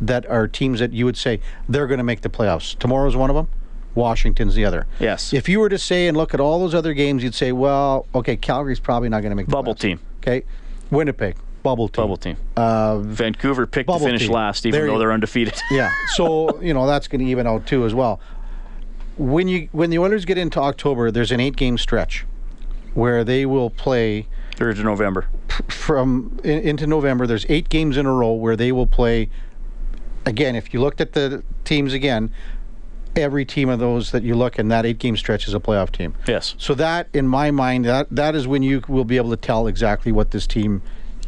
that 0.00 0.26
are 0.26 0.46
teams 0.46 0.78
that 0.80 0.92
you 0.92 1.04
would 1.06 1.16
say 1.16 1.40
they're 1.68 1.86
going 1.86 1.98
to 1.98 2.04
make 2.04 2.20
the 2.20 2.28
playoffs. 2.28 2.78
Tomorrow's 2.78 3.16
one 3.16 3.30
of 3.30 3.36
them. 3.36 3.48
Washington's 3.94 4.54
the 4.54 4.64
other. 4.64 4.86
Yes. 5.00 5.32
If 5.32 5.48
you 5.48 5.58
were 5.58 5.70
to 5.70 5.78
say 5.78 6.06
and 6.06 6.16
look 6.16 6.34
at 6.34 6.40
all 6.40 6.58
those 6.60 6.74
other 6.74 6.92
games, 6.92 7.22
you'd 7.22 7.34
say, 7.34 7.50
well, 7.52 8.06
okay, 8.14 8.36
Calgary's 8.36 8.78
probably 8.78 9.08
not 9.08 9.22
going 9.22 9.30
to 9.30 9.36
make 9.36 9.46
the 9.46 9.52
Bubble 9.52 9.74
playoffs. 9.74 9.78
team. 9.80 10.00
Okay, 10.18 10.44
Winnipeg, 10.90 11.36
bubble 11.66 11.88
team. 11.88 12.02
Bubble 12.02 12.16
team. 12.16 12.36
Uh, 12.56 12.98
Vancouver 13.00 13.66
picked 13.66 13.90
to 13.90 13.98
finish 13.98 14.22
team. 14.22 14.30
last, 14.32 14.64
even 14.64 14.78
There 14.78 14.86
though 14.86 14.94
you- 14.94 14.98
they're 15.00 15.12
undefeated. 15.12 15.54
yeah. 15.70 15.90
So 16.14 16.60
you 16.62 16.72
know 16.72 16.86
that's 16.86 17.08
going 17.08 17.24
to 17.24 17.30
even 17.30 17.46
out 17.46 17.66
too 17.66 17.84
as 17.84 17.94
well. 17.94 18.20
When 19.18 19.48
you 19.48 19.68
when 19.72 19.90
the 19.90 19.98
Oilers 19.98 20.24
get 20.24 20.38
into 20.38 20.60
October, 20.60 21.10
there's 21.10 21.32
an 21.32 21.40
eight 21.40 21.56
game 21.56 21.76
stretch 21.78 22.24
where 22.94 23.24
they 23.24 23.44
will 23.46 23.70
play 23.70 24.26
Third 24.56 24.78
of 24.78 24.84
November. 24.84 25.26
from 25.68 26.38
in, 26.44 26.60
into 26.60 26.86
November. 26.86 27.26
There's 27.26 27.46
eight 27.48 27.68
games 27.68 27.96
in 27.96 28.06
a 28.06 28.12
row 28.12 28.32
where 28.32 28.56
they 28.56 28.72
will 28.72 28.86
play. 28.86 29.28
Again, 30.24 30.54
if 30.56 30.72
you 30.74 30.80
looked 30.80 31.00
at 31.00 31.12
the 31.12 31.42
teams 31.64 31.92
again, 31.92 32.30
every 33.14 33.44
team 33.44 33.68
of 33.68 33.78
those 33.78 34.10
that 34.10 34.22
you 34.22 34.34
look 34.34 34.58
in 34.58 34.68
that 34.68 34.84
eight 34.84 34.98
game 34.98 35.16
stretch 35.16 35.46
is 35.48 35.54
a 35.54 35.60
playoff 35.60 35.90
team. 35.92 36.14
Yes. 36.26 36.54
So 36.58 36.74
that, 36.74 37.08
in 37.14 37.26
my 37.28 37.50
mind, 37.50 37.84
that 37.86 38.08
that 38.10 38.34
is 38.34 38.46
when 38.46 38.62
you 38.62 38.82
will 38.88 39.04
be 39.04 39.16
able 39.16 39.30
to 39.30 39.36
tell 39.36 39.66
exactly 39.66 40.10
what 40.12 40.32
this 40.32 40.46
team 40.46 40.82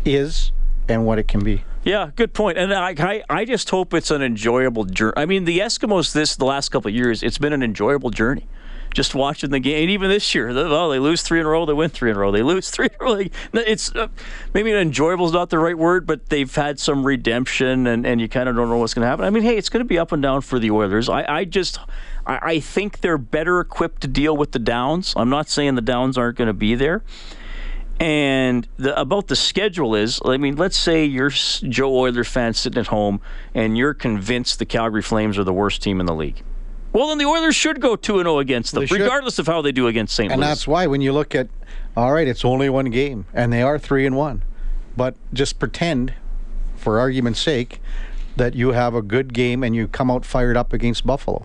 is 0.05 0.53
and 0.89 1.05
what 1.07 1.19
it 1.19 1.29
can 1.29 1.43
be. 1.43 1.65
Yeah, 1.85 2.11
good 2.17 2.35
point. 2.35 2.59
And 2.59 2.75
I, 2.75 2.95
I, 2.99 3.23
I 3.31 3.45
just 3.45 3.71
hope 3.71 3.95
it's 3.95 4.11
an 4.11 4.21
enjoyable 4.23 4.85
journey. 4.85 5.15
I 5.17 5.27
mean, 5.27 5.45
the 5.45 5.61
Eskimos 5.61 6.13
this 6.13 6.37
the 6.37 6.45
last 6.45 6.69
couple 6.71 6.89
of 6.91 6.95
years, 6.95 7.23
it's 7.23 7.39
been 7.39 7.53
an 7.53 7.63
enjoyable 7.63 8.11
journey. 8.11 8.47
Just 8.95 9.15
watching 9.15 9.51
the 9.51 9.61
game, 9.61 9.83
and 9.83 9.91
even 9.91 10.09
this 10.09 10.35
year, 10.35 10.53
they- 10.55 10.63
oh, 10.63 10.89
they 10.89 10.99
lose 10.99 11.21
three 11.21 11.41
in 11.41 11.47
a 11.47 11.49
row, 11.49 11.67
they 11.67 11.75
win 11.75 11.91
three 11.91 12.11
in 12.11 12.17
a 12.17 12.19
row, 12.19 12.33
they 12.33 12.43
lose 12.43 12.71
three 12.75 12.87
in 12.87 12.93
a 13.01 13.05
row. 13.05 13.23
It's 13.53 13.95
uh, 13.95 14.09
maybe 14.55 14.73
an 14.73 14.79
enjoyable 14.79 15.27
is 15.27 15.33
not 15.33 15.51
the 15.51 15.59
right 15.59 15.77
word, 15.77 16.07
but 16.07 16.31
they've 16.31 16.53
had 16.55 16.81
some 16.81 17.05
redemption, 17.07 17.87
and, 17.87 18.07
and 18.07 18.19
you 18.19 18.29
kind 18.29 18.49
of 18.49 18.57
don't 18.57 18.71
know 18.71 18.79
what's 18.79 18.95
going 18.95 19.03
to 19.05 19.09
happen. 19.09 19.27
I 19.27 19.31
mean, 19.31 19.43
hey, 19.43 19.59
it's 19.59 19.69
going 19.69 19.81
to 19.85 19.89
be 19.89 19.99
up 19.99 20.11
and 20.11 20.23
down 20.23 20.41
for 20.41 20.59
the 20.59 20.71
Oilers. 20.71 21.11
I, 21.11 21.25
I 21.29 21.45
just, 21.45 21.79
I, 22.27 22.39
I 22.43 22.61
think 22.61 23.01
they're 23.03 23.19
better 23.19 23.61
equipped 23.61 24.01
to 24.03 24.09
deal 24.09 24.35
with 24.37 24.53
the 24.53 24.59
downs. 24.59 25.13
I'm 25.17 25.29
not 25.31 25.51
saying 25.51 25.75
the 25.75 25.83
downs 25.83 26.17
aren't 26.17 26.39
going 26.39 26.49
to 26.49 26.55
be 26.55 26.75
there. 26.75 27.03
And 28.01 28.69
the, 28.77 28.99
about 29.01 29.27
the 29.27 29.35
schedule 29.37 29.95
is, 29.97 30.21
I 30.25 30.37
mean, 30.37 30.57
let's 30.57 30.77
say 30.77 31.05
you're 31.05 31.31
Joe 31.31 31.93
Oiler 31.97 32.23
fan 32.25 32.55
sitting 32.55 32.79
at 32.79 32.87
home 32.89 33.21
and 33.55 33.77
you're 33.77 33.95
convinced 33.95 34.61
the 34.61 34.67
Calgary 34.67 35.03
Flames 35.03 35.37
are 35.37 35.45
the 35.45 35.53
worst 35.53 35.83
team 35.83 35.99
in 35.99 36.07
the 36.07 36.15
league. 36.15 36.43
Well, 36.93 37.09
then 37.09 37.19
the 37.19 37.25
Oilers 37.27 37.57
should 37.57 37.81
go 37.81 37.97
2 37.97 38.19
0 38.19 38.39
against 38.39 38.73
them, 38.73 38.83
They 38.83 38.87
should. 38.87 39.01
regardless 39.01 39.39
of 39.39 39.47
how 39.47 39.63
they 39.63 39.73
do 39.73 39.89
against 39.89 40.15
St. 40.15 40.31
And 40.33 40.41
Louis. 40.41 40.49
that's 40.49 40.67
why 40.67 40.87
when 40.87 41.01
you 41.01 41.13
look 41.13 41.35
at, 41.35 41.49
all 41.97 42.13
right, 42.13 42.27
it's 42.27 42.45
only 42.45 42.71
one 42.71 42.87
game, 42.87 43.27
and 43.35 43.53
they 43.53 43.63
are 43.63 43.79
three 43.79 44.07
and 44.07 44.17
one, 44.17 44.43
but 44.97 45.15
just 45.35 45.59
pretend, 45.59 46.15
for 46.77 46.99
argument's 46.99 47.41
sake, 47.41 47.81
that 48.37 48.55
you 48.55 48.71
have 48.73 48.95
a 48.95 49.03
good 49.03 49.35
game 49.35 49.63
and 49.65 49.75
you 49.77 49.87
come 49.89 50.11
out 50.11 50.25
fired 50.25 50.57
up 50.57 50.73
against 50.73 51.05
Buffalo. 51.05 51.45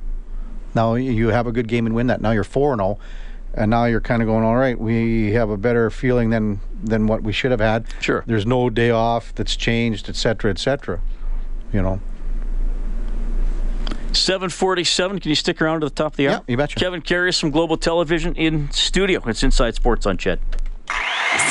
Now 0.75 0.93
you 0.95 1.27
have 1.29 1.45
a 1.45 1.51
good 1.51 1.67
game 1.67 1.85
and 1.87 1.93
win 1.93 2.07
that. 2.07 2.21
Now 2.21 2.31
you're 2.31 2.43
four 2.43 2.71
and 2.71 2.79
zero, 2.79 2.97
and 3.53 3.69
now 3.69 3.85
you're 3.85 4.01
kind 4.01 4.21
of 4.21 4.27
going, 4.27 4.43
all 4.43 4.55
right, 4.55 4.79
we 4.79 5.31
have 5.33 5.49
a 5.49 5.57
better 5.57 5.89
feeling 5.89 6.29
than 6.29 6.59
than 6.83 7.07
what 7.07 7.23
we 7.23 7.31
should 7.31 7.51
have 7.51 7.59
had. 7.59 7.85
Sure. 8.01 8.23
There's 8.25 8.45
no 8.45 8.69
day 8.69 8.89
off 8.89 9.33
that's 9.35 9.55
changed, 9.55 10.09
et 10.09 10.15
cetera, 10.15 10.51
et 10.51 10.59
cetera. 10.59 11.01
You 11.71 11.81
know. 11.81 11.99
747. 14.11 15.19
Can 15.19 15.29
you 15.29 15.35
stick 15.35 15.61
around 15.61 15.81
to 15.81 15.87
the 15.87 15.93
top 15.93 16.13
of 16.13 16.17
the 16.17 16.27
hour? 16.27 16.33
Yeah, 16.33 16.39
you 16.47 16.57
betcha. 16.57 16.79
Kevin 16.79 17.01
Carius 17.01 17.39
from 17.39 17.51
Global 17.51 17.77
Television 17.77 18.35
in 18.35 18.69
studio. 18.71 19.21
It's 19.25 19.43
Inside 19.43 19.75
Sports 19.75 20.05
on 20.05 20.17
Ched. 20.17 20.39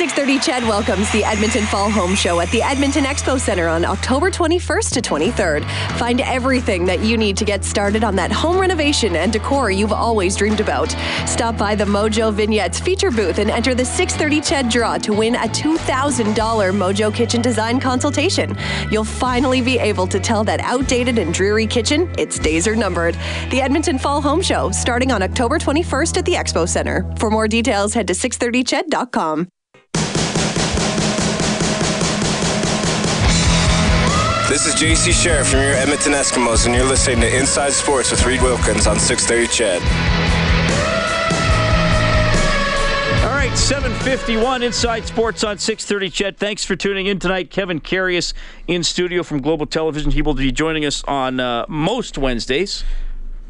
6:30 0.03 0.39
Ched 0.39 0.69
welcomes 0.69 1.11
the 1.13 1.25
Edmonton 1.25 1.65
Fall 1.65 1.91
Home 1.91 2.15
Show 2.15 2.41
at 2.41 2.51
the 2.51 2.63
Edmonton 2.63 3.05
Expo 3.05 3.39
Center 3.39 3.69
on 3.69 3.85
October 3.85 4.31
21st 4.31 4.93
to 4.95 5.01
23rd. 5.01 5.65
Find 5.99 6.21
everything 6.21 6.85
that 6.87 7.01
you 7.01 7.17
need 7.17 7.37
to 7.37 7.45
get 7.45 7.65
started 7.65 8.03
on 8.03 8.17
that 8.17 8.33
home 8.33 8.59
renovation 8.59 9.17
and 9.17 9.33
decor 9.33 9.71
you've 9.71 9.93
always 9.93 10.37
dreamed 10.37 10.61
about. 10.61 10.95
Stop 11.27 11.57
by 11.57 11.75
the 11.75 11.85
Mojo 11.85 12.33
Vignettes 12.33 12.81
feature 12.81 13.11
booth 13.11 13.39
and 13.39 13.51
enter 13.51 13.75
the 13.75 13.85
6:30 13.85 14.41
Ched 14.41 14.71
draw 14.71 14.99
to 14.99 15.13
win 15.13 15.35
a 15.37 15.49
$2,000 15.49 16.73
Mojo 16.73 17.15
Kitchen 17.15 17.41
design 17.41 17.79
consultation. 17.79 18.57
You'll 18.91 19.05
finally 19.05 19.61
be 19.61 19.79
able 19.79 20.07
to 20.09 20.19
tell 20.19 20.43
that 20.45 20.61
outdated 20.61 21.19
and 21.19 21.33
dreary 21.33 21.67
kitchen 21.67 22.09
its 22.19 22.39
days 22.39 22.67
are 22.67 22.77
numbered. 22.77 23.17
The 23.51 23.61
Edmonton 23.61 23.99
Fall 23.99 24.21
Home 24.21 24.43
Show 24.43 24.71
starting 24.73 25.13
on 25.13 25.23
October 25.23 25.59
21st 25.59 26.17
at 26.19 26.25
the 26.25 26.35
Expo 26.35 26.69
Center. 26.69 27.05
For 27.19 27.31
more 27.31 27.47
details, 27.47 27.95
head 27.95 28.07
to 28.09 28.15
630ched.com. 28.15 29.22
This 34.49 34.67
is 34.67 34.75
JC 34.75 35.13
Sherritt 35.13 35.49
from 35.49 35.61
your 35.61 35.75
Edmonton 35.75 36.13
Eskimos, 36.13 36.67
and 36.67 36.75
you're 36.75 36.85
listening 36.85 37.21
to 37.21 37.39
Inside 37.39 37.73
Sports 37.73 38.11
with 38.11 38.27
Reid 38.27 38.43
Wilkins 38.43 38.89
on 38.89 38.99
630 38.99 39.47
Ched. 39.47 39.81
All 43.25 43.31
right, 43.31 43.57
751 43.57 44.65
Inside 44.65 45.07
Sports 45.07 45.45
on 45.45 45.57
630 45.57 46.11
Ched. 46.11 46.37
Thanks 46.37 46.65
for 46.65 46.75
tuning 46.75 47.07
in 47.07 47.21
tonight. 47.21 47.49
Kevin 47.49 47.81
Carius 47.81 48.35
in 48.67 48.83
studio 48.83 49.23
from 49.23 49.41
Global 49.41 49.67
Television. 49.67 50.11
He 50.11 50.21
will 50.21 50.35
be 50.35 50.51
joining 50.51 50.85
us 50.85 51.05
on 51.05 51.39
uh, 51.39 51.65
most 51.69 52.19
Wednesdays. 52.19 52.83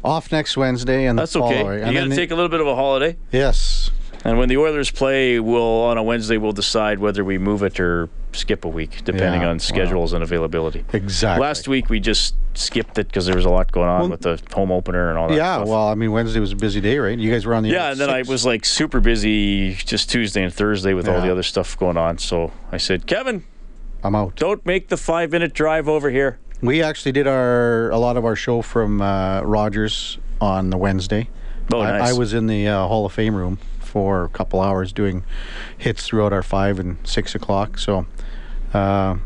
Off 0.03 0.31
next 0.31 0.55
Wednesday 0.55 1.07
and 1.07 1.17
That's 1.17 1.33
the 1.33 1.41
okay. 1.41 1.61
following. 1.61 1.79
You 1.79 1.85
and 1.85 1.95
got 1.95 2.03
to 2.09 2.15
take 2.15 2.29
a 2.29 2.35
little 2.35 2.49
bit 2.49 2.61
of 2.61 2.67
a 2.67 2.75
holiday. 2.75 3.17
Yes. 3.31 3.89
And 4.25 4.37
when 4.37 4.47
the 4.47 4.57
Oilers 4.57 4.89
play, 4.89 5.39
we'll 5.39 5.61
on 5.61 5.97
a 5.97 6.03
Wednesday 6.03 6.37
we'll 6.37 6.53
decide 6.53 6.99
whether 6.99 7.25
we 7.25 7.37
move 7.37 7.61
it 7.61 7.79
or 7.79 8.09
skip 8.31 8.63
a 8.65 8.69
week, 8.69 9.03
depending 9.03 9.41
Yeah, 9.41 9.49
on 9.49 9.59
schedules 9.59 10.13
and 10.13 10.23
availability. 10.23 10.85
Exactly. 10.93 11.41
Last 11.41 11.67
week 11.67 11.89
we 11.89 11.99
just 11.99 12.35
skipped 12.53 12.97
it 12.97 13.07
because 13.07 13.25
there 13.25 13.35
was 13.35 13.45
a 13.45 13.49
lot 13.49 13.71
going 13.71 13.89
on 13.89 13.99
Well- 14.01 14.09
with 14.09 14.21
the 14.21 14.39
home 14.55 14.71
opener 14.71 15.09
and 15.09 15.17
all 15.19 15.27
that. 15.27 15.35
Yeah, 15.35 15.57
stuff. 15.57 15.67
well, 15.67 15.87
I 15.87 15.95
mean, 15.95 16.11
Wednesday 16.11 16.39
was 16.39 16.51
a 16.53 16.55
busy 16.55 16.79
day, 16.79 16.97
right? 16.99 17.17
You 17.17 17.31
guys 17.31 17.45
were 17.45 17.53
on 17.53 17.63
the 17.63 17.69
Yeah, 17.69 17.91
and 17.91 17.99
then 17.99 18.09
at 18.09 18.15
I 18.15 18.21
was 18.21 18.45
like 18.45 18.63
super 18.65 18.99
busy 18.99 19.73
just 19.73 20.09
Tuesday 20.09 20.43
and 20.43 20.53
Thursday 20.53 20.93
with 20.93 21.07
all 21.09 21.19
the 21.21 21.31
other 21.31 21.43
stuff 21.43 21.77
going 21.77 21.97
on. 21.97 22.17
So 22.17 22.51
I 22.71 22.77
said, 22.77 23.05
Kevin, 23.07 23.43
I'm 24.03 24.15
out. 24.15 24.35
Don't 24.37 24.65
make 24.65 24.87
the 24.87 24.97
five 24.97 25.31
minute 25.31 25.53
drive 25.53 25.89
over 25.89 26.09
here. 26.09 26.39
We 26.61 26.81
actually 26.81 27.11
did 27.11 27.27
our 27.27 27.89
a 27.89 27.97
lot 27.97 28.15
of 28.15 28.23
our 28.23 28.37
show 28.37 28.61
from 28.61 29.01
uh, 29.01 29.41
Rogers 29.41 30.17
on 30.39 30.69
the 30.69 30.77
Wednesday. 30.77 31.29
Oh, 31.73 31.81
I, 31.81 31.97
nice. 31.99 32.13
I 32.13 32.17
was 32.17 32.33
in 32.33 32.47
the 32.47 32.67
uh, 32.67 32.87
Hall 32.87 33.05
of 33.05 33.11
Fame 33.13 33.35
room 33.35 33.57
for 33.93 34.23
a 34.23 34.29
couple 34.29 34.59
hours 34.59 34.91
doing 34.91 35.23
hits 35.77 36.07
throughout 36.07 36.33
our 36.33 36.41
five 36.41 36.79
and 36.79 36.97
six 37.03 37.35
o'clock. 37.35 37.77
So, 37.77 38.07
uh, 38.73 39.17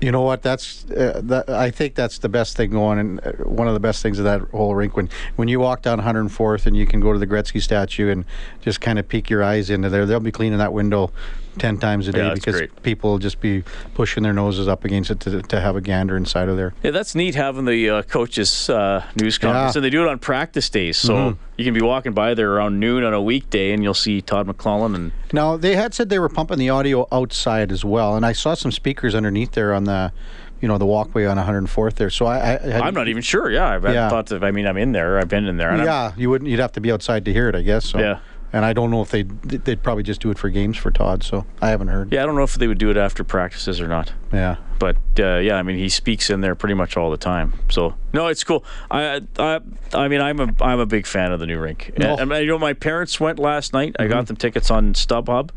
you 0.00 0.12
know 0.12 0.22
what? 0.22 0.42
That's 0.42 0.84
uh, 0.92 1.20
that, 1.24 1.50
I 1.50 1.72
think 1.72 1.96
that's 1.96 2.18
the 2.18 2.28
best 2.28 2.56
thing 2.56 2.70
going, 2.70 3.00
and 3.00 3.26
uh, 3.26 3.32
one 3.42 3.66
of 3.66 3.74
the 3.74 3.80
best 3.80 4.04
things 4.04 4.20
of 4.20 4.24
that 4.24 4.42
whole 4.52 4.76
rink 4.76 4.96
when 4.96 5.10
when 5.34 5.48
you 5.48 5.58
walk 5.58 5.82
down 5.82 6.00
104th 6.00 6.66
and 6.66 6.76
you 6.76 6.86
can 6.86 7.00
go 7.00 7.12
to 7.12 7.18
the 7.18 7.26
Gretzky 7.26 7.60
statue 7.60 8.08
and 8.08 8.24
just 8.60 8.80
kind 8.80 9.00
of 9.00 9.08
peek 9.08 9.28
your 9.28 9.42
eyes 9.42 9.70
into 9.70 9.90
there. 9.90 10.06
They'll 10.06 10.20
be 10.20 10.30
cleaning 10.30 10.60
that 10.60 10.72
window 10.72 11.10
ten 11.58 11.78
times 11.78 12.08
a 12.08 12.12
day 12.12 12.26
Yeah, 12.28 12.34
because 12.34 12.54
great. 12.56 12.82
people 12.82 13.10
will 13.12 13.18
just 13.18 13.40
be 13.40 13.64
pushing 13.94 14.22
their 14.22 14.32
noses 14.32 14.68
up 14.68 14.84
against 14.84 15.10
it 15.10 15.20
to, 15.20 15.42
to 15.42 15.60
have 15.60 15.76
a 15.76 15.80
gander 15.80 16.16
inside 16.16 16.48
of 16.48 16.56
there. 16.56 16.74
Yeah, 16.82 16.90
that's 16.90 17.14
neat 17.14 17.34
having 17.34 17.64
the 17.64 17.90
uh, 17.90 18.02
coaches 18.02 18.68
uh, 18.70 19.04
news 19.20 19.38
conference, 19.38 19.74
Yeah. 19.74 19.78
and 19.78 19.84
they 19.84 19.90
do 19.90 20.02
it 20.02 20.08
on 20.08 20.18
practice 20.18 20.68
days. 20.70 20.96
So 20.98 21.14
Mhm. 21.14 21.36
you 21.56 21.64
can 21.64 21.74
be 21.74 21.80
walking 21.82 22.12
by 22.12 22.34
there 22.34 22.52
around 22.52 22.78
noon 22.80 23.04
on 23.04 23.12
a 23.14 23.22
weekday, 23.22 23.72
and 23.72 23.82
you'll 23.82 23.94
see 23.94 24.20
Todd 24.20 24.46
McLellan. 24.46 24.94
And 24.94 25.12
Now 25.32 25.56
they 25.56 25.76
had 25.76 25.94
said 25.94 26.08
they 26.08 26.18
were 26.18 26.28
pumping 26.28 26.58
the 26.58 26.70
audio 26.70 27.06
outside 27.12 27.72
as 27.72 27.84
well, 27.84 28.16
and 28.16 28.24
I 28.26 28.32
saw 28.32 28.54
some 28.54 28.72
speakers 28.72 29.14
underneath 29.14 29.52
there 29.52 29.72
on 29.74 29.84
the, 29.84 30.12
you 30.60 30.68
know, 30.68 30.78
the 30.78 30.86
walkway 30.86 31.24
on 31.26 31.36
104th 31.38 31.94
there. 31.96 32.10
So 32.10 32.26
I, 32.26 32.54
I 32.56 32.80
I'm 32.80 32.94
not 32.94 33.08
even 33.08 33.22
sure. 33.22 33.50
Yeah, 33.50 33.68
I've 33.68 33.84
Yeah. 33.84 34.08
thought 34.08 34.26
that. 34.26 34.44
I 34.44 34.50
mean, 34.50 34.66
I'm 34.66 34.76
in 34.76 34.92
there. 34.92 35.18
I've 35.18 35.28
been 35.28 35.46
in 35.46 35.56
there. 35.56 35.70
and 35.70 35.78
I'm- 35.82 35.86
Yeah, 35.86 36.12
you 36.16 36.30
wouldn't. 36.30 36.50
You'd 36.50 36.60
have 36.60 36.72
to 36.72 36.80
be 36.80 36.92
outside 36.92 37.24
to 37.26 37.32
hear 37.32 37.48
it, 37.48 37.54
I 37.54 37.62
guess. 37.62 37.84
So. 37.86 37.98
Yeah. 37.98 38.18
And 38.52 38.64
I 38.64 38.72
don't 38.72 38.90
know 38.90 39.02
if 39.02 39.10
they 39.10 39.22
they'd 39.22 39.82
probably 39.82 40.02
just 40.02 40.20
do 40.20 40.30
it 40.30 40.38
for 40.38 40.48
games 40.48 40.76
for 40.78 40.90
Todd. 40.90 41.22
So 41.22 41.44
I 41.60 41.68
haven't 41.70 41.88
heard. 41.88 42.12
yeah. 42.12 42.22
I 42.22 42.26
don't 42.26 42.36
know 42.36 42.42
if 42.44 42.54
they 42.54 42.66
would 42.68 42.78
do 42.78 42.90
it 42.90 42.96
after 42.96 43.22
practices 43.24 43.80
or 43.80 43.88
not. 43.88 44.12
Yeah. 44.32 44.56
But 44.78 44.96
uh, 45.18 45.36
yeah, 45.38 45.56
I 45.56 45.62
mean, 45.62 45.76
he 45.76 45.88
speaks 45.88 46.30
in 46.30 46.40
there 46.40 46.54
pretty 46.54 46.74
much 46.74 46.96
all 46.96 47.10
the 47.10 47.16
time. 47.16 47.52
So 47.70 47.94
no, 48.12 48.28
it's 48.28 48.44
cool. 48.44 48.64
I, 48.90 49.20
I, 49.38 49.60
I 49.94 50.08
mean, 50.08 50.20
I'm 50.20 50.40
a, 50.40 50.54
I'm 50.60 50.78
a 50.80 50.86
big 50.86 51.06
fan 51.06 51.32
of 51.32 51.40
the 51.40 51.46
new 51.46 51.58
rink. 51.58 51.92
No. 51.98 52.16
And, 52.16 52.32
and, 52.32 52.40
you 52.44 52.46
know, 52.50 52.58
my 52.58 52.72
parents 52.72 53.18
went 53.20 53.38
last 53.38 53.72
night. 53.72 53.96
I 53.98 54.04
Mm-hmm. 54.04 54.12
got 54.12 54.26
them 54.26 54.36
tickets 54.36 54.70
on 54.70 54.94
StubHub. 54.94 55.50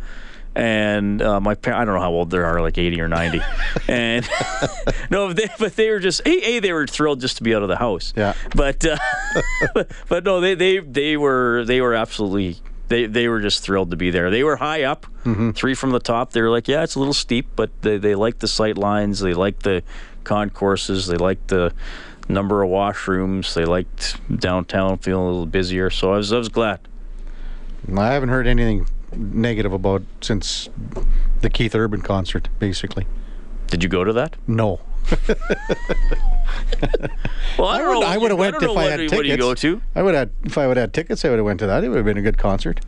And 0.56 1.22
uh, 1.22 1.40
my 1.40 1.54
par- 1.56 1.76
I 1.76 1.86
don't 1.86 1.94
know 1.94 2.02
how 2.02 2.12
old 2.12 2.32
they 2.32 2.40
are, 2.40 2.60
like 2.60 2.78
80 2.78 3.00
or 3.02 3.08
90. 3.08 3.40
and 3.88 4.28
no, 5.12 5.32
they, 5.32 5.48
but 5.60 5.76
they 5.76 5.90
were 5.92 6.00
just, 6.00 6.22
a, 6.26 6.30
a, 6.56 6.60
they 6.60 6.74
were 6.74 6.88
thrilled 6.88 7.22
just 7.22 7.38
to 7.38 7.44
be 7.44 7.54
out 7.54 7.62
of 7.62 7.70
the 7.70 7.78
house. 7.78 8.14
Yeah. 8.18 8.34
But, 8.56 8.84
uh, 8.86 8.98
but 10.08 10.24
no, 10.24 10.42
they, 10.42 10.56
they, 10.56 10.80
they 10.80 11.18
were, 11.18 11.64
they 11.66 11.82
were 11.82 11.94
absolutely, 11.94 12.58
they, 12.90 13.06
they 13.06 13.28
were 13.28 13.40
just 13.40 13.64
thrilled 13.64 13.92
to 13.92 13.98
be 13.98 14.12
there. 14.12 14.30
They 14.30 14.44
were 14.44 14.58
high 14.58 14.84
up, 14.84 15.06
Mm-hmm. 15.24 15.52
three 15.52 15.74
from 15.76 15.92
the 15.92 16.00
top. 16.00 16.32
They 16.34 16.42
were 16.42 16.50
like, 16.50 16.68
yeah, 16.68 16.84
it's 16.84 16.96
a 16.96 17.00
little 17.00 17.14
steep, 17.14 17.48
but 17.56 17.70
they, 17.82 17.98
they 17.98 18.16
like 18.16 18.40
the 18.40 18.48
sight 18.48 18.78
lines. 18.78 19.20
They 19.20 19.34
like 19.34 19.60
the 19.60 19.84
concourses. 20.24 21.08
They 21.08 21.18
like 21.18 21.48
the 21.48 21.74
number 22.28 22.62
of 22.64 22.70
washrooms. 22.70 23.54
They 23.54 23.66
liked 23.66 24.18
downtown 24.40 24.98
feeling 24.98 25.24
a 25.24 25.30
little 25.30 25.46
busier. 25.46 25.90
So 25.90 26.14
I 26.14 26.18
was, 26.18 26.32
I 26.34 26.38
was 26.38 26.50
glad. 26.50 26.80
I 27.96 28.08
haven't 28.14 28.30
heard 28.30 28.46
anything 28.48 28.88
negative 29.16 29.74
about 29.74 30.04
since 30.22 30.70
the 31.42 31.50
Keith 31.50 31.74
Urban 31.76 32.02
concert. 32.02 32.50
Basically, 32.60 33.08
Did 33.68 33.84
you 33.84 33.90
go 33.90 34.04
to 34.04 34.14
that? 34.14 34.36
no. 34.48 34.82
Well, 37.58 37.68
I, 37.68 37.80
I 38.14 38.18
would- 38.18 38.22
would've 38.32 38.38
went 38.38 38.56
if 38.56 38.70
I 38.78 38.84
had 38.84 39.00
What 39.02 39.10
do 39.10 39.16
you 39.18 39.24
tickets. 39.36 39.38
go 39.42 39.54
to? 39.56 39.82
I 39.96 40.02
would 40.04 40.16
have 40.16 40.30
if 40.46 40.58
I 40.58 40.68
would 40.68 40.78
have 40.78 40.84
had 40.84 40.94
tickets. 40.94 41.26
I 41.26 41.30
would 41.30 41.38
have 41.38 41.46
went 41.46 41.60
to 41.60 41.68
that. 41.68 41.84
It 41.84 41.90
would 41.90 41.98
have 41.98 42.06
been 42.06 42.18
a 42.18 42.22
good 42.22 42.38
concert. 42.38 42.80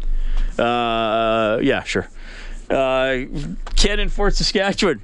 Uh, 0.58 1.60
yeah, 1.62 1.84
sure. 1.84 2.08
Uh, 2.70 3.26
Ken 3.76 4.00
in 4.00 4.08
Fort 4.10 4.36
Saskatchewan. 4.36 5.02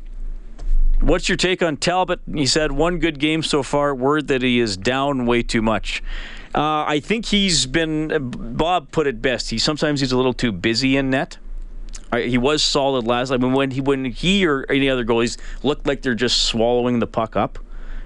What's 1.01 1.27
your 1.29 1.35
take 1.35 1.61
on 1.61 1.77
Talbot? 1.77 2.21
He's 2.33 2.53
had 2.53 2.71
one 2.71 2.97
good 2.99 3.19
game 3.19 3.43
so 3.43 3.61
far. 3.61 3.93
Word 3.93 4.27
that 4.29 4.41
he 4.41 4.59
is 4.59 4.77
down 4.77 5.25
way 5.25 5.43
too 5.43 5.61
much. 5.61 6.01
Uh, 6.55 6.85
I 6.87 6.99
think 7.01 7.25
he's 7.25 7.65
been. 7.65 8.29
Bob 8.55 8.91
put 8.91 9.05
it 9.05 9.21
best. 9.21 9.49
He 9.49 9.57
sometimes 9.59 9.99
he's 9.99 10.11
a 10.11 10.17
little 10.17 10.33
too 10.33 10.51
busy 10.51 10.95
in 10.97 11.09
net. 11.09 11.37
He 12.15 12.37
was 12.37 12.63
solid 12.63 13.05
last. 13.05 13.31
I 13.31 13.37
mean, 13.37 13.53
when 13.53 13.71
he 13.71 13.81
when 13.81 14.05
he 14.05 14.45
or 14.45 14.65
any 14.69 14.89
other 14.89 15.03
goalies 15.03 15.37
look 15.63 15.85
like 15.85 16.01
they're 16.01 16.15
just 16.15 16.43
swallowing 16.43 16.99
the 16.99 17.07
puck 17.07 17.35
up, 17.35 17.59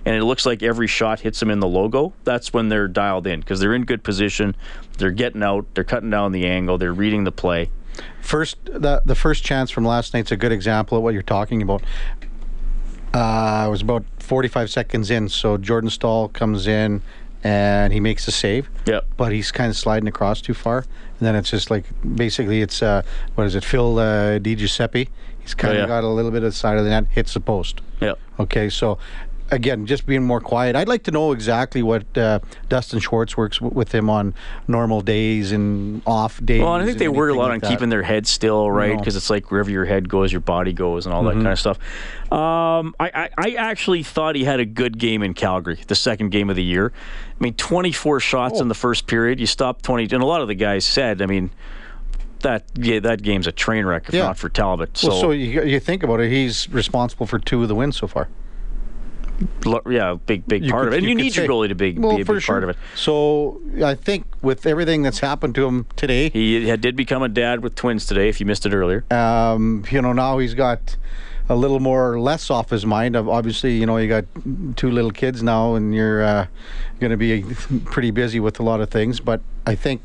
and 0.05 0.15
it 0.15 0.23
looks 0.23 0.45
like 0.45 0.63
every 0.63 0.87
shot 0.87 1.19
hits 1.19 1.39
them 1.39 1.51
in 1.51 1.59
the 1.59 1.67
logo. 1.67 2.13
That's 2.23 2.51
when 2.51 2.69
they're 2.69 2.87
dialed 2.87 3.27
in 3.27 3.41
because 3.41 3.59
they're 3.59 3.75
in 3.75 3.85
good 3.85 4.03
position. 4.03 4.55
They're 4.97 5.11
getting 5.11 5.43
out. 5.43 5.67
They're 5.75 5.83
cutting 5.83 6.09
down 6.09 6.31
the 6.31 6.47
angle. 6.47 6.77
They're 6.77 6.93
reading 6.93 7.25
the 7.25 7.31
play. 7.31 7.69
First, 8.21 8.57
the 8.65 9.01
the 9.05 9.15
first 9.15 9.43
chance 9.43 9.69
from 9.69 9.85
last 9.85 10.13
night's 10.13 10.31
a 10.31 10.37
good 10.37 10.51
example 10.51 10.97
of 10.97 11.03
what 11.03 11.13
you're 11.13 11.21
talking 11.21 11.61
about. 11.61 11.83
Uh, 13.13 13.65
it 13.67 13.69
was 13.69 13.81
about 13.81 14.05
45 14.19 14.69
seconds 14.69 15.11
in, 15.11 15.27
so 15.27 15.57
Jordan 15.57 15.89
Staal 15.89 16.29
comes 16.29 16.65
in 16.65 17.01
and 17.43 17.91
he 17.93 17.99
makes 17.99 18.27
a 18.27 18.31
save. 18.31 18.69
Yep. 18.85 19.05
But 19.17 19.31
he's 19.31 19.51
kind 19.51 19.69
of 19.69 19.75
sliding 19.77 20.07
across 20.07 20.41
too 20.41 20.53
far, 20.53 20.79
and 20.79 21.19
then 21.19 21.35
it's 21.35 21.49
just 21.49 21.71
like 21.71 21.85
basically 22.15 22.61
it's 22.61 22.81
uh, 22.83 23.03
what 23.35 23.45
is 23.47 23.55
it, 23.55 23.63
Phil 23.63 23.99
uh, 23.99 24.37
Di 24.39 24.55
Giuseppe? 24.55 25.09
He's 25.39 25.53
kind 25.55 25.73
of 25.73 25.77
Oh, 25.79 25.81
yeah. 25.83 25.87
got 25.87 26.03
a 26.03 26.07
little 26.07 26.29
bit 26.31 26.43
of 26.43 26.51
the 26.51 26.55
side 26.57 26.77
of 26.77 26.83
the 26.83 26.89
net, 26.91 27.05
hits 27.09 27.33
the 27.33 27.39
post. 27.39 27.81
Yep. 27.99 28.19
Okay, 28.39 28.69
so 28.69 28.97
again, 29.51 29.85
just 29.85 30.05
being 30.05 30.23
more 30.23 30.39
quiet. 30.39 30.75
I'd 30.75 30.87
like 30.87 31.03
to 31.03 31.11
know 31.11 31.31
exactly 31.33 31.83
what 31.83 32.17
uh, 32.17 32.39
Dustin 32.69 32.99
Schwartz 32.99 33.35
works 33.35 33.57
w- 33.59 33.73
with 33.75 33.93
him 33.93 34.09
on 34.09 34.33
normal 34.67 35.01
days 35.01 35.51
and 35.51 36.01
off 36.05 36.43
days. 36.43 36.61
Well, 36.61 36.75
and 36.75 36.83
I 36.83 36.85
think 36.85 36.97
they 36.99 37.07
worry 37.09 37.31
a 37.31 37.35
lot 37.35 37.45
like 37.49 37.53
on 37.55 37.59
that. 37.59 37.69
keeping 37.69 37.89
their 37.89 38.03
head 38.03 38.25
still, 38.27 38.71
right? 38.71 38.93
No. 38.93 38.97
Because 38.97 39.15
it's 39.15 39.29
like 39.29 39.51
wherever 39.51 39.69
your 39.69 39.85
head 39.85 40.07
goes, 40.09 40.31
your 40.31 40.41
body 40.41 40.73
goes, 40.73 41.05
and 41.05 41.13
all 41.13 41.23
that 41.25 41.33
kind 41.33 41.47
of 41.47 41.59
stuff. 41.59 41.77
Um, 42.31 42.95
I, 42.99 43.11
I, 43.13 43.29
I 43.37 43.51
actually 43.55 44.03
thought 44.03 44.35
he 44.35 44.45
had 44.45 44.59
a 44.59 44.65
good 44.65 44.97
game 44.97 45.21
in 45.21 45.33
Calgary, 45.33 45.79
the 45.87 45.95
second 45.95 46.29
game 46.29 46.49
of 46.49 46.55
the 46.55 46.63
year. 46.63 46.91
I 47.39 47.43
mean, 47.43 47.53
24 47.55 48.19
shots 48.21 48.59
in 48.61 48.67
the 48.69 48.73
first 48.75 49.05
period. 49.07 49.39
You 49.39 49.47
stopped 49.47 49.83
20, 49.83 50.03
and 50.13 50.23
a 50.23 50.25
lot 50.25 50.41
of 50.41 50.47
the 50.47 50.55
guys 50.55 50.85
said, 50.85 51.21
I 51.21 51.25
mean, 51.25 51.51
that 52.39 52.63
yeah, 52.75 52.99
that 53.01 53.21
game's 53.21 53.45
a 53.47 53.51
train 53.51 53.85
wreck 53.85 54.07
if 54.07 54.15
Yeah. 54.15 54.23
not 54.23 54.37
for 54.37 54.49
Talbot. 54.49 54.97
So, 54.97 55.09
Well, 55.09 55.21
so 55.21 55.31
you, 55.31 55.61
you 55.63 55.79
think 55.79 56.01
about 56.03 56.19
it, 56.21 56.31
he's 56.31 56.67
responsible 56.69 57.25
for 57.27 57.37
two 57.37 57.61
of 57.61 57.67
the 57.67 57.75
wins 57.75 57.97
so 57.97 58.07
far. 58.07 58.29
Yeah, 59.89 60.15
big 60.25 60.47
big 60.47 60.63
You 60.65 60.71
part 60.71 60.83
could- 60.83 60.87
of 60.89 60.93
it. 60.93 60.97
And 60.97 61.05
you, 61.05 61.15
could 61.15 61.23
need 61.23 61.35
your 61.35 61.45
say- 61.45 61.49
goalie 61.49 61.69
to 61.69 61.75
be, 61.75 61.93
well, 61.93 62.15
be 62.15 62.21
a 62.21 62.25
big 62.25 62.41
sure. 62.41 62.53
part 62.55 62.63
of 62.63 62.69
it. 62.69 62.77
So 62.95 63.59
I 63.83 63.95
think 63.95 64.25
with 64.41 64.65
everything 64.65 65.03
that's 65.03 65.19
happened 65.19 65.55
to 65.55 65.65
him 65.65 65.85
today, 65.95 66.29
He 66.29 66.67
had, 66.67 66.81
did 66.81 66.95
become 66.95 67.23
a 67.23 67.29
dad 67.29 67.61
with 67.63 67.75
twins 67.75 68.05
today. 68.05 68.29
If 68.29 68.39
you 68.39 68.45
missed 68.45 68.65
it 68.65 68.73
earlier, 68.73 69.03
um, 69.11 69.83
you 69.91 70.01
know, 70.01 70.13
now 70.13 70.37
he's 70.39 70.53
got 70.53 70.95
a 71.49 71.55
little 71.55 71.79
more 71.79 72.19
less 72.19 72.49
off 72.49 72.69
his 72.69 72.85
mind. 72.85 73.15
Of 73.15 73.27
Obviously, 73.27 73.77
you 73.77 73.85
know, 73.85 73.97
you 73.97 74.07
got 74.07 74.25
two 74.77 74.89
little 74.89 75.11
kids 75.11 75.43
now, 75.43 75.75
and 75.75 75.93
you're 75.93 76.23
uh, 76.23 76.47
going 76.99 77.11
to 77.11 77.17
be 77.17 77.43
pretty 77.85 78.11
busy 78.11 78.39
with 78.39 78.59
a 78.59 78.63
lot 78.63 78.79
of 78.79 78.89
things. 78.89 79.19
But 79.19 79.41
I 79.65 79.75
think 79.75 80.01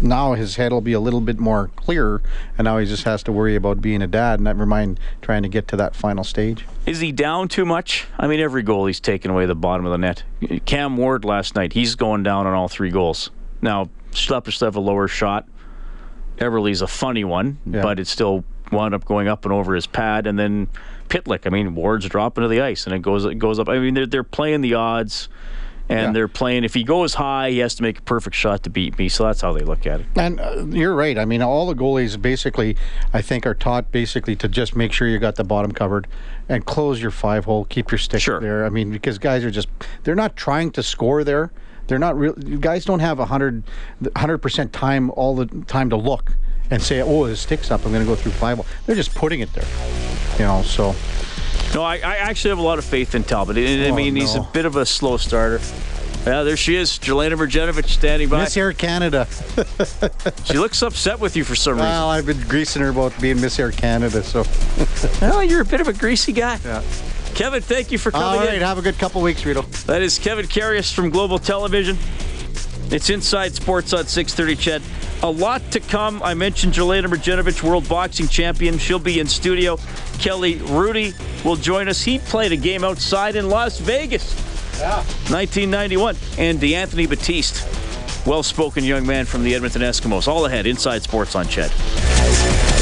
now 0.00 0.32
his 0.34 0.56
head 0.56 0.72
will 0.72 0.80
be 0.80 0.92
a 0.92 1.00
little 1.00 1.20
bit 1.20 1.38
more 1.38 1.68
clear, 1.76 2.20
and 2.58 2.64
now 2.66 2.78
he 2.78 2.86
just 2.86 3.04
has 3.04 3.22
to 3.24 3.32
worry 3.32 3.54
about 3.56 3.80
being 3.80 4.02
a 4.02 4.06
dad, 4.06 4.34
and 4.34 4.44
never 4.44 4.66
mind 4.66 4.98
trying 5.20 5.42
to 5.42 5.48
get 5.48 5.68
to 5.68 5.76
that 5.76 5.94
final 5.96 6.24
stage. 6.24 6.66
Is 6.86 7.00
he 7.00 7.12
down 7.12 7.48
too 7.48 7.64
much? 7.64 8.06
I 8.18 8.26
mean, 8.26 8.40
every 8.40 8.62
goal 8.62 8.86
he's 8.86 9.00
taken 9.00 9.30
away 9.30 9.46
the 9.46 9.54
bottom 9.54 9.86
of 9.86 9.92
the 9.92 9.98
net. 9.98 10.22
Cam 10.64 10.96
Ward 10.96 11.24
last 11.24 11.54
night, 11.54 11.72
he's 11.72 11.94
going 11.94 12.22
down 12.22 12.46
on 12.46 12.54
all 12.54 12.68
three 12.68 12.90
goals. 12.90 13.30
Now, 13.60 13.88
Schlepper 14.12 14.52
still 14.52 14.66
have 14.66 14.76
a 14.76 14.80
lower 14.80 15.08
shot. 15.08 15.48
Eberle's 16.38 16.82
a 16.82 16.86
funny 16.86 17.24
one, 17.24 17.58
Yeah. 17.66 17.82
but 17.82 18.00
it 18.00 18.06
still 18.06 18.44
wound 18.72 18.94
up 18.94 19.04
going 19.04 19.28
up 19.28 19.44
and 19.44 19.52
over 19.52 19.74
his 19.74 19.86
pad. 19.86 20.26
And 20.26 20.38
then 20.38 20.68
Pitlick, 21.08 21.46
I 21.46 21.50
mean, 21.50 21.74
Ward's 21.74 22.08
dropping 22.08 22.42
to 22.42 22.48
the 22.48 22.60
ice 22.62 22.86
and 22.86 22.94
it 22.94 23.02
goes 23.02 23.24
it 23.24 23.38
goes 23.38 23.58
up. 23.58 23.68
I 23.68 23.78
mean, 23.78 23.94
they're, 23.94 24.06
they're 24.06 24.24
playing 24.24 24.62
the 24.62 24.74
odds. 24.74 25.28
And 25.92 26.00
Yeah. 26.00 26.12
they're 26.12 26.28
playing. 26.28 26.64
If 26.64 26.72
he 26.72 26.84
goes 26.84 27.14
high, 27.14 27.50
he 27.50 27.58
has 27.58 27.74
to 27.74 27.82
make 27.82 27.98
a 27.98 28.02
perfect 28.02 28.34
shot 28.34 28.62
to 28.62 28.70
beat 28.70 28.98
me. 28.98 29.08
So 29.10 29.24
that's 29.24 29.42
how 29.42 29.52
they 29.52 29.60
look 29.60 29.86
at 29.86 30.00
it. 30.00 30.06
And 30.16 30.40
uh, 30.40 30.64
you're 30.70 30.94
right. 30.94 31.18
I 31.18 31.24
mean, 31.26 31.42
all 31.42 31.66
the 31.66 31.74
goalies 31.74 32.20
basically, 32.20 32.76
I 33.12 33.20
think, 33.20 33.46
are 33.46 33.54
taught 33.54 33.92
basically 33.92 34.34
to 34.36 34.48
just 34.48 34.74
make 34.74 34.92
sure 34.92 35.06
you 35.06 35.18
got 35.18 35.36
the 35.36 35.44
bottom 35.44 35.72
covered 35.72 36.06
and 36.48 36.64
close 36.64 37.02
your 37.02 37.10
five 37.10 37.44
hole, 37.44 37.66
keep 37.66 37.90
your 37.90 37.98
stick 37.98 38.22
Sure. 38.22 38.40
there. 38.40 38.64
I 38.64 38.70
mean, 38.70 38.90
because 38.90 39.18
guys 39.18 39.44
are 39.44 39.50
just, 39.50 39.68
they're 40.04 40.14
not 40.14 40.34
trying 40.34 40.70
to 40.72 40.82
score 40.82 41.24
there. 41.24 41.52
They're 41.88 41.98
not 41.98 42.16
real. 42.16 42.32
Guys 42.34 42.84
don't 42.86 43.00
have 43.00 43.18
a 43.18 43.26
hundred, 43.26 43.62
hundred 44.16 44.38
percent 44.38 44.72
time 44.72 45.10
all 45.10 45.34
the 45.34 45.46
time 45.66 45.90
to 45.90 45.96
look 45.96 46.32
and 46.70 46.80
say, 46.80 47.02
"Oh, 47.02 47.26
the 47.26 47.36
stick's 47.36 47.70
up. 47.72 47.84
I'm 47.84 47.92
going 47.92 48.04
to 48.04 48.08
go 48.08 48.14
through 48.14 48.32
five 48.32 48.56
hole." 48.58 48.66
They're 48.86 48.94
just 48.96 49.14
putting 49.16 49.40
it 49.40 49.52
there. 49.52 49.66
You 50.38 50.44
know, 50.46 50.62
so 50.62 50.94
No, 51.74 51.82
I, 51.82 51.96
I 51.96 52.16
actually 52.16 52.50
have 52.50 52.58
a 52.58 52.62
lot 52.62 52.78
of 52.78 52.84
faith 52.84 53.14
in 53.14 53.24
Talbot. 53.24 53.56
I, 53.56 53.60
I 53.86 53.88
Oh, 53.90 53.94
mean, 53.94 54.14
he's 54.14 54.34
a 54.34 54.46
bit 54.52 54.66
of 54.66 54.76
a 54.76 54.84
slow 54.84 55.16
starter. 55.16 55.60
Yeah, 56.26 56.42
there 56.44 56.56
she 56.56 56.76
is, 56.76 56.98
Jelena 56.98 57.32
Mrdjenovich 57.36 57.88
standing 57.88 58.28
by. 58.28 58.40
Miss 58.44 58.56
Air 58.56 58.72
Canada. 58.72 59.26
She 60.44 60.58
looks 60.58 60.82
upset 60.82 61.18
with 61.18 61.34
you 61.36 61.44
for 61.44 61.54
some 61.56 61.74
reason. 61.74 61.86
Well, 61.88 62.08
I've 62.10 62.26
been 62.26 62.40
greasing 62.46 62.82
her 62.82 62.90
about 62.90 63.18
being 63.20 63.40
Miss 63.40 63.58
Air 63.58 63.72
Canada. 63.72 64.22
So, 64.22 64.44
Well, 65.20 65.42
you're 65.42 65.62
a 65.62 65.64
bit 65.64 65.80
of 65.80 65.88
a 65.88 65.92
greasy 65.92 66.32
guy. 66.32 66.58
yeah. 66.64 66.82
Kevin, 67.34 67.62
thank 67.62 67.90
you 67.90 67.98
for 67.98 68.10
coming 68.10 68.26
All 68.40 68.44
right. 68.46 68.54
in. 68.54 68.60
Have 68.60 68.78
a 68.78 68.82
good 68.82 68.98
couple 68.98 69.22
weeks, 69.22 69.44
Rito. 69.46 69.62
That 69.86 70.02
is 70.02 70.18
Kevin 70.18 70.46
Carius 70.46 70.92
from 70.92 71.08
Global 71.10 71.38
Television. 71.38 71.96
It's 72.92 73.08
Inside 73.08 73.54
Sports 73.54 73.94
on 73.94 74.06
630 74.06 74.82
Ched. 74.82 75.22
A 75.22 75.30
lot 75.30 75.62
to 75.70 75.80
come. 75.80 76.22
I 76.22 76.34
mentioned 76.34 76.74
Jelena 76.74 77.06
Mrdjenovich, 77.06 77.62
world 77.62 77.88
boxing 77.88 78.28
champion. 78.28 78.76
She'll 78.76 78.98
be 78.98 79.18
in 79.18 79.26
studio. 79.26 79.78
Kelly 80.18 80.56
Hrudey 80.56 81.14
will 81.42 81.56
join 81.56 81.88
us. 81.88 82.02
He 82.02 82.18
played 82.18 82.52
a 82.52 82.56
game 82.56 82.84
outside 82.84 83.34
in 83.34 83.48
Las 83.48 83.78
Vegas. 83.78 84.34
Yeah. 84.78 84.96
1991. 85.30 86.16
And 86.36 86.60
DeAnthony 86.60 87.08
Batiste, 87.08 87.66
well 88.26 88.42
spoken 88.42 88.84
young 88.84 89.06
man 89.06 89.24
from 89.24 89.42
the 89.42 89.54
Edmonton 89.54 89.80
Eskimos. 89.80 90.28
All 90.28 90.44
ahead, 90.44 90.66
Inside 90.66 91.02
Sports 91.02 91.34
on 91.34 91.46
Ched. 91.46 92.81